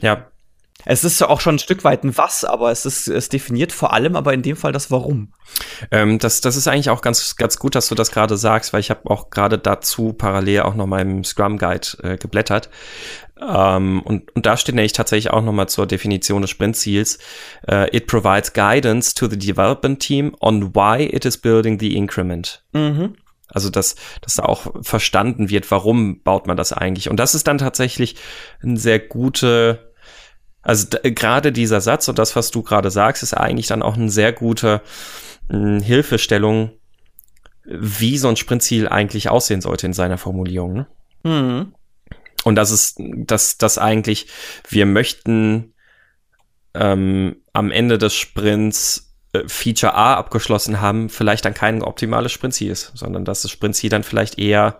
Ja, 0.00 0.26
es 0.88 1.02
ist 1.02 1.20
ja 1.20 1.28
auch 1.28 1.40
schon 1.40 1.56
ein 1.56 1.58
Stück 1.58 1.82
weit 1.82 2.04
ein 2.04 2.16
Was, 2.16 2.44
aber 2.44 2.70
es 2.70 2.86
ist, 2.86 3.08
es 3.08 3.28
definiert 3.28 3.72
vor 3.72 3.92
allem 3.92 4.14
aber 4.14 4.32
in 4.32 4.42
dem 4.42 4.56
Fall 4.56 4.70
das 4.70 4.90
Warum. 4.90 5.32
Ähm, 5.90 6.20
das, 6.20 6.40
das 6.40 6.56
ist 6.56 6.68
eigentlich 6.68 6.90
auch 6.90 7.02
ganz, 7.02 7.34
ganz 7.34 7.58
gut, 7.58 7.74
dass 7.74 7.88
du 7.88 7.96
das 7.96 8.12
gerade 8.12 8.36
sagst, 8.36 8.72
weil 8.72 8.80
ich 8.80 8.90
habe 8.90 9.10
auch 9.10 9.30
gerade 9.30 9.58
dazu 9.58 10.12
parallel 10.12 10.60
auch 10.60 10.74
noch 10.74 10.86
meinem 10.86 11.24
Scrum 11.24 11.58
Guide 11.58 11.88
äh, 12.04 12.16
geblättert. 12.16 12.70
Ähm, 13.40 14.00
und, 14.02 14.34
und 14.36 14.46
da 14.46 14.56
steht 14.56 14.76
nämlich 14.76 14.92
tatsächlich 14.92 15.32
auch 15.32 15.42
nochmal 15.42 15.68
zur 15.68 15.86
Definition 15.86 16.42
des 16.42 16.50
Sprintziels. 16.50 17.18
Uh, 17.68 17.86
it 17.90 18.06
provides 18.06 18.52
guidance 18.52 19.12
to 19.12 19.26
the 19.26 19.36
development 19.36 20.00
team 20.00 20.36
on 20.40 20.74
why 20.74 21.02
it 21.02 21.24
is 21.24 21.36
building 21.36 21.80
the 21.80 21.96
increment. 21.96 22.62
Mhm. 22.72 23.16
Also, 23.48 23.70
dass, 23.70 23.94
dass 24.22 24.34
da 24.34 24.44
auch 24.44 24.66
verstanden 24.82 25.50
wird, 25.50 25.70
warum 25.70 26.22
baut 26.22 26.46
man 26.46 26.56
das 26.56 26.72
eigentlich. 26.72 27.08
Und 27.08 27.18
das 27.18 27.34
ist 27.34 27.46
dann 27.46 27.58
tatsächlich 27.58 28.16
eine 28.62 28.76
sehr 28.76 28.98
gute 28.98 29.86
also 30.66 30.88
gerade 31.04 31.52
dieser 31.52 31.80
Satz 31.80 32.08
und 32.08 32.18
das, 32.18 32.34
was 32.34 32.50
du 32.50 32.64
gerade 32.64 32.90
sagst, 32.90 33.22
ist 33.22 33.34
eigentlich 33.34 33.68
dann 33.68 33.82
auch 33.82 33.94
eine 33.94 34.10
sehr 34.10 34.32
gute 34.32 34.82
mh, 35.48 35.84
Hilfestellung, 35.84 36.72
wie 37.64 38.18
so 38.18 38.28
ein 38.28 38.36
Sprintziel 38.36 38.88
eigentlich 38.88 39.28
aussehen 39.28 39.60
sollte 39.60 39.86
in 39.86 39.92
seiner 39.92 40.18
Formulierung. 40.18 40.72
Ne? 40.72 40.86
Mhm. 41.22 41.74
Und 42.42 42.56
das 42.56 42.72
ist, 42.72 42.96
dass 42.98 43.58
das 43.58 43.78
eigentlich, 43.78 44.26
wir 44.68 44.86
möchten 44.86 45.72
ähm, 46.74 47.36
am 47.52 47.70
Ende 47.70 47.98
des 47.98 48.14
Sprints 48.14 49.15
Feature 49.46 49.94
A 49.94 50.14
abgeschlossen 50.14 50.80
haben, 50.80 51.08
vielleicht 51.08 51.44
dann 51.44 51.54
kein 51.54 51.82
optimales 51.82 52.32
Sprintziel 52.32 52.70
ist, 52.70 52.92
sondern 52.94 53.24
dass 53.24 53.42
das 53.42 53.50
Sprintziel 53.50 53.90
dann 53.90 54.02
vielleicht 54.02 54.38
eher 54.38 54.78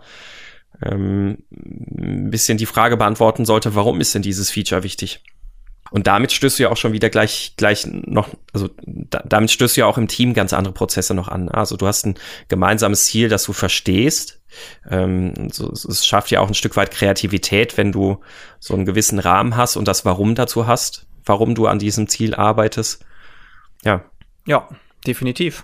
ähm, 0.81 1.39
ein 1.51 2.29
bisschen 2.29 2.57
die 2.57 2.65
Frage 2.65 2.97
beantworten 2.97 3.45
sollte, 3.45 3.75
warum 3.75 3.99
ist 4.01 4.13
denn 4.15 4.21
dieses 4.21 4.51
Feature 4.51 4.83
wichtig? 4.83 5.21
Und 5.89 6.07
damit 6.07 6.31
stößt 6.31 6.59
du 6.59 6.63
ja 6.63 6.69
auch 6.69 6.77
schon 6.77 6.91
wieder 6.91 7.09
gleich, 7.09 7.53
gleich 7.55 7.87
noch, 7.87 8.29
also 8.53 8.69
da, 8.85 9.23
damit 9.25 9.51
stößt 9.51 9.77
du 9.77 9.81
ja 9.81 9.87
auch 9.87 9.97
im 9.97 10.07
Team 10.07 10.33
ganz 10.33 10.53
andere 10.53 10.73
Prozesse 10.73 11.13
noch 11.13 11.29
an. 11.29 11.49
Also 11.49 11.77
du 11.77 11.87
hast 11.87 12.05
ein 12.05 12.15
gemeinsames 12.49 13.05
Ziel, 13.05 13.29
das 13.29 13.45
du 13.45 13.53
verstehst. 13.53 14.41
Ähm, 14.89 15.49
so, 15.51 15.71
es 15.71 16.05
schafft 16.05 16.31
ja 16.31 16.41
auch 16.41 16.47
ein 16.47 16.55
Stück 16.55 16.75
weit 16.75 16.91
Kreativität, 16.91 17.77
wenn 17.77 17.91
du 17.91 18.21
so 18.59 18.73
einen 18.73 18.85
gewissen 18.85 19.19
Rahmen 19.19 19.55
hast 19.55 19.77
und 19.77 19.87
das 19.87 20.03
Warum 20.03 20.35
dazu 20.35 20.67
hast, 20.67 21.07
warum 21.25 21.55
du 21.55 21.67
an 21.67 21.79
diesem 21.79 22.07
Ziel 22.07 22.35
arbeitest. 22.35 23.05
Ja. 23.83 24.03
Ja, 24.47 24.67
definitiv. 25.05 25.63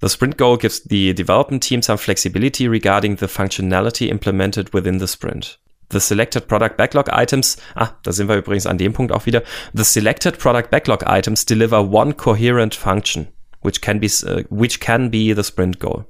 The 0.00 0.08
sprint 0.08 0.36
goal 0.36 0.58
gives 0.58 0.82
the 0.88 1.14
development 1.14 1.66
team 1.66 1.82
some 1.82 1.96
flexibility 1.96 2.68
regarding 2.68 3.16
the 3.16 3.26
functionality 3.26 4.08
implemented 4.08 4.74
within 4.74 4.98
the 4.98 5.08
sprint. 5.08 5.58
The 5.88 6.00
selected 6.00 6.48
product 6.48 6.76
backlog 6.76 7.08
items, 7.10 7.56
ah, 7.74 7.96
da 8.02 8.12
sind 8.12 8.28
wir 8.28 8.36
übrigens 8.36 8.66
an 8.66 8.76
dem 8.76 8.92
Punkt 8.92 9.12
auch 9.12 9.24
wieder. 9.24 9.42
The 9.72 9.84
selected 9.84 10.38
product 10.38 10.70
backlog 10.70 11.04
items 11.06 11.46
deliver 11.46 11.80
one 11.90 12.12
coherent 12.14 12.74
function, 12.74 13.28
which 13.62 13.80
can 13.80 14.00
be, 14.00 14.06
uh, 14.06 14.42
which 14.50 14.80
can 14.80 15.10
be 15.10 15.34
the 15.34 15.44
sprint 15.44 15.80
goal. 15.80 16.04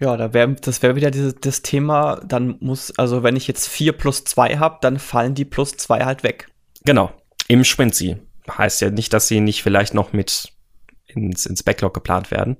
Ja, 0.00 0.16
da 0.16 0.32
wär, 0.32 0.48
das 0.48 0.82
wäre 0.82 0.96
wieder 0.96 1.10
dieses, 1.10 1.34
das 1.36 1.60
Thema, 1.60 2.20
dann 2.26 2.56
muss, 2.60 2.98
also 2.98 3.22
wenn 3.22 3.36
ich 3.36 3.46
jetzt 3.46 3.68
vier 3.68 3.92
plus 3.92 4.24
zwei 4.24 4.56
habe, 4.56 4.78
dann 4.80 4.98
fallen 4.98 5.34
die 5.34 5.44
plus 5.44 5.76
zwei 5.76 6.04
halt 6.06 6.22
weg. 6.22 6.48
Genau, 6.84 7.12
im 7.46 7.62
Sprint 7.62 7.94
sie. 7.94 8.16
Heißt 8.50 8.80
ja 8.80 8.90
nicht, 8.90 9.12
dass 9.12 9.28
sie 9.28 9.40
nicht 9.40 9.62
vielleicht 9.62 9.92
noch 9.92 10.14
mit 10.14 10.52
ins, 11.14 11.46
ins 11.46 11.62
Backlog 11.62 11.94
geplant 11.94 12.30
werden 12.30 12.56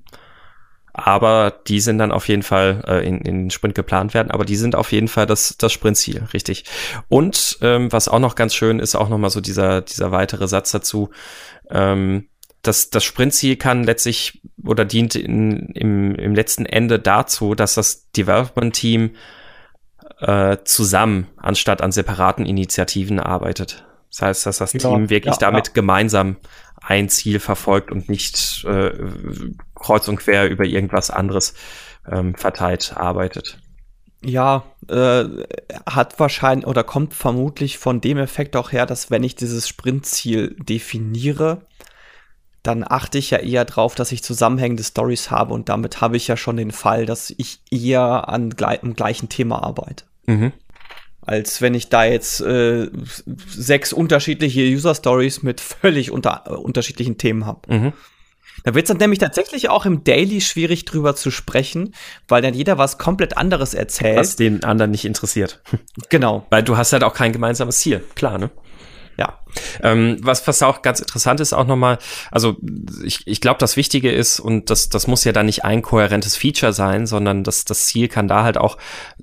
aber 0.93 1.61
die 1.67 1.81
sind 1.81 1.99
dann 1.99 2.13
auf 2.13 2.29
jeden 2.29 2.43
Fall 2.43 2.83
äh, 2.87 3.07
in, 3.07 3.21
in 3.21 3.51
Sprint 3.51 3.75
geplant 3.75 4.15
werden, 4.15 4.31
aber 4.31 4.45
die 4.45 4.57
sind 4.57 4.75
auf 4.75 4.93
jeden 4.93 5.09
Fall 5.09 5.27
das, 5.27 5.57
das 5.57 5.73
Sprintziel, 5.73 6.25
richtig. 6.35 6.65
Und 7.09 7.59
ähm, 7.63 7.93
was 7.93 8.09
auch 8.09 8.19
noch 8.19 8.35
ganz 8.35 8.55
schön 8.55 8.81
ist, 8.81 8.95
auch 8.95 9.09
nochmal 9.09 9.31
so 9.31 9.41
dieser, 9.41 9.83
dieser 9.83 10.11
weitere 10.11 10.49
Satz 10.49 10.73
dazu, 10.73 11.11
ähm, 11.71 12.29
das, 12.63 12.91
das 12.91 13.05
Sprintziel 13.05 13.57
kann 13.57 13.85
letztlich 13.85 14.43
oder 14.63 14.85
dient 14.85 15.15
in, 15.15 15.69
im, 15.71 16.15
im 16.15 16.35
letzten 16.35 16.67
Ende 16.67 16.99
dazu, 16.99 17.55
dass 17.55 17.75
das 17.75 18.11
Development-Team 18.11 19.13
äh, 20.19 20.59
zusammen 20.65 21.29
anstatt 21.39 21.81
an 21.81 21.93
separaten 21.93 22.45
Initiativen 22.45 23.19
arbeitet. 23.19 23.87
Das 24.11 24.23
heißt, 24.23 24.47
dass 24.47 24.59
das 24.59 24.73
ja, 24.73 24.81
Team 24.81 25.09
wirklich 25.09 25.35
ja, 25.35 25.39
damit 25.39 25.69
ja. 25.69 25.73
gemeinsam 25.73 26.37
ein 26.81 27.09
Ziel 27.09 27.41
verfolgt 27.41 27.91
und 27.91 28.09
nicht 28.09 28.65
äh, 28.65 28.93
kreuz 29.75 30.09
und 30.09 30.17
quer 30.17 30.49
über 30.49 30.65
irgendwas 30.65 31.11
anderes 31.11 31.55
ähm, 32.11 32.35
verteilt 32.35 32.95
arbeitet. 32.97 33.59
Ja, 34.23 34.65
äh, 34.89 35.25
hat 35.89 36.19
wahrscheinlich 36.19 36.67
oder 36.67 36.85
kommt 36.85 37.15
vermutlich 37.15 37.79
von 37.79 38.01
dem 38.01 38.19
Effekt 38.19 38.57
auch 38.57 38.73
her, 38.73 38.85
dass 38.85 39.11
wenn 39.11 39.23
ich 39.23 39.35
dieses 39.35 39.69
Sprintziel 39.69 40.57
definiere, 40.59 41.67
dann 42.63 42.85
achte 42.87 43.17
ich 43.17 43.31
ja 43.31 43.39
eher 43.39 43.65
drauf, 43.65 43.95
dass 43.95 44.13
ich 44.13 44.23
zusammenhängende 44.23 44.85
Stories 44.85 45.31
habe 45.31 45.55
und 45.55 45.71
damit 45.71 46.03
habe 46.03 46.19
ich 46.19 46.29
ja 46.29 46.37
schon 46.37 46.59
den 46.59 46.73
Fall, 46.73 47.07
dass 47.07 47.33
ich 47.39 47.63
eher 47.71 48.29
an 48.29 48.55
am 48.83 48.95
gleichen 48.95 49.31
Thema 49.31 49.63
arbeite. 49.63 50.05
Mhm 50.27 50.53
als 51.31 51.63
wenn 51.63 51.75
ich 51.75 51.89
da 51.89 52.05
jetzt 52.05 52.41
äh, 52.41 52.89
sechs 53.47 53.93
unterschiedliche 53.93 54.63
User 54.63 54.97
Stories 54.97 55.45
mit 55.45 55.61
völlig 55.61 56.11
unter, 56.11 56.43
äh, 56.47 56.51
unterschiedlichen 56.51 57.19
Themen 57.19 57.47
habe. 57.47 57.73
Mhm. 57.73 57.93
Da 58.65 58.75
wird 58.75 58.87
es 58.87 58.89
dann 58.89 58.97
nämlich 58.97 59.21
tatsächlich 59.21 59.71
auch 59.71 59.87
im 59.87 60.03
Daily 60.03 60.41
schwierig 60.41 60.85
drüber 60.87 61.15
zu 61.15 61.31
sprechen, 61.31 61.95
weil 62.27 62.43
dann 62.43 62.53
jeder 62.53 62.79
was 62.79 62.99
komplett 62.99 63.37
anderes 63.37 63.75
erzählt. 63.75 64.19
Was 64.19 64.35
den 64.35 64.65
anderen 64.65 64.91
nicht 64.91 65.05
interessiert. 65.05 65.63
Genau. 66.09 66.47
Weil 66.51 66.65
du 66.65 66.77
hast 66.77 66.93
halt 66.93 67.05
auch 67.05 67.15
kein 67.15 67.33
gemeinsames 67.33 67.79
Ziel, 67.79 68.03
klar, 68.17 68.39
ne? 68.39 68.51
Ähm, 69.83 70.19
was, 70.21 70.47
was 70.47 70.63
auch 70.63 70.83
ganz 70.83 71.01
interessant 71.01 71.41
ist, 71.41 71.53
auch 71.53 71.67
nochmal, 71.67 71.99
also 72.31 72.57
ich, 73.05 73.27
ich 73.27 73.41
glaube, 73.41 73.59
das 73.59 73.77
Wichtige 73.77 74.11
ist, 74.11 74.41
und 74.41 74.71
das, 74.71 74.89
das 74.89 75.07
muss 75.07 75.25
ja 75.25 75.33
dann 75.33 75.47
nicht 75.47 75.65
ein 75.65 75.83
kohärentes 75.83 76.37
Feature 76.37 76.73
sein, 76.73 77.07
sondern 77.07 77.45
das, 77.45 77.65
das 77.65 77.87
Ziel 77.87 78.09
kann 78.09 78.29
da 78.29 78.43
halt 78.43 78.59
auch, 78.59 78.79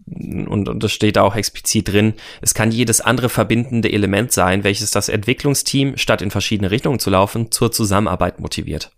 und, 0.06 0.70
und 0.70 0.84
das 0.84 0.92
steht 0.92 1.16
da 1.16 1.24
auch 1.24 1.36
explizit 1.36 1.90
drin, 1.90 2.14
es 2.42 2.54
kann 2.54 2.72
jedes 2.72 3.02
andere 3.02 3.30
verbindende 3.30 3.92
Element 3.92 4.32
sein, 4.32 4.64
welches 4.64 4.92
das 4.92 5.10
Entwicklungsteam, 5.10 5.98
statt 5.98 6.22
in 6.22 6.32
verschiedene 6.32 6.72
Richtungen 6.72 7.00
zu 7.00 7.10
laufen, 7.10 7.52
zur 7.52 7.72
Zusammenarbeit 7.72 8.40
motiviert. 8.40 8.92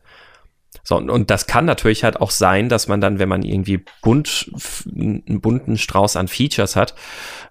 So, 0.83 0.97
und 0.97 1.29
das 1.29 1.45
kann 1.45 1.65
natürlich 1.65 2.03
halt 2.03 2.21
auch 2.21 2.31
sein, 2.31 2.69
dass 2.69 2.87
man 2.87 3.01
dann, 3.01 3.19
wenn 3.19 3.29
man 3.29 3.43
irgendwie 3.43 3.83
bunt, 4.01 4.51
einen 4.87 5.41
bunten 5.41 5.77
Strauß 5.77 6.15
an 6.15 6.27
Features 6.27 6.75
hat, 6.75 6.95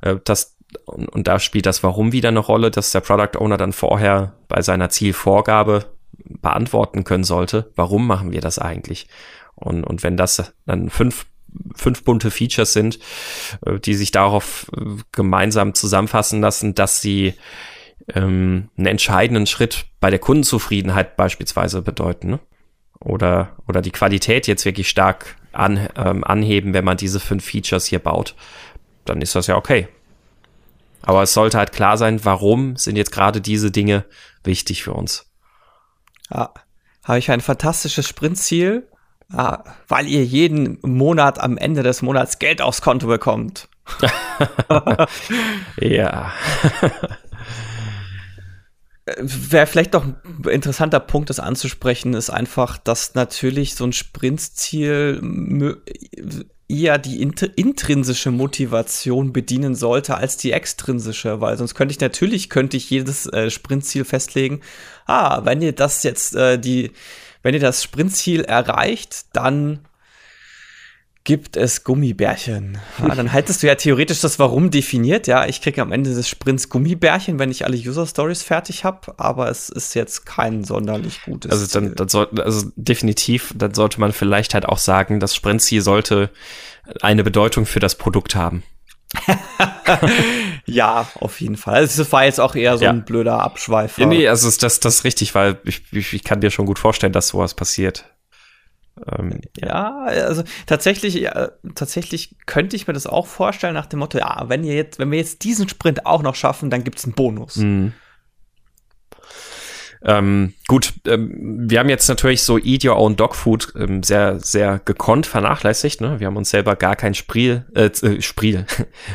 äh, 0.01 0.17
dass 0.25 0.57
und, 0.85 1.09
und 1.09 1.27
da 1.27 1.39
spielt 1.39 1.67
das 1.67 1.83
Warum 1.83 2.13
wieder 2.13 2.29
eine 2.29 2.39
Rolle, 2.39 2.71
dass 2.71 2.93
der 2.93 3.01
Product 3.01 3.39
Owner 3.39 3.57
dann 3.57 3.73
vorher 3.73 4.35
bei 4.49 4.63
seiner 4.63 4.91
Zielvorgabe 4.91 5.87
beantworten 6.13 7.05
können 7.05 7.25
sollte, 7.25 7.71
warum 7.75 8.07
machen 8.07 8.33
wir 8.33 8.41
das 8.41 8.59
eigentlich? 8.59 9.09
Und, 9.55 9.85
und 9.85 10.03
wenn 10.03 10.17
das 10.17 10.53
dann 10.67 10.91
fünf, 10.91 11.27
fünf 11.75 12.05
bunte 12.05 12.31
Features 12.31 12.73
sind, 12.73 12.99
äh, 13.65 13.79
die 13.79 13.95
sich 13.95 14.11
darauf 14.11 14.71
äh, 14.77 14.81
gemeinsam 15.13 15.75
zusammenfassen 15.75 16.41
lassen, 16.41 16.75
dass 16.75 17.01
sie 17.01 17.35
ähm, 18.15 18.69
einen 18.77 18.87
entscheidenden 18.87 19.47
Schritt 19.47 19.87
bei 20.01 20.11
der 20.11 20.19
Kundenzufriedenheit 20.19 21.17
beispielsweise 21.17 21.83
bedeuten, 21.83 22.31
ne? 22.31 22.41
oder, 23.01 23.57
oder 23.67 23.83
die 23.83 23.91
Qualität 23.91 24.47
jetzt 24.47 24.65
wirklich 24.65 24.89
stark 24.89 25.37
an, 25.53 25.89
ähm, 25.97 26.25
anheben, 26.25 26.75
wenn 26.75 26.85
man 26.85 26.97
diese 26.97 27.21
fünf 27.21 27.45
Features 27.45 27.87
hier 27.87 27.99
baut, 27.99 28.35
dann 29.05 29.23
ist 29.23 29.35
das 29.35 29.47
ja 29.47 29.57
okay. 29.57 29.89
Aber 31.09 31.23
es 31.23 31.33
sollte 31.33 31.57
halt 31.57 31.73
klar 31.73 31.97
sein, 31.97 32.23
warum 32.27 32.77
sind 32.77 32.97
jetzt 32.97 33.13
gerade 33.13 33.41
diese 33.41 33.71
Dinge 33.71 34.05
wichtig 34.45 34.83
für 34.83 34.93
uns. 34.93 35.25
Ja, 36.31 36.53
habe 37.03 37.19
ich 37.19 37.31
ein 37.31 37.41
fantastisches 37.41 38.07
Sprintziel, 38.07 38.87
weil 39.29 40.07
ihr 40.07 40.23
jeden 40.23 40.79
Monat 40.83 41.41
am 41.41 41.57
Ende 41.57 41.83
des 41.83 42.03
Monats 42.03 42.39
Geld 42.39 42.61
aufs 42.61 42.83
Konto 42.83 43.07
bekommt. 43.07 43.71
ja. 45.81 46.31
Wäre 49.17 49.67
vielleicht 49.67 49.95
doch 49.95 50.05
ein 50.05 50.17
interessanter 50.51 51.01
Punkt, 51.01 51.31
das 51.31 51.41
anzusprechen, 51.41 52.15
ist 52.15 52.31
einfach, 52.31 52.79
dass 52.79 53.15
natürlich 53.15 53.75
so 53.75 53.85
ein 53.85 53.93
Sprintziel 53.93 55.21
eher 56.69 56.99
die 56.99 57.23
intrinsische 57.23 58.31
Motivation 58.31 59.33
bedienen 59.33 59.75
sollte 59.75 60.17
als 60.17 60.37
die 60.37 60.53
extrinsische, 60.53 61.41
weil 61.41 61.57
sonst 61.57 61.75
könnte 61.75 61.93
ich 61.93 62.01
natürlich 62.01 62.51
könnte 62.51 62.77
ich 62.77 62.91
jedes 62.91 63.27
äh, 63.27 63.51
Sprintziel 63.51 64.05
festlegen. 64.05 64.61
Ah, 65.07 65.45
wenn 65.45 65.63
ihr 65.63 65.73
das 65.73 66.03
jetzt 66.03 66.37
äh, 66.37 66.59
die, 66.59 66.93
wenn 67.43 67.55
ihr 67.55 67.61
das 67.61 67.83
Sprintziel 67.83 68.43
erreicht, 68.43 69.27
dann 69.33 69.88
gibt 71.29 71.59
es 71.59 71.85
Gummibärchen. 71.85 72.79
Ja, 73.07 73.15
dann 73.15 73.27
hättest 73.27 73.63
du 73.63 73.67
ja 73.67 73.75
theoretisch 73.75 74.23
das 74.23 74.39
Warum 74.39 74.71
definiert. 74.71 75.27
Ja, 75.27 75.45
ich 75.45 75.61
kriege 75.61 75.83
am 75.83 75.93
Ende 75.93 76.15
des 76.15 76.27
Sprints 76.27 76.71
Gummibärchen, 76.71 77.39
wenn 77.39 77.51
ich 77.51 77.67
alle 77.67 77.77
User 77.77 78.07
Stories 78.07 78.43
fertig 78.43 78.85
habe, 78.85 79.13
aber 79.19 79.51
es 79.51 79.69
ist 79.69 79.93
jetzt 79.93 80.25
kein 80.25 80.65
sonderlich 80.65 81.21
gutes. 81.27 81.53
Also 81.53 81.67
dann, 81.79 81.95
dann 81.95 82.09
sollte, 82.09 82.43
also 82.43 82.71
definitiv, 82.77 83.53
dann 83.55 83.75
sollte 83.75 84.01
man 84.01 84.15
vielleicht 84.15 84.55
halt 84.55 84.65
auch 84.65 84.79
sagen, 84.79 85.21
das 85.21 85.37
Sprintziel 85.37 85.83
sollte 85.83 86.31
eine 87.03 87.23
Bedeutung 87.25 87.67
für 87.67 87.79
das 87.79 87.97
Produkt 87.97 88.35
haben. 88.35 88.63
ja, 90.65 91.11
auf 91.21 91.43
jeden 91.43 91.59
Fall. 91.59 91.75
Also 91.75 92.01
es 92.01 92.11
war 92.11 92.25
jetzt 92.25 92.41
auch 92.41 92.55
eher 92.55 92.79
so 92.79 92.85
ja. 92.85 92.91
ein 92.91 93.05
blöder 93.05 93.43
Abschweifer. 93.43 94.07
Nee, 94.07 94.29
also 94.29 94.51
das, 94.59 94.81
das 94.81 94.95
ist 94.95 95.05
richtig, 95.05 95.35
weil 95.35 95.59
ich, 95.65 95.83
ich, 95.93 96.15
ich 96.15 96.25
kann 96.25 96.41
dir 96.41 96.51
schon 96.51 96.65
gut 96.65 96.79
vorstellen, 96.79 97.13
dass 97.13 97.29
sowas 97.29 97.53
passiert. 97.53 98.07
Ähm, 99.07 99.41
ja. 99.57 100.05
also 100.05 100.43
tatsächlich, 100.67 101.15
ja, 101.15 101.51
tatsächlich 101.75 102.37
könnte 102.47 102.77
ich 102.77 102.87
mir 102.87 102.93
das 102.93 103.07
auch 103.07 103.27
vorstellen 103.27 103.75
nach 103.75 103.87
dem 103.87 104.01
Motto, 104.01 104.19
ja, 104.19 104.45
wenn 104.49 104.65
ihr 104.65 104.75
jetzt, 104.75 104.99
wenn 104.99 105.11
wir 105.11 105.19
jetzt 105.19 105.45
diesen 105.45 105.69
Sprint 105.69 106.07
auch 106.07 106.23
noch 106.23 106.35
schaffen, 106.35 106.71
dann 106.71 106.85
gibt 106.85 106.99
es 106.99 107.05
einen 107.05 107.15
Bonus. 107.15 107.57
Mhm. 107.57 107.93
Ähm, 110.05 110.55
gut, 110.67 110.95
ähm, 111.07 111.69
wir 111.69 111.81
haben 111.81 111.89
jetzt 111.89 112.09
natürlich 112.09 112.43
so 112.43 112.59
Eat 112.59 112.85
Your 112.85 112.97
Own 112.97 113.17
Dog 113.17 113.35
Food 113.35 113.73
ähm, 113.77 114.03
sehr, 114.03 114.39
sehr 114.41 114.81
gekonnt 114.85 115.27
vernachlässigt. 115.27 116.01
Ne? 116.01 116.21
Wir 116.21 116.27
haben 116.29 116.37
uns 116.37 116.51
selber 116.51 116.77
gar 116.77 116.97
kein 116.97 117.15
Spril, 117.15 117.65
äh, 117.75 117.91
Spril, 118.21 118.67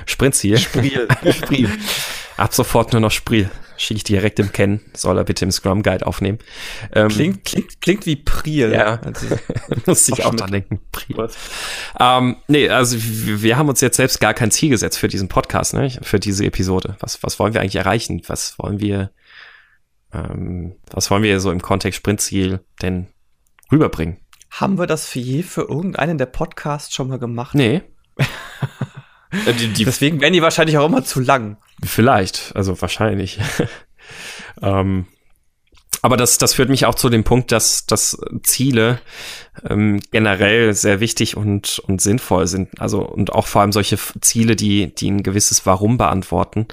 Sprintziel. 0.06 0.58
Spril. 0.60 1.08
Spril. 1.32 1.70
Ab 2.38 2.54
sofort 2.54 2.94
nur 2.94 3.02
noch 3.02 3.12
Spril 3.12 3.50
schicke 3.78 3.98
ich 3.98 4.04
direkt 4.04 4.40
im 4.40 4.52
Ken, 4.52 4.80
soll 4.94 5.18
er 5.18 5.24
bitte 5.24 5.46
im 5.46 5.52
Scrum 5.52 5.84
Guide 5.84 6.06
aufnehmen. 6.06 6.40
Ähm, 6.94 7.10
klingt, 7.10 7.46
klingt, 7.46 7.82
klingt 7.82 8.06
wie 8.06 8.16
Priel. 8.16 8.72
Ja, 8.72 9.00
also, 9.02 9.28
muss 9.86 10.08
ich 10.08 10.24
auch 10.26 10.34
dran 10.34 10.52
denken. 10.52 10.80
Priel. 10.92 11.30
Ähm, 12.00 12.38
nee, 12.48 12.70
also 12.70 12.98
wir 13.00 13.58
haben 13.58 13.70
uns 13.70 13.82
jetzt 13.82 13.98
selbst 13.98 14.20
gar 14.20 14.34
kein 14.34 14.52
Ziel 14.52 14.70
gesetzt 14.70 14.98
für 14.98 15.08
diesen 15.08 15.28
Podcast, 15.28 15.74
ne? 15.74 15.90
für 16.02 16.20
diese 16.20 16.46
Episode. 16.46 16.96
Was, 17.00 17.22
was 17.24 17.40
wollen 17.40 17.54
wir 17.54 17.62
eigentlich 17.62 17.76
erreichen? 17.76 18.22
Was 18.28 18.58
wollen 18.58 18.80
wir, 18.80 19.12
ähm, 20.14 20.76
was 20.92 21.10
wollen 21.10 21.24
wir 21.24 21.40
so 21.40 21.52
im 21.52 21.62
Kontext 21.62 21.98
Sprintziel 21.98 22.60
denn 22.82 23.08
rüberbringen? 23.72 24.18
Haben 24.52 24.78
wir 24.78 24.88
das 24.88 25.08
für 25.08 25.20
je 25.20 25.42
für 25.42 25.62
irgendeinen 25.62 26.18
der 26.18 26.28
Podcasts 26.28 26.94
schon 26.94 27.08
mal 27.08 27.20
gemacht? 27.20 27.56
Nee. 27.56 27.82
Äh, 29.48 29.54
die, 29.54 29.70
die 29.70 29.84
Deswegen 29.84 30.22
werden 30.22 30.34
die 30.34 30.44
wahrscheinlich 30.44 30.78
auch 30.78 30.86
immer 30.86 31.04
zu 31.04 31.20
lang. 31.20 31.58
Vielleicht, 31.84 32.52
also 32.56 32.80
wahrscheinlich. 32.80 33.40
ähm, 34.62 35.08
aber 36.04 36.18
das, 36.18 36.38
das 36.38 36.54
führt 36.54 36.70
mich 36.70 36.86
auch 36.86 36.96
zu 36.96 37.10
dem 37.10 37.24
Punkt, 37.24 37.52
dass, 37.54 37.86
dass 37.86 38.20
Ziele 38.44 39.00
ähm, 39.68 40.02
generell 40.12 40.74
sehr 40.74 41.00
wichtig 41.00 41.38
und, 41.38 41.80
und 41.80 42.02
sinnvoll 42.02 42.46
sind. 42.46 42.80
Also 42.80 43.02
und 43.02 43.32
auch 43.32 43.48
vor 43.48 43.62
allem 43.62 43.72
solche 43.72 43.98
Ziele, 44.20 44.58
die, 44.58 44.94
die 44.94 45.10
ein 45.10 45.24
gewisses 45.24 45.66
Warum 45.66 45.98
beantworten. 45.98 46.68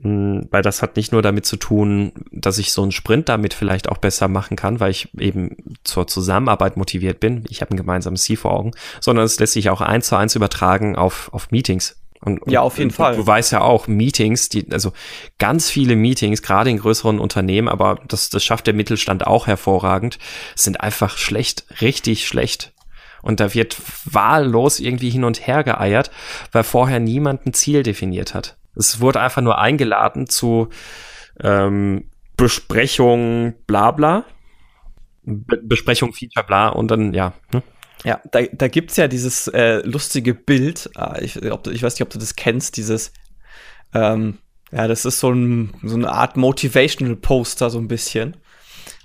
Hm, 0.00 0.48
weil 0.50 0.62
das 0.62 0.80
hat 0.80 0.96
nicht 0.96 1.12
nur 1.12 1.20
damit 1.20 1.44
zu 1.44 1.56
tun, 1.56 2.12
dass 2.30 2.58
ich 2.58 2.72
so 2.72 2.82
einen 2.82 2.92
Sprint 2.92 3.28
damit 3.28 3.52
vielleicht 3.52 3.88
auch 3.90 3.98
besser 3.98 4.26
machen 4.26 4.56
kann, 4.56 4.80
weil 4.80 4.90
ich 4.90 5.08
eben 5.18 5.56
zur 5.84 6.06
Zusammenarbeit 6.06 6.76
motiviert 6.76 7.20
bin. 7.20 7.44
Ich 7.50 7.60
habe 7.60 7.74
ein 7.74 7.76
gemeinsames 7.76 8.22
Ziel 8.22 8.38
vor 8.38 8.52
Augen, 8.52 8.72
sondern 9.00 9.26
es 9.26 9.38
lässt 9.38 9.52
sich 9.52 9.68
auch 9.68 9.82
eins 9.82 10.06
zu 10.08 10.16
eins 10.16 10.34
übertragen 10.34 10.96
auf, 10.96 11.28
auf 11.32 11.50
Meetings. 11.50 11.98
Und, 12.24 12.40
ja, 12.46 12.60
auf 12.60 12.78
jeden 12.78 12.90
du, 12.90 12.94
Fall. 12.94 13.16
Du 13.16 13.26
weißt 13.26 13.52
ja 13.52 13.62
auch, 13.62 13.88
Meetings, 13.88 14.48
die, 14.48 14.70
also 14.70 14.92
ganz 15.38 15.68
viele 15.68 15.96
Meetings, 15.96 16.40
gerade 16.40 16.70
in 16.70 16.78
größeren 16.78 17.18
Unternehmen, 17.18 17.68
aber 17.68 17.98
das, 18.06 18.30
das 18.30 18.44
schafft 18.44 18.68
der 18.68 18.74
Mittelstand 18.74 19.26
auch 19.26 19.48
hervorragend, 19.48 20.18
sind 20.54 20.80
einfach 20.80 21.18
schlecht, 21.18 21.64
richtig 21.80 22.26
schlecht. 22.26 22.72
Und 23.22 23.40
da 23.40 23.54
wird 23.54 23.76
wahllos 24.04 24.80
irgendwie 24.80 25.10
hin 25.10 25.24
und 25.24 25.46
her 25.46 25.64
geeiert, 25.64 26.10
weil 26.52 26.64
vorher 26.64 27.00
niemand 27.00 27.44
ein 27.46 27.54
Ziel 27.54 27.82
definiert 27.82 28.34
hat. 28.34 28.56
Es 28.76 29.00
wurde 29.00 29.20
einfach 29.20 29.42
nur 29.42 29.58
eingeladen 29.58 30.28
zu 30.28 30.68
ähm, 31.40 32.08
Besprechung 32.36 33.54
bla 33.66 33.90
bla. 33.90 34.24
Be 35.24 35.58
Besprechung 35.62 36.12
Feature 36.12 36.44
bla 36.44 36.68
und 36.68 36.90
dann, 36.90 37.14
ja. 37.14 37.32
Ne? 37.52 37.62
Ja, 38.04 38.20
da, 38.32 38.42
da 38.42 38.68
gibt's 38.68 38.96
ja 38.96 39.06
dieses 39.06 39.46
äh, 39.48 39.80
lustige 39.86 40.34
Bild, 40.34 40.90
äh, 40.98 41.24
ich, 41.24 41.40
ob, 41.52 41.66
ich 41.68 41.82
weiß 41.82 41.94
nicht, 41.94 42.02
ob 42.02 42.10
du 42.10 42.18
das 42.18 42.34
kennst, 42.34 42.76
dieses, 42.76 43.12
ähm, 43.94 44.38
ja, 44.72 44.88
das 44.88 45.04
ist 45.04 45.20
so, 45.20 45.30
ein, 45.30 45.74
so 45.82 45.94
eine 45.94 46.10
Art 46.10 46.36
Motivational 46.36 47.14
Poster, 47.14 47.70
so 47.70 47.78
ein 47.78 47.88
bisschen. 47.88 48.36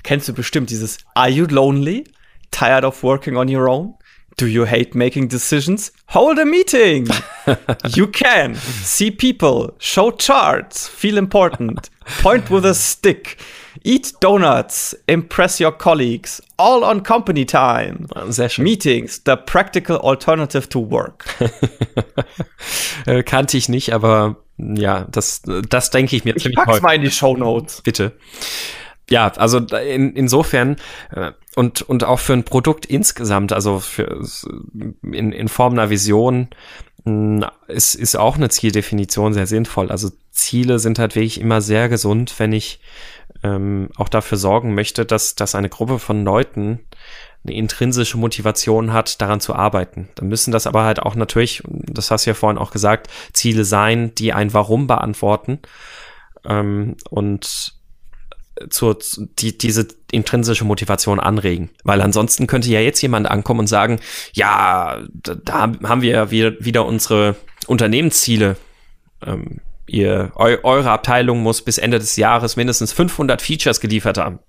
Kennst 0.04 0.28
du 0.28 0.34
bestimmt 0.34 0.70
dieses 0.70 0.98
Are 1.14 1.30
you 1.30 1.46
lonely? 1.46 2.06
Tired 2.50 2.86
of 2.86 3.04
working 3.04 3.36
on 3.36 3.54
your 3.54 3.68
own? 3.68 3.96
Do 4.38 4.46
you 4.46 4.66
hate 4.66 4.94
making 4.94 5.30
decisions? 5.30 5.92
Hold 6.10 6.38
a 6.38 6.46
meeting. 6.46 7.08
you 7.96 8.06
can. 8.06 8.54
See 8.54 9.10
people. 9.10 9.74
Show 9.80 10.12
charts. 10.12 10.88
Feel 10.88 11.18
important. 11.18 11.90
Point 12.22 12.52
with 12.52 12.64
a 12.64 12.76
stick. 12.76 13.40
Eat 13.84 14.14
donuts. 14.20 14.94
Impress 15.08 15.60
your 15.60 15.72
colleagues. 15.72 16.40
All 16.60 16.84
on 16.84 17.02
company 17.02 17.46
time. 17.46 18.06
Sehr 18.30 18.50
schön. 18.50 18.64
Meetings. 18.64 19.24
The 19.26 19.38
practical 19.38 19.98
alternative 20.04 20.70
to 20.70 20.80
work. 20.80 21.26
Äh, 23.06 23.24
kannte 23.24 23.58
ich 23.58 23.70
nicht, 23.70 23.94
aber 23.94 24.38
ja, 24.58 25.06
das, 25.10 25.44
das 25.70 25.92
denke 25.92 26.16
ich 26.16 26.26
mir 26.26 26.36
ich 26.36 26.44
ziemlich 26.44 26.58
pack's 26.58 26.82
mal 26.82 26.96
in 26.96 27.04
die 27.04 27.12
Show 27.12 27.38
Notes. 27.38 27.82
Bitte 27.84 28.14
ja, 29.10 29.32
also 29.38 29.60
in, 29.60 30.14
insofern 30.14 30.78
äh, 31.12 31.32
und, 31.58 31.82
und 31.82 32.04
auch 32.04 32.20
für 32.20 32.34
ein 32.34 32.44
Produkt 32.44 32.86
insgesamt, 32.86 33.52
also 33.52 33.80
für, 33.80 34.24
in, 35.02 35.32
in 35.32 35.48
Form 35.48 35.74
einer 35.74 35.90
Vision, 35.90 36.50
ist, 37.68 37.96
ist 37.96 38.16
auch 38.16 38.36
eine 38.36 38.50
Zieldefinition 38.50 39.34
sehr 39.34 39.48
sinnvoll. 39.48 39.90
Also 39.90 40.12
Ziele 40.30 40.78
sind 40.78 41.00
halt 41.00 41.16
wirklich 41.16 41.42
immer 41.42 41.62
sehr 41.62 41.90
gesund, 41.90 42.36
wenn 42.38 42.54
ich 42.54 42.80
ähm, 43.42 43.90
auch 43.96 44.08
dafür 44.08 44.38
sorgen 44.38 44.76
möchte, 44.76 45.04
dass, 45.04 45.34
dass 45.34 45.56
eine 45.56 45.70
Gruppe 45.70 45.98
von 45.98 46.24
Leuten 46.24 46.82
eine 47.44 47.56
intrinsische 47.56 48.20
Motivation 48.20 48.94
hat, 48.94 49.20
daran 49.20 49.40
zu 49.40 49.56
arbeiten. 49.56 50.10
Dann 50.14 50.28
müssen 50.28 50.52
das 50.52 50.68
aber 50.68 50.84
halt 50.84 51.00
auch 51.00 51.16
natürlich, 51.16 51.64
das 51.66 52.12
hast 52.12 52.28
du 52.28 52.30
ja 52.30 52.36
vorhin 52.36 52.60
auch 52.60 52.70
gesagt, 52.70 53.08
Ziele 53.34 53.66
sein, 53.66 54.14
die 54.14 54.32
ein 54.32 54.54
Warum 54.54 54.86
beantworten. 54.86 55.58
Ähm, 56.46 56.98
und 57.10 57.77
zur, 58.70 58.98
die, 59.40 59.58
diese 59.58 59.88
intrinsische 60.12 60.66
Motivation 60.66 61.20
anregen. 61.20 61.70
Weil 61.84 62.02
ansonsten 62.02 62.48
könnte 62.48 62.70
ja 62.70 62.80
jetzt 62.80 63.02
jemand 63.02 63.28
ankommen 63.30 63.62
und 63.62 63.68
sagen, 63.68 64.00
ja, 64.34 65.02
da, 65.14 65.36
da 65.36 65.60
haben 65.84 66.02
wir 66.02 66.12
ja 66.12 66.32
wieder, 66.32 66.54
wieder 66.60 66.86
unsere 66.86 67.36
Unternehmensziele. 67.68 68.58
Ähm, 69.26 69.60
ihr, 69.88 70.32
eu, 70.36 70.58
eure 70.64 70.92
Abteilung 70.92 71.42
muss 71.42 71.62
bis 71.62 71.78
Ende 71.78 72.00
des 72.00 72.16
Jahres 72.16 72.56
mindestens 72.56 72.94
500 72.94 73.42
Features 73.42 73.80
geliefert 73.80 74.18
haben. 74.18 74.40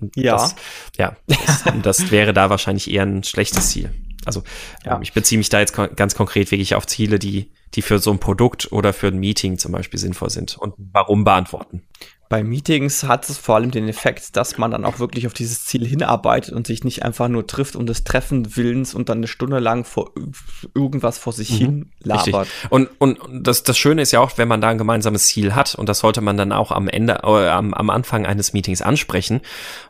Und 0.00 0.16
ja. 0.16 0.32
Das, 0.32 0.54
ja, 0.96 1.16
das, 1.26 1.64
das 1.82 2.10
wäre 2.10 2.32
da 2.32 2.50
wahrscheinlich 2.50 2.90
eher 2.90 3.04
ein 3.04 3.24
schlechtes 3.24 3.70
Ziel. 3.70 3.90
Also 4.24 4.42
ja. 4.84 4.96
ähm, 4.96 5.02
ich 5.02 5.12
beziehe 5.12 5.38
mich 5.38 5.48
da 5.48 5.60
jetzt 5.60 5.74
ganz 5.74 6.14
konkret 6.14 6.50
wirklich 6.50 6.74
auf 6.74 6.86
Ziele, 6.86 7.18
die, 7.18 7.50
die 7.74 7.82
für 7.82 7.98
so 7.98 8.10
ein 8.10 8.18
Produkt 8.18 8.70
oder 8.72 8.92
für 8.92 9.08
ein 9.08 9.18
Meeting 9.18 9.58
zum 9.58 9.72
Beispiel 9.72 9.98
sinnvoll 9.98 10.30
sind 10.30 10.56
und 10.58 10.74
warum 10.76 11.24
beantworten 11.24 11.82
bei 12.28 12.44
Meetings 12.44 13.04
hat 13.04 13.28
es 13.28 13.38
vor 13.38 13.56
allem 13.56 13.70
den 13.70 13.88
Effekt, 13.88 14.36
dass 14.36 14.58
man 14.58 14.70
dann 14.70 14.84
auch 14.84 14.98
wirklich 14.98 15.26
auf 15.26 15.32
dieses 15.32 15.64
Ziel 15.64 15.86
hinarbeitet 15.86 16.52
und 16.52 16.66
sich 16.66 16.84
nicht 16.84 17.02
einfach 17.02 17.28
nur 17.28 17.46
trifft 17.46 17.74
um 17.74 17.86
des 17.86 18.04
Treffen 18.04 18.54
Willens 18.56 18.94
und 18.94 19.08
dann 19.08 19.18
eine 19.18 19.26
Stunde 19.26 19.58
lang 19.58 19.84
vor 19.84 20.12
irgendwas 20.74 21.16
vor 21.16 21.32
sich 21.32 21.50
mhm, 21.52 21.56
hin 21.56 21.92
labert. 22.02 22.26
Richtig. 22.26 22.70
Und, 22.70 22.90
und 22.98 23.18
das, 23.30 23.62
das 23.62 23.78
Schöne 23.78 24.02
ist 24.02 24.12
ja 24.12 24.20
auch, 24.20 24.36
wenn 24.36 24.48
man 24.48 24.60
da 24.60 24.68
ein 24.68 24.78
gemeinsames 24.78 25.26
Ziel 25.26 25.54
hat 25.54 25.74
und 25.74 25.88
das 25.88 26.00
sollte 26.00 26.20
man 26.20 26.36
dann 26.36 26.52
auch 26.52 26.70
am 26.70 26.88
Ende, 26.88 27.20
äh, 27.24 27.48
am, 27.48 27.72
am 27.72 27.88
Anfang 27.88 28.26
eines 28.26 28.52
Meetings 28.52 28.82
ansprechen. 28.82 29.40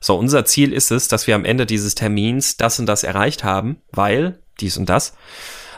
So, 0.01 0.17
unser 0.17 0.45
Ziel 0.45 0.73
ist 0.73 0.93
es, 0.93 1.09
dass 1.09 1.27
wir 1.27 1.35
am 1.35 1.45
Ende 1.45 1.67
dieses 1.67 1.97
Termins 1.97 2.57
das 2.57 2.79
und 2.79 2.87
das 2.87 3.03
erreicht 3.03 3.43
haben, 3.43 3.79
weil 3.91 4.39
dies 4.61 4.77
und 4.77 4.89
das 4.89 5.15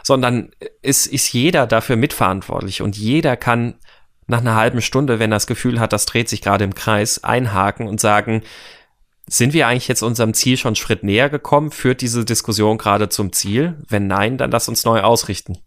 sondern 0.03 0.51
ist, 0.83 1.07
ist 1.07 1.33
jeder 1.33 1.67
dafür 1.67 1.97
mitverantwortlich 1.97 2.83
und 2.83 2.97
jeder 2.97 3.37
kann 3.37 3.75
nach 4.31 4.41
einer 4.41 4.55
halben 4.55 4.81
Stunde, 4.81 5.19
wenn 5.19 5.33
er 5.33 5.37
das 5.37 5.47
Gefühl 5.47 5.79
hat, 5.81 5.93
das 5.93 6.07
dreht 6.07 6.29
sich 6.29 6.41
gerade 6.41 6.65
im 6.65 6.75
Kreis, 6.75 7.23
einhaken 7.23 7.87
und 7.87 8.01
sagen, 8.01 8.43
sind 9.29 9.53
wir 9.53 9.67
eigentlich 9.67 9.89
jetzt 9.89 10.03
unserem 10.03 10.35
Ziel 10.35 10.57
schon 10.57 10.71
einen 10.71 10.77
Schritt 10.77 11.05
näher 11.05 11.29
gekommen? 11.29 11.71
Führt 11.71 12.01
diese 12.01 12.25
Diskussion 12.25 12.79
gerade 12.79 13.09
zum 13.09 13.33
Ziel? 13.33 13.77
Wenn 13.87 14.07
nein, 14.07 14.39
dann 14.39 14.51
lass 14.51 14.69
uns 14.69 14.85
neu 14.85 15.03
ausrichten. 15.03 15.59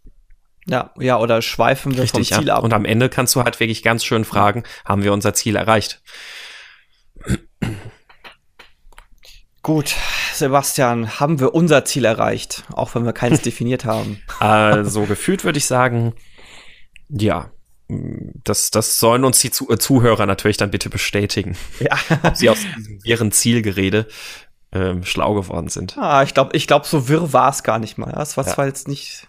Ja, 0.66 0.92
ja, 0.98 1.18
oder 1.18 1.40
schweifen 1.42 1.94
wir 1.94 2.02
Richtig, 2.02 2.28
vom 2.30 2.38
Ziel 2.38 2.48
ja. 2.48 2.56
ab. 2.56 2.64
Und 2.64 2.72
am 2.72 2.84
Ende 2.84 3.08
kannst 3.08 3.34
du 3.34 3.42
halt 3.42 3.60
wirklich 3.60 3.82
ganz 3.82 4.04
schön 4.04 4.24
fragen, 4.24 4.64
haben 4.84 5.02
wir 5.02 5.12
unser 5.12 5.34
Ziel 5.34 5.56
erreicht? 5.56 6.02
Gut, 9.62 9.94
Sebastian, 10.34 11.20
haben 11.20 11.40
wir 11.40 11.54
unser 11.54 11.84
Ziel 11.84 12.04
erreicht, 12.04 12.64
auch 12.72 12.94
wenn 12.94 13.04
wir 13.04 13.12
keins 13.12 13.40
definiert 13.42 13.84
haben? 13.84 14.20
Also 14.40 15.04
gefühlt 15.04 15.44
würde 15.44 15.58
ich 15.58 15.66
sagen, 15.66 16.14
ja 17.08 17.50
das, 17.88 18.70
das 18.70 18.98
sollen 18.98 19.24
uns 19.24 19.40
die 19.40 19.50
Zuhörer 19.50 20.26
natürlich 20.26 20.56
dann 20.56 20.70
bitte 20.70 20.88
bestätigen. 20.88 21.56
Ja. 21.80 21.98
Ob 22.22 22.36
sie 22.36 22.48
aus 22.48 22.58
ihren 23.04 23.30
Zielgerede 23.30 24.06
ähm, 24.72 25.04
schlau 25.04 25.34
geworden 25.34 25.68
sind. 25.68 25.96
Ah, 25.98 26.22
ich 26.22 26.34
glaube, 26.34 26.56
ich 26.56 26.66
glaube, 26.66 26.86
so 26.86 27.08
wirr 27.08 27.32
war 27.32 27.50
es 27.50 27.62
gar 27.62 27.78
nicht 27.78 27.98
mal. 27.98 28.12
Das 28.12 28.36
war 28.36 28.46
ja. 28.46 28.52
zwar 28.52 28.66
jetzt 28.66 28.88
nicht 28.88 29.28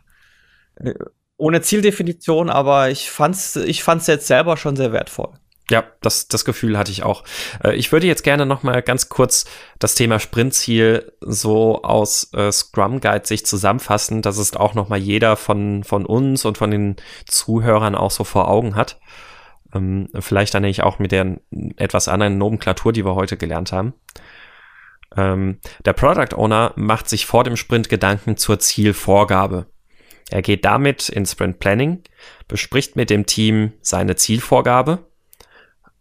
äh, 0.77 0.93
ohne 1.37 1.61
Zieldefinition, 1.61 2.49
aber 2.49 2.89
ich 2.89 3.11
fand's, 3.11 3.55
ich 3.57 3.83
fand's 3.83 4.07
jetzt 4.07 4.27
selber 4.27 4.57
schon 4.57 4.75
sehr 4.75 4.91
wertvoll. 4.91 5.33
Ja, 5.69 5.83
das, 6.01 6.27
das 6.27 6.45
Gefühl 6.45 6.77
hatte 6.77 6.91
ich 6.91 7.03
auch. 7.03 7.23
Äh, 7.63 7.75
ich 7.75 7.91
würde 7.91 8.05
jetzt 8.05 8.23
gerne 8.23 8.45
noch 8.45 8.61
mal 8.61 8.81
ganz 8.83 9.09
kurz 9.09 9.45
das 9.79 9.95
Thema 9.95 10.19
Sprintziel 10.19 11.11
so 11.21 11.81
aus 11.81 12.31
äh, 12.33 12.51
Scrum 12.51 13.01
Guide 13.01 13.25
sich 13.25 13.45
zusammenfassen, 13.45 14.21
dass 14.21 14.37
es 14.37 14.55
auch 14.55 14.75
noch 14.75 14.89
mal 14.89 14.99
jeder 14.99 15.35
von, 15.35 15.83
von 15.83 16.05
uns 16.05 16.45
und 16.45 16.57
von 16.57 16.69
den 16.69 16.97
Zuhörern 17.25 17.95
auch 17.95 18.11
so 18.11 18.23
vor 18.23 18.47
Augen 18.47 18.75
hat. 18.75 18.99
Ähm, 19.73 20.09
vielleicht 20.19 20.53
dann 20.53 20.61
nämlich 20.61 20.83
auch 20.83 20.99
mit 20.99 21.11
der 21.11 21.37
etwas 21.77 22.07
anderen 22.07 22.37
Nomenklatur, 22.37 22.93
die 22.93 23.03
wir 23.03 23.15
heute 23.15 23.35
gelernt 23.35 23.71
haben. 23.71 23.93
Ähm, 25.17 25.59
der 25.83 25.93
Product 25.93 26.35
Owner 26.35 26.73
macht 26.75 27.09
sich 27.09 27.25
vor 27.25 27.43
dem 27.43 27.57
Sprint 27.57 27.89
Gedanken 27.89 28.37
zur 28.37 28.59
Zielvorgabe. 28.59 29.65
Er 30.29 30.41
geht 30.43 30.63
damit 30.65 31.09
in 31.09 31.25
Sprint 31.25 31.59
Planning, 31.59 32.03
bespricht 32.47 32.95
mit 32.95 33.09
dem 33.09 33.25
Team 33.25 33.73
seine 33.81 34.15
Zielvorgabe 34.15 35.07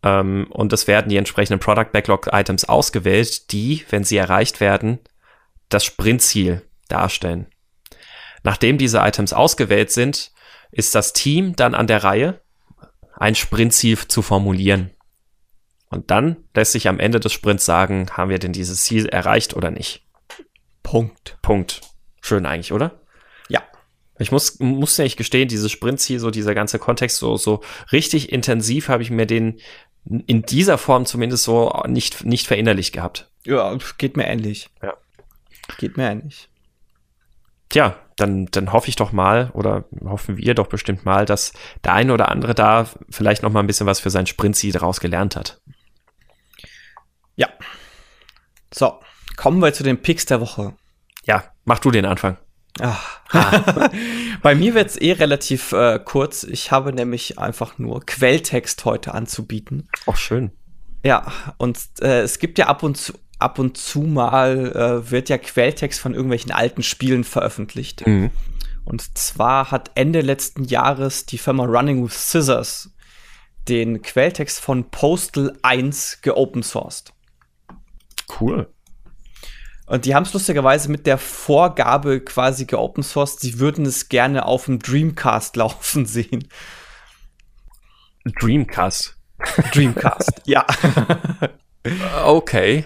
ähm, 0.05 0.47
und 0.51 0.73
es 0.73 0.87
werden 0.87 1.09
die 1.09 1.17
entsprechenden 1.17 1.59
Product 1.59 1.91
Backlog 1.91 2.29
Items 2.33 2.67
ausgewählt, 2.67 3.51
die, 3.51 3.85
wenn 3.89 4.05
sie 4.05 4.19
erreicht 4.19 4.61
werden, 4.61 5.01
das 5.71 5.85
Sprintziel 5.85 6.63
darstellen. 6.89 7.47
Nachdem 8.43 8.77
diese 8.77 8.99
Items 8.99 9.33
ausgewählt 9.33 9.91
sind, 9.91 10.33
ist 10.71 10.95
das 10.95 11.15
Team 11.15 11.57
dann 11.57 11.75
an 11.75 11.87
der 11.87 12.05
Reihe, 12.05 12.43
ein 13.17 13.35
Sprintziel 13.35 13.97
zu 13.97 14.21
formulieren. 14.21 14.91
Und 15.89 16.11
dann 16.11 16.37
lässt 16.55 16.73
sich 16.73 16.89
am 16.89 16.99
Ende 16.99 17.21
des 17.21 17.33
Sprints 17.33 17.65
sagen, 17.65 18.11
haben 18.11 18.29
wir 18.29 18.39
denn 18.39 18.53
dieses 18.53 18.83
Ziel 18.83 19.07
erreicht 19.07 19.55
oder 19.55 19.71
nicht. 19.71 20.03
Punkt. 20.83 21.39
Punkt. 21.41 21.81
Schön 22.21 22.45
eigentlich, 22.45 22.73
oder? 22.73 23.01
Ja. 23.49 23.63
Ich 24.19 24.33
muss, 24.33 24.59
muss 24.59 24.97
ja 24.97 25.05
nicht 25.05 25.17
gestehen, 25.17 25.49
dieses 25.49 25.71
Sprintziel, 25.71 26.19
so 26.19 26.31
dieser 26.31 26.55
ganze 26.55 26.79
Kontext, 26.79 27.19
so, 27.19 27.37
so 27.37 27.63
richtig 27.93 28.33
intensiv 28.33 28.89
habe 28.89 29.03
ich 29.03 29.11
mir 29.11 29.27
den 29.27 29.61
in 30.05 30.43
dieser 30.43 30.79
Form 30.79 31.07
zumindest 31.07 31.45
so 31.45 31.73
nicht, 31.87 32.25
nicht 32.25 32.47
verinnerlicht 32.47 32.93
gehabt. 32.93 33.31
Ja, 33.45 33.77
geht 33.99 34.17
mir 34.17 34.27
ähnlich. 34.27 34.71
Ja. 34.83 34.95
Geht 35.79 35.97
mir 35.97 36.11
ähnlich. 36.11 36.49
Tja, 37.71 37.97
dann, 38.17 38.47
dann 38.47 38.73
hoffe 38.73 38.89
ich 38.89 38.97
doch 38.97 39.13
mal 39.13 39.51
oder 39.55 39.85
hoffen 40.05 40.37
wir 40.37 40.55
doch 40.55 40.67
bestimmt 40.67 41.05
mal, 41.05 41.25
dass 41.25 41.53
der 41.83 41.95
eine 41.95 42.13
oder 42.13 42.29
andere 42.31 42.55
da 42.55 42.89
vielleicht 43.11 43.43
noch 43.43 43.51
mal 43.51 43.61
ein 43.61 43.67
bisschen 43.67 43.87
was 43.87 44.01
für 44.01 44.11
sein 44.11 44.27
Sprintziel 44.27 44.73
daraus 44.73 45.01
gelernt 45.01 45.37
hat. 45.37 45.61
Ja. 47.37 47.49
So, 48.73 49.01
kommen 49.37 49.61
wir 49.61 49.73
zu 49.73 49.83
den 49.83 50.01
Picks 50.01 50.27
der 50.27 50.41
Woche. 50.41 50.75
Ja, 51.25 51.45
mach 51.65 51.79
du 51.79 51.91
den 51.91 52.05
Anfang. 52.05 52.37
Ach. 52.81 53.20
Bei 54.43 54.55
mir 54.55 54.75
wird 54.75 54.91
es 54.91 55.01
eh 55.01 55.12
relativ 55.12 55.72
äh, 55.72 56.01
kurz. 56.05 56.43
Ich 56.45 56.72
habe 56.72 56.93
nämlich 56.93 57.39
einfach 57.39 57.79
nur 57.79 58.05
Quelltext 58.05 58.85
heute 58.85 59.14
anzubieten. 59.14 59.89
Ach, 60.07 60.16
schön. 60.16 60.51
Ja, 61.05 61.33
und 61.59 61.79
äh, 62.01 62.22
es 62.22 62.39
gibt 62.39 62.59
ja 62.59 62.66
ab 62.66 62.83
und 62.83 62.97
zu, 62.97 63.12
ab 63.39 63.59
und 63.59 63.77
zu 63.77 64.01
mal 64.01 64.72
äh, 64.75 65.11
wird 65.11 65.29
ja 65.29 65.39
Quelltext 65.39 66.01
von 66.01 66.14
irgendwelchen 66.14 66.51
alten 66.51 66.83
Spielen 66.83 67.25
veröffentlicht. 67.25 68.07
Mhm. 68.07 68.31
Und 68.85 69.16
zwar 69.16 69.70
hat 69.70 69.93
Ende 69.95 70.20
letzten 70.20 70.64
Jahres 70.64 71.27
die 71.27 71.39
Firma 71.39 71.64
Running 71.64 72.05
with 72.05 72.14
Scissors 72.14 72.91
den 73.68 74.03
Quelltext 74.03 74.61
von 74.61 74.91
Postal 74.91 75.57
1 75.62 76.20
geopen 76.22 76.62
sourced. 76.62 77.12
Cool. 78.41 78.74
Und 79.87 80.07
die 80.07 80.14
haben 80.14 80.22
es 80.22 80.32
lustigerweise 80.32 80.91
mit 80.91 81.07
der 81.07 81.18
Vorgabe 81.18 82.20
quasi 82.20 82.64
geopen 82.64 83.03
sourced, 83.03 83.41
sie 83.41 83.59
würden 83.59 83.85
es 83.85 84.09
gerne 84.09 84.47
auf 84.47 84.64
dem 84.64 84.78
Dreamcast 84.78 85.57
laufen 85.57 86.07
sehen. 86.07 86.49
Dreamcast. 88.41 89.16
Dreamcast, 89.72 90.43
ja. 90.47 90.66
okay. 92.24 92.85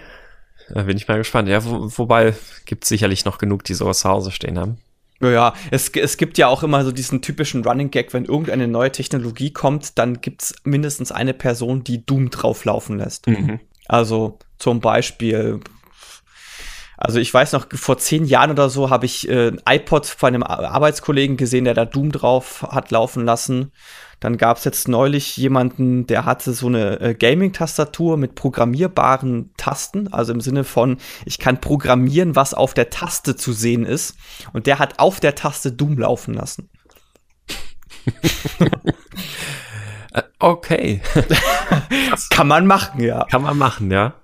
Da 0.71 0.83
bin 0.83 0.97
ich 0.97 1.07
mal 1.07 1.19
gespannt. 1.19 1.49
Ja, 1.49 1.65
wo, 1.65 1.91
wobei 1.97 2.35
gibt 2.67 2.85
es 2.85 2.89
sicherlich 2.89 3.25
noch 3.25 3.39
genug, 3.39 3.65
die 3.65 3.75
sowas 3.75 4.01
zu 4.01 4.09
Hause 4.09 4.33
stehen 4.33 4.59
haben. 4.59 4.79
Ja, 5.21 5.55
es, 5.71 5.89
es 5.89 6.17
gibt 6.17 6.39
ja 6.39 6.47
auch 6.47 6.63
immer 6.63 6.85
so 6.85 6.93
diesen 6.93 7.23
typischen 7.23 7.65
Running 7.65 7.91
Gag, 7.91 8.13
wenn 8.13 8.25
irgendeine 8.25 8.69
neue 8.69 8.93
Technologie 8.93 9.53
kommt, 9.53 9.99
dann 9.99 10.21
gibt 10.21 10.43
es 10.43 10.55
mindestens 10.65 11.11
eine 11.11 11.35
Person, 11.35 11.83
die 11.83 12.05
Doom 12.05 12.31
drauflaufen 12.31 12.99
lässt. 12.99 13.27
Mhm. 13.27 13.59
Also 13.87 14.39
zum 14.59 14.81
Beispiel 14.81 15.61
also 17.01 17.21
ich 17.21 17.33
weiß 17.33 17.53
noch, 17.53 17.67
vor 17.73 17.97
zehn 17.99 18.25
Jahren 18.25 18.51
oder 18.51 18.69
so 18.69 18.91
habe 18.91 19.07
ich 19.07 19.29
äh, 19.29 19.53
ein 19.53 19.61
iPod 19.69 20.05
von 20.07 20.35
einem 20.35 20.43
Arbeitskollegen 20.43 21.37
gesehen, 21.37 21.65
der 21.65 21.75
da 21.75 21.85
Doom 21.85 22.11
drauf 22.11 22.67
hat 22.71 22.91
laufen 22.91 23.25
lassen. 23.25 23.71
Dann 24.19 24.37
gab 24.37 24.57
es 24.57 24.65
jetzt 24.65 24.89
neulich 24.89 25.37
jemanden, 25.37 26.09
der 26.09 26.25
hatte 26.25 26.53
so 26.53 26.67
eine 26.67 27.01
äh, 27.01 27.15
Gaming-Tastatur 27.15 28.17
mit 28.17 28.35
programmierbaren 28.35 29.53
Tasten, 29.57 30.13
also 30.13 30.33
im 30.33 30.41
Sinne 30.41 30.65
von, 30.65 30.99
ich 31.25 31.39
kann 31.39 31.61
programmieren, 31.61 32.35
was 32.35 32.53
auf 32.53 32.75
der 32.75 32.91
Taste 32.91 33.37
zu 33.37 33.53
sehen 33.53 33.87
ist. 33.87 34.17
Und 34.53 34.67
der 34.67 34.81
hat 34.81 34.99
auf 34.99 35.21
der 35.21 35.37
Taste 35.37 35.71
Doom 35.71 35.99
laufen 35.99 36.35
lassen. 36.35 36.69
Äh, 40.11 40.23
okay. 40.39 41.03
kann 42.31 42.49
man 42.49 42.67
machen, 42.67 43.03
ja. 43.03 43.27
Kann 43.31 43.43
man 43.43 43.59
machen, 43.59 43.91
ja. 43.91 44.15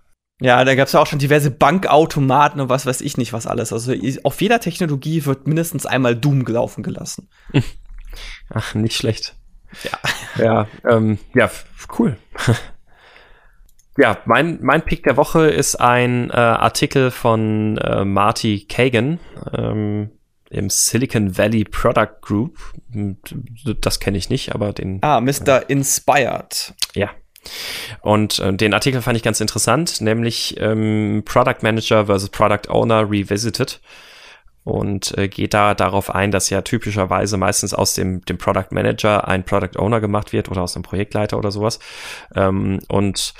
Ja, 0.40 0.64
da 0.64 0.74
gab 0.74 0.86
es 0.86 0.92
ja 0.92 1.00
auch 1.00 1.06
schon 1.06 1.20
diverse 1.20 1.50
Bankautomaten 1.50 2.60
und 2.60 2.68
was 2.68 2.86
weiß 2.86 3.00
ich 3.02 3.16
nicht, 3.16 3.32
was 3.32 3.46
alles. 3.46 3.72
Also 3.72 3.94
auf 4.24 4.40
jeder 4.40 4.60
Technologie 4.60 5.24
wird 5.26 5.46
mindestens 5.46 5.86
einmal 5.86 6.16
Doom 6.16 6.44
gelaufen 6.44 6.82
gelassen. 6.82 7.28
Ach, 8.50 8.74
nicht 8.74 8.96
schlecht. 8.96 9.36
Ja. 9.82 10.44
Ja, 10.44 10.68
ähm, 10.88 11.18
ja, 11.34 11.50
cool. 11.98 12.16
ja, 13.96 14.18
mein, 14.24 14.58
mein 14.60 14.82
Pick 14.82 15.04
der 15.04 15.16
Woche 15.16 15.46
ist 15.46 15.76
ein 15.76 16.30
äh, 16.30 16.34
Artikel 16.34 17.10
von 17.10 17.78
äh, 17.78 18.04
Marty 18.04 18.66
Kagan 18.68 19.20
ähm, 19.52 20.10
im 20.50 20.70
Silicon 20.70 21.36
Valley 21.36 21.64
Product 21.64 22.20
Group. 22.22 22.58
Das 23.80 23.98
kenne 24.00 24.18
ich 24.18 24.30
nicht, 24.30 24.54
aber 24.54 24.72
den. 24.72 25.02
Ah, 25.02 25.20
Mr. 25.20 25.62
Äh, 25.62 25.64
Inspired. 25.68 26.74
Ja, 26.94 27.10
und 28.00 28.38
äh, 28.38 28.52
den 28.52 28.74
Artikel 28.74 29.02
fand 29.02 29.16
ich 29.16 29.22
ganz 29.22 29.40
interessant, 29.40 30.00
nämlich 30.00 30.56
ähm, 30.60 31.22
Product 31.24 31.62
Manager 31.62 32.06
versus 32.06 32.30
Product 32.30 32.68
Owner 32.68 33.10
Revisited 33.10 33.80
und 34.64 35.16
äh, 35.18 35.28
geht 35.28 35.54
da 35.54 35.74
darauf 35.74 36.12
ein, 36.12 36.30
dass 36.30 36.50
ja 36.50 36.62
typischerweise 36.62 37.36
meistens 37.36 37.74
aus 37.74 37.94
dem, 37.94 38.24
dem 38.24 38.38
Product 38.38 38.68
Manager 38.70 39.28
ein 39.28 39.44
Product 39.44 39.78
Owner 39.78 40.00
gemacht 40.00 40.32
wird 40.32 40.50
oder 40.50 40.62
aus 40.62 40.72
dem 40.72 40.82
Projektleiter 40.82 41.36
oder 41.38 41.50
sowas. 41.50 41.78
Ähm, 42.34 42.80
und 42.88 43.34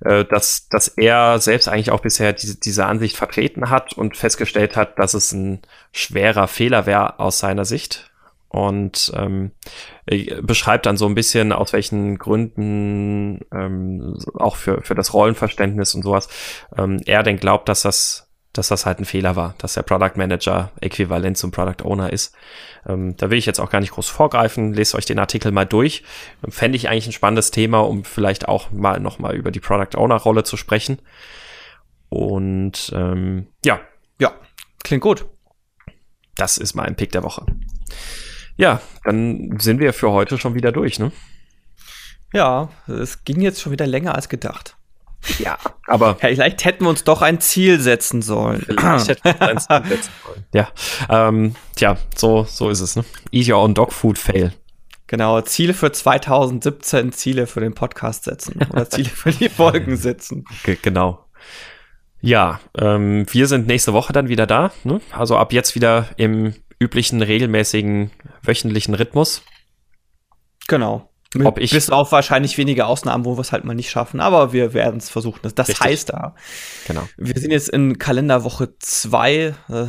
äh, 0.00 0.24
dass, 0.24 0.68
dass 0.68 0.88
er 0.88 1.38
selbst 1.38 1.68
eigentlich 1.68 1.92
auch 1.92 2.00
bisher 2.00 2.32
diese, 2.32 2.58
diese 2.58 2.86
Ansicht 2.86 3.16
vertreten 3.16 3.70
hat 3.70 3.92
und 3.92 4.16
festgestellt 4.16 4.76
hat, 4.76 4.98
dass 4.98 5.14
es 5.14 5.32
ein 5.32 5.62
schwerer 5.92 6.48
Fehler 6.48 6.86
wäre 6.86 7.20
aus 7.20 7.38
seiner 7.38 7.64
Sicht 7.64 8.10
und 8.54 9.12
ähm, 9.16 9.50
beschreibt 10.42 10.86
dann 10.86 10.96
so 10.96 11.06
ein 11.06 11.16
bisschen, 11.16 11.50
aus 11.50 11.72
welchen 11.72 12.18
Gründen 12.18 13.40
ähm, 13.52 14.16
auch 14.34 14.54
für, 14.54 14.80
für 14.82 14.94
das 14.94 15.12
Rollenverständnis 15.12 15.96
und 15.96 16.02
sowas 16.02 16.28
ähm, 16.78 17.00
er 17.04 17.24
denn 17.24 17.38
glaubt, 17.38 17.68
dass 17.68 17.82
das, 17.82 18.30
dass 18.52 18.68
das 18.68 18.86
halt 18.86 19.00
ein 19.00 19.06
Fehler 19.06 19.34
war, 19.34 19.56
dass 19.58 19.74
der 19.74 19.82
Product 19.82 20.12
Manager 20.14 20.70
äquivalent 20.80 21.36
zum 21.36 21.50
Product 21.50 21.82
Owner 21.82 22.12
ist. 22.12 22.32
Ähm, 22.86 23.16
da 23.16 23.28
will 23.28 23.38
ich 23.38 23.46
jetzt 23.46 23.58
auch 23.58 23.70
gar 23.70 23.80
nicht 23.80 23.90
groß 23.90 24.08
vorgreifen, 24.08 24.72
lest 24.72 24.94
euch 24.94 25.04
den 25.04 25.18
Artikel 25.18 25.50
mal 25.50 25.66
durch. 25.66 26.04
Fände 26.48 26.76
ich 26.76 26.88
eigentlich 26.88 27.06
ein 27.06 27.12
spannendes 27.12 27.50
Thema, 27.50 27.80
um 27.80 28.04
vielleicht 28.04 28.46
auch 28.46 28.70
mal 28.70 29.00
nochmal 29.00 29.34
über 29.34 29.50
die 29.50 29.58
Product 29.58 29.98
Owner 29.98 30.16
Rolle 30.16 30.44
zu 30.44 30.56
sprechen. 30.56 31.00
Und 32.08 32.92
ähm, 32.94 33.48
ja. 33.64 33.80
Ja, 34.20 34.32
klingt 34.84 35.02
gut. 35.02 35.26
Das 36.36 36.56
ist 36.56 36.74
mein 36.74 36.94
Pick 36.94 37.10
der 37.10 37.24
Woche. 37.24 37.44
Ja, 38.56 38.80
dann 39.04 39.58
sind 39.58 39.80
wir 39.80 39.92
für 39.92 40.10
heute 40.10 40.38
schon 40.38 40.54
wieder 40.54 40.72
durch, 40.72 40.98
ne? 40.98 41.12
Ja, 42.32 42.68
es 42.86 43.24
ging 43.24 43.40
jetzt 43.40 43.60
schon 43.60 43.72
wieder 43.72 43.86
länger 43.86 44.14
als 44.14 44.28
gedacht. 44.28 44.76
Ja, 45.38 45.58
aber. 45.86 46.16
Vielleicht 46.20 46.64
hätten 46.64 46.84
wir 46.84 46.90
uns 46.90 47.04
doch 47.04 47.22
ein 47.22 47.40
Ziel 47.40 47.80
setzen 47.80 48.22
sollen. 48.22 48.62
Vielleicht 48.62 49.08
hätten 49.08 49.40
wir 49.40 49.50
uns 49.50 49.68
ein 49.68 49.84
Ziel 49.84 49.96
setzen 49.96 50.12
sollen. 50.24 50.44
Ja, 50.52 50.68
ähm, 51.08 51.56
tja, 51.74 51.96
so, 52.14 52.44
so 52.44 52.70
ist 52.70 52.80
es, 52.80 52.94
ne? 52.94 53.04
Eat 53.32 53.48
your 53.48 53.58
own 53.58 53.74
dog 53.74 53.92
food 53.92 54.18
fail. 54.18 54.52
Genau, 55.06 55.40
Ziele 55.42 55.74
für 55.74 55.92
2017, 55.92 57.12
Ziele 57.12 57.46
für 57.46 57.60
den 57.60 57.74
Podcast 57.74 58.24
setzen 58.24 58.60
oder 58.70 58.88
Ziele 58.88 59.10
für 59.10 59.32
die 59.32 59.48
Folgen 59.48 59.96
setzen. 59.96 60.44
Genau. 60.82 61.24
Ja, 62.20 62.60
ähm, 62.78 63.26
wir 63.30 63.46
sind 63.48 63.66
nächste 63.66 63.92
Woche 63.92 64.14
dann 64.14 64.28
wieder 64.28 64.46
da. 64.46 64.72
Ne? 64.82 65.02
Also 65.12 65.36
ab 65.36 65.52
jetzt 65.52 65.74
wieder 65.74 66.08
im 66.16 66.54
üblichen, 66.80 67.22
regelmäßigen, 67.22 68.10
wöchentlichen 68.42 68.94
Rhythmus. 68.94 69.42
Genau. 70.68 71.10
Ob 71.42 71.58
ich 71.58 71.72
Bis 71.72 71.90
auf 71.90 72.12
wahrscheinlich 72.12 72.56
wenige 72.58 72.86
Ausnahmen, 72.86 73.24
wo 73.24 73.36
wir 73.36 73.40
es 73.40 73.50
halt 73.50 73.64
mal 73.64 73.74
nicht 73.74 73.90
schaffen, 73.90 74.20
aber 74.20 74.52
wir 74.52 74.72
werden 74.72 74.98
es 74.98 75.10
versuchen. 75.10 75.40
Das, 75.42 75.54
das 75.54 75.80
heißt 75.80 76.10
da. 76.10 76.36
Genau. 76.86 77.08
Wir 77.16 77.34
sind 77.40 77.50
jetzt 77.50 77.68
in 77.68 77.98
Kalenderwoche 77.98 78.74
2, 78.78 79.54
äh, 79.68 79.86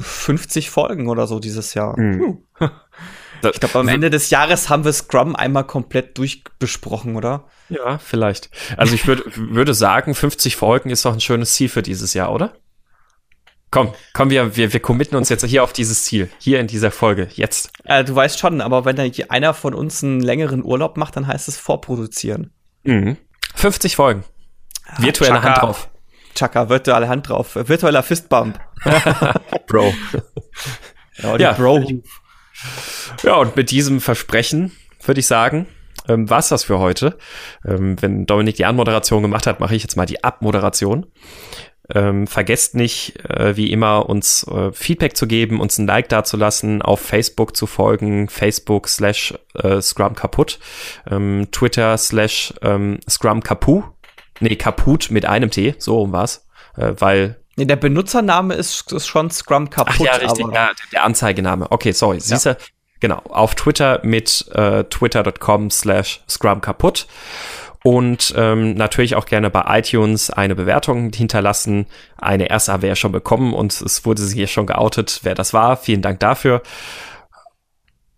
50 0.00 0.70
Folgen 0.70 1.08
oder 1.08 1.26
so 1.26 1.40
dieses 1.40 1.74
Jahr. 1.74 1.98
Mhm. 2.00 2.38
Ich 3.42 3.60
glaube, 3.60 3.78
am 3.78 3.88
Ende 3.88 4.08
des 4.08 4.30
Jahres 4.30 4.70
haben 4.70 4.86
wir 4.86 4.92
Scrum 4.94 5.36
einmal 5.36 5.64
komplett 5.64 6.16
durchbesprochen, 6.16 7.16
oder? 7.16 7.44
Ja, 7.68 7.98
vielleicht. 7.98 8.50
Also 8.78 8.94
ich 8.94 9.06
würd, 9.06 9.24
würde 9.36 9.74
sagen, 9.74 10.14
50 10.14 10.56
Folgen 10.56 10.88
ist 10.88 11.04
doch 11.04 11.12
ein 11.12 11.20
schönes 11.20 11.52
Ziel 11.54 11.68
für 11.68 11.82
dieses 11.82 12.14
Jahr, 12.14 12.32
oder? 12.32 12.54
Komm, 13.74 13.92
komm, 14.12 14.30
wir, 14.30 14.56
wir, 14.56 14.72
wir 14.72 14.78
committen 14.78 15.16
uns 15.16 15.28
jetzt 15.30 15.44
hier 15.44 15.64
auf 15.64 15.72
dieses 15.72 16.04
Ziel. 16.04 16.30
Hier 16.38 16.60
in 16.60 16.68
dieser 16.68 16.92
Folge. 16.92 17.26
Jetzt. 17.32 17.72
Äh, 17.82 18.04
du 18.04 18.14
weißt 18.14 18.38
schon, 18.38 18.60
aber 18.60 18.84
wenn 18.84 18.94
da 18.94 19.02
einer 19.30 19.52
von 19.52 19.74
uns 19.74 20.04
einen 20.04 20.20
längeren 20.20 20.62
Urlaub 20.62 20.96
macht, 20.96 21.16
dann 21.16 21.26
heißt 21.26 21.48
es 21.48 21.56
vorproduzieren. 21.56 22.52
Mhm. 22.84 23.16
50 23.56 23.96
Folgen. 23.96 24.22
Virtuelle 24.98 25.34
Chaka, 25.34 25.48
Hand 25.48 25.62
drauf. 25.62 25.88
Chaka, 26.36 26.68
virtuelle 26.68 27.08
Hand 27.08 27.28
drauf. 27.28 27.56
Virtueller 27.56 28.04
Fistbump. 28.04 28.60
Bro. 29.66 29.92
ja, 31.20 31.36
ja. 31.36 31.52
Bro. 31.54 31.82
Ja, 33.24 33.34
und 33.38 33.56
mit 33.56 33.72
diesem 33.72 34.00
Versprechen 34.00 34.70
würde 35.04 35.18
ich 35.18 35.26
sagen, 35.26 35.66
ähm, 36.06 36.30
war's 36.30 36.48
das 36.48 36.62
für 36.62 36.78
heute. 36.78 37.18
Ähm, 37.66 38.00
wenn 38.00 38.24
Dominik 38.24 38.54
die 38.54 38.66
Anmoderation 38.66 39.22
gemacht 39.22 39.48
hat, 39.48 39.58
mache 39.58 39.74
ich 39.74 39.82
jetzt 39.82 39.96
mal 39.96 40.06
die 40.06 40.22
Abmoderation. 40.22 41.06
Ähm, 41.92 42.26
vergesst 42.26 42.74
nicht, 42.74 43.18
äh, 43.28 43.56
wie 43.56 43.70
immer, 43.70 44.08
uns 44.08 44.46
äh, 44.46 44.72
Feedback 44.72 45.16
zu 45.16 45.26
geben, 45.26 45.60
uns 45.60 45.76
ein 45.76 45.86
Like 45.86 46.08
dazulassen, 46.08 46.80
auf 46.80 47.00
Facebook 47.00 47.54
zu 47.54 47.66
folgen, 47.66 48.28
Facebook 48.30 48.88
slash 48.88 49.34
äh, 49.54 49.82
Scrum 49.82 50.14
kaputt, 50.14 50.58
ähm, 51.10 51.48
Twitter 51.52 51.98
slash 51.98 52.54
ähm, 52.62 53.00
Scrum 53.08 53.42
kapu, 53.42 53.82
nee, 54.40 54.56
kaputt 54.56 55.10
mit 55.10 55.26
einem 55.26 55.50
T, 55.50 55.74
so 55.78 56.00
um 56.00 56.12
was, 56.12 56.46
äh, 56.76 56.92
weil 56.98 57.36
Nee, 57.56 57.66
der 57.66 57.76
Benutzername 57.76 58.54
ist, 58.54 58.90
ist 58.92 59.06
schon 59.06 59.30
Scrum 59.30 59.70
kaputt. 59.70 60.08
Ach 60.10 60.20
ja, 60.20 60.26
richtig, 60.26 60.46
ja, 60.52 60.70
der 60.92 61.04
Anzeigename. 61.04 61.70
Okay, 61.70 61.92
sorry. 61.92 62.18
Siehst 62.18 62.46
du, 62.46 62.56
genau, 62.98 63.18
auf 63.28 63.54
Twitter 63.54 64.00
mit 64.02 64.48
äh, 64.52 64.82
twitter.com 64.84 65.70
slash 65.70 66.24
Scrum 66.28 66.60
kaputt 66.60 67.06
und 67.86 68.32
ähm, 68.34 68.74
natürlich 68.74 69.14
auch 69.14 69.26
gerne 69.26 69.50
bei 69.50 69.78
iTunes 69.78 70.30
eine 70.30 70.54
Bewertung 70.54 71.12
hinterlassen. 71.12 71.84
Eine 72.16 72.48
erste 72.48 72.72
haben 72.72 72.80
wir 72.80 72.88
ja 72.88 72.96
schon 72.96 73.12
bekommen 73.12 73.52
und 73.52 73.78
es 73.78 74.06
wurde 74.06 74.22
sich 74.22 74.34
hier 74.34 74.46
schon 74.46 74.66
geoutet, 74.66 75.20
wer 75.22 75.34
das 75.34 75.52
war. 75.52 75.76
Vielen 75.76 76.00
Dank 76.00 76.18
dafür. 76.18 76.62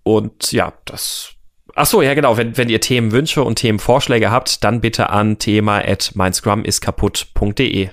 Und 0.05 0.53
ja, 0.53 0.73
das. 0.85 1.33
Ach 1.75 1.85
so, 1.85 2.01
ja 2.01 2.15
genau. 2.15 2.37
Wenn, 2.37 2.57
wenn 2.57 2.69
ihr 2.69 2.81
Themenwünsche 2.81 3.43
und 3.43 3.57
Themenvorschläge 3.57 4.31
habt, 4.31 4.63
dann 4.63 4.81
bitte 4.81 5.11
an 5.11 5.39
thema 5.39 5.79
at 5.79 6.13
meinscrumiskaputt.de. 6.15 7.89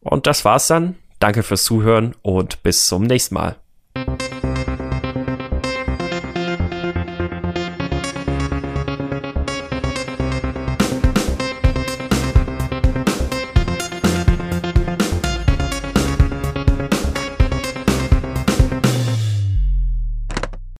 Und 0.00 0.26
das 0.26 0.46
war's 0.46 0.68
dann. 0.68 0.96
Danke 1.18 1.42
fürs 1.42 1.64
Zuhören 1.64 2.14
und 2.22 2.62
bis 2.62 2.86
zum 2.86 3.02
nächsten 3.02 3.34
Mal. 3.34 3.56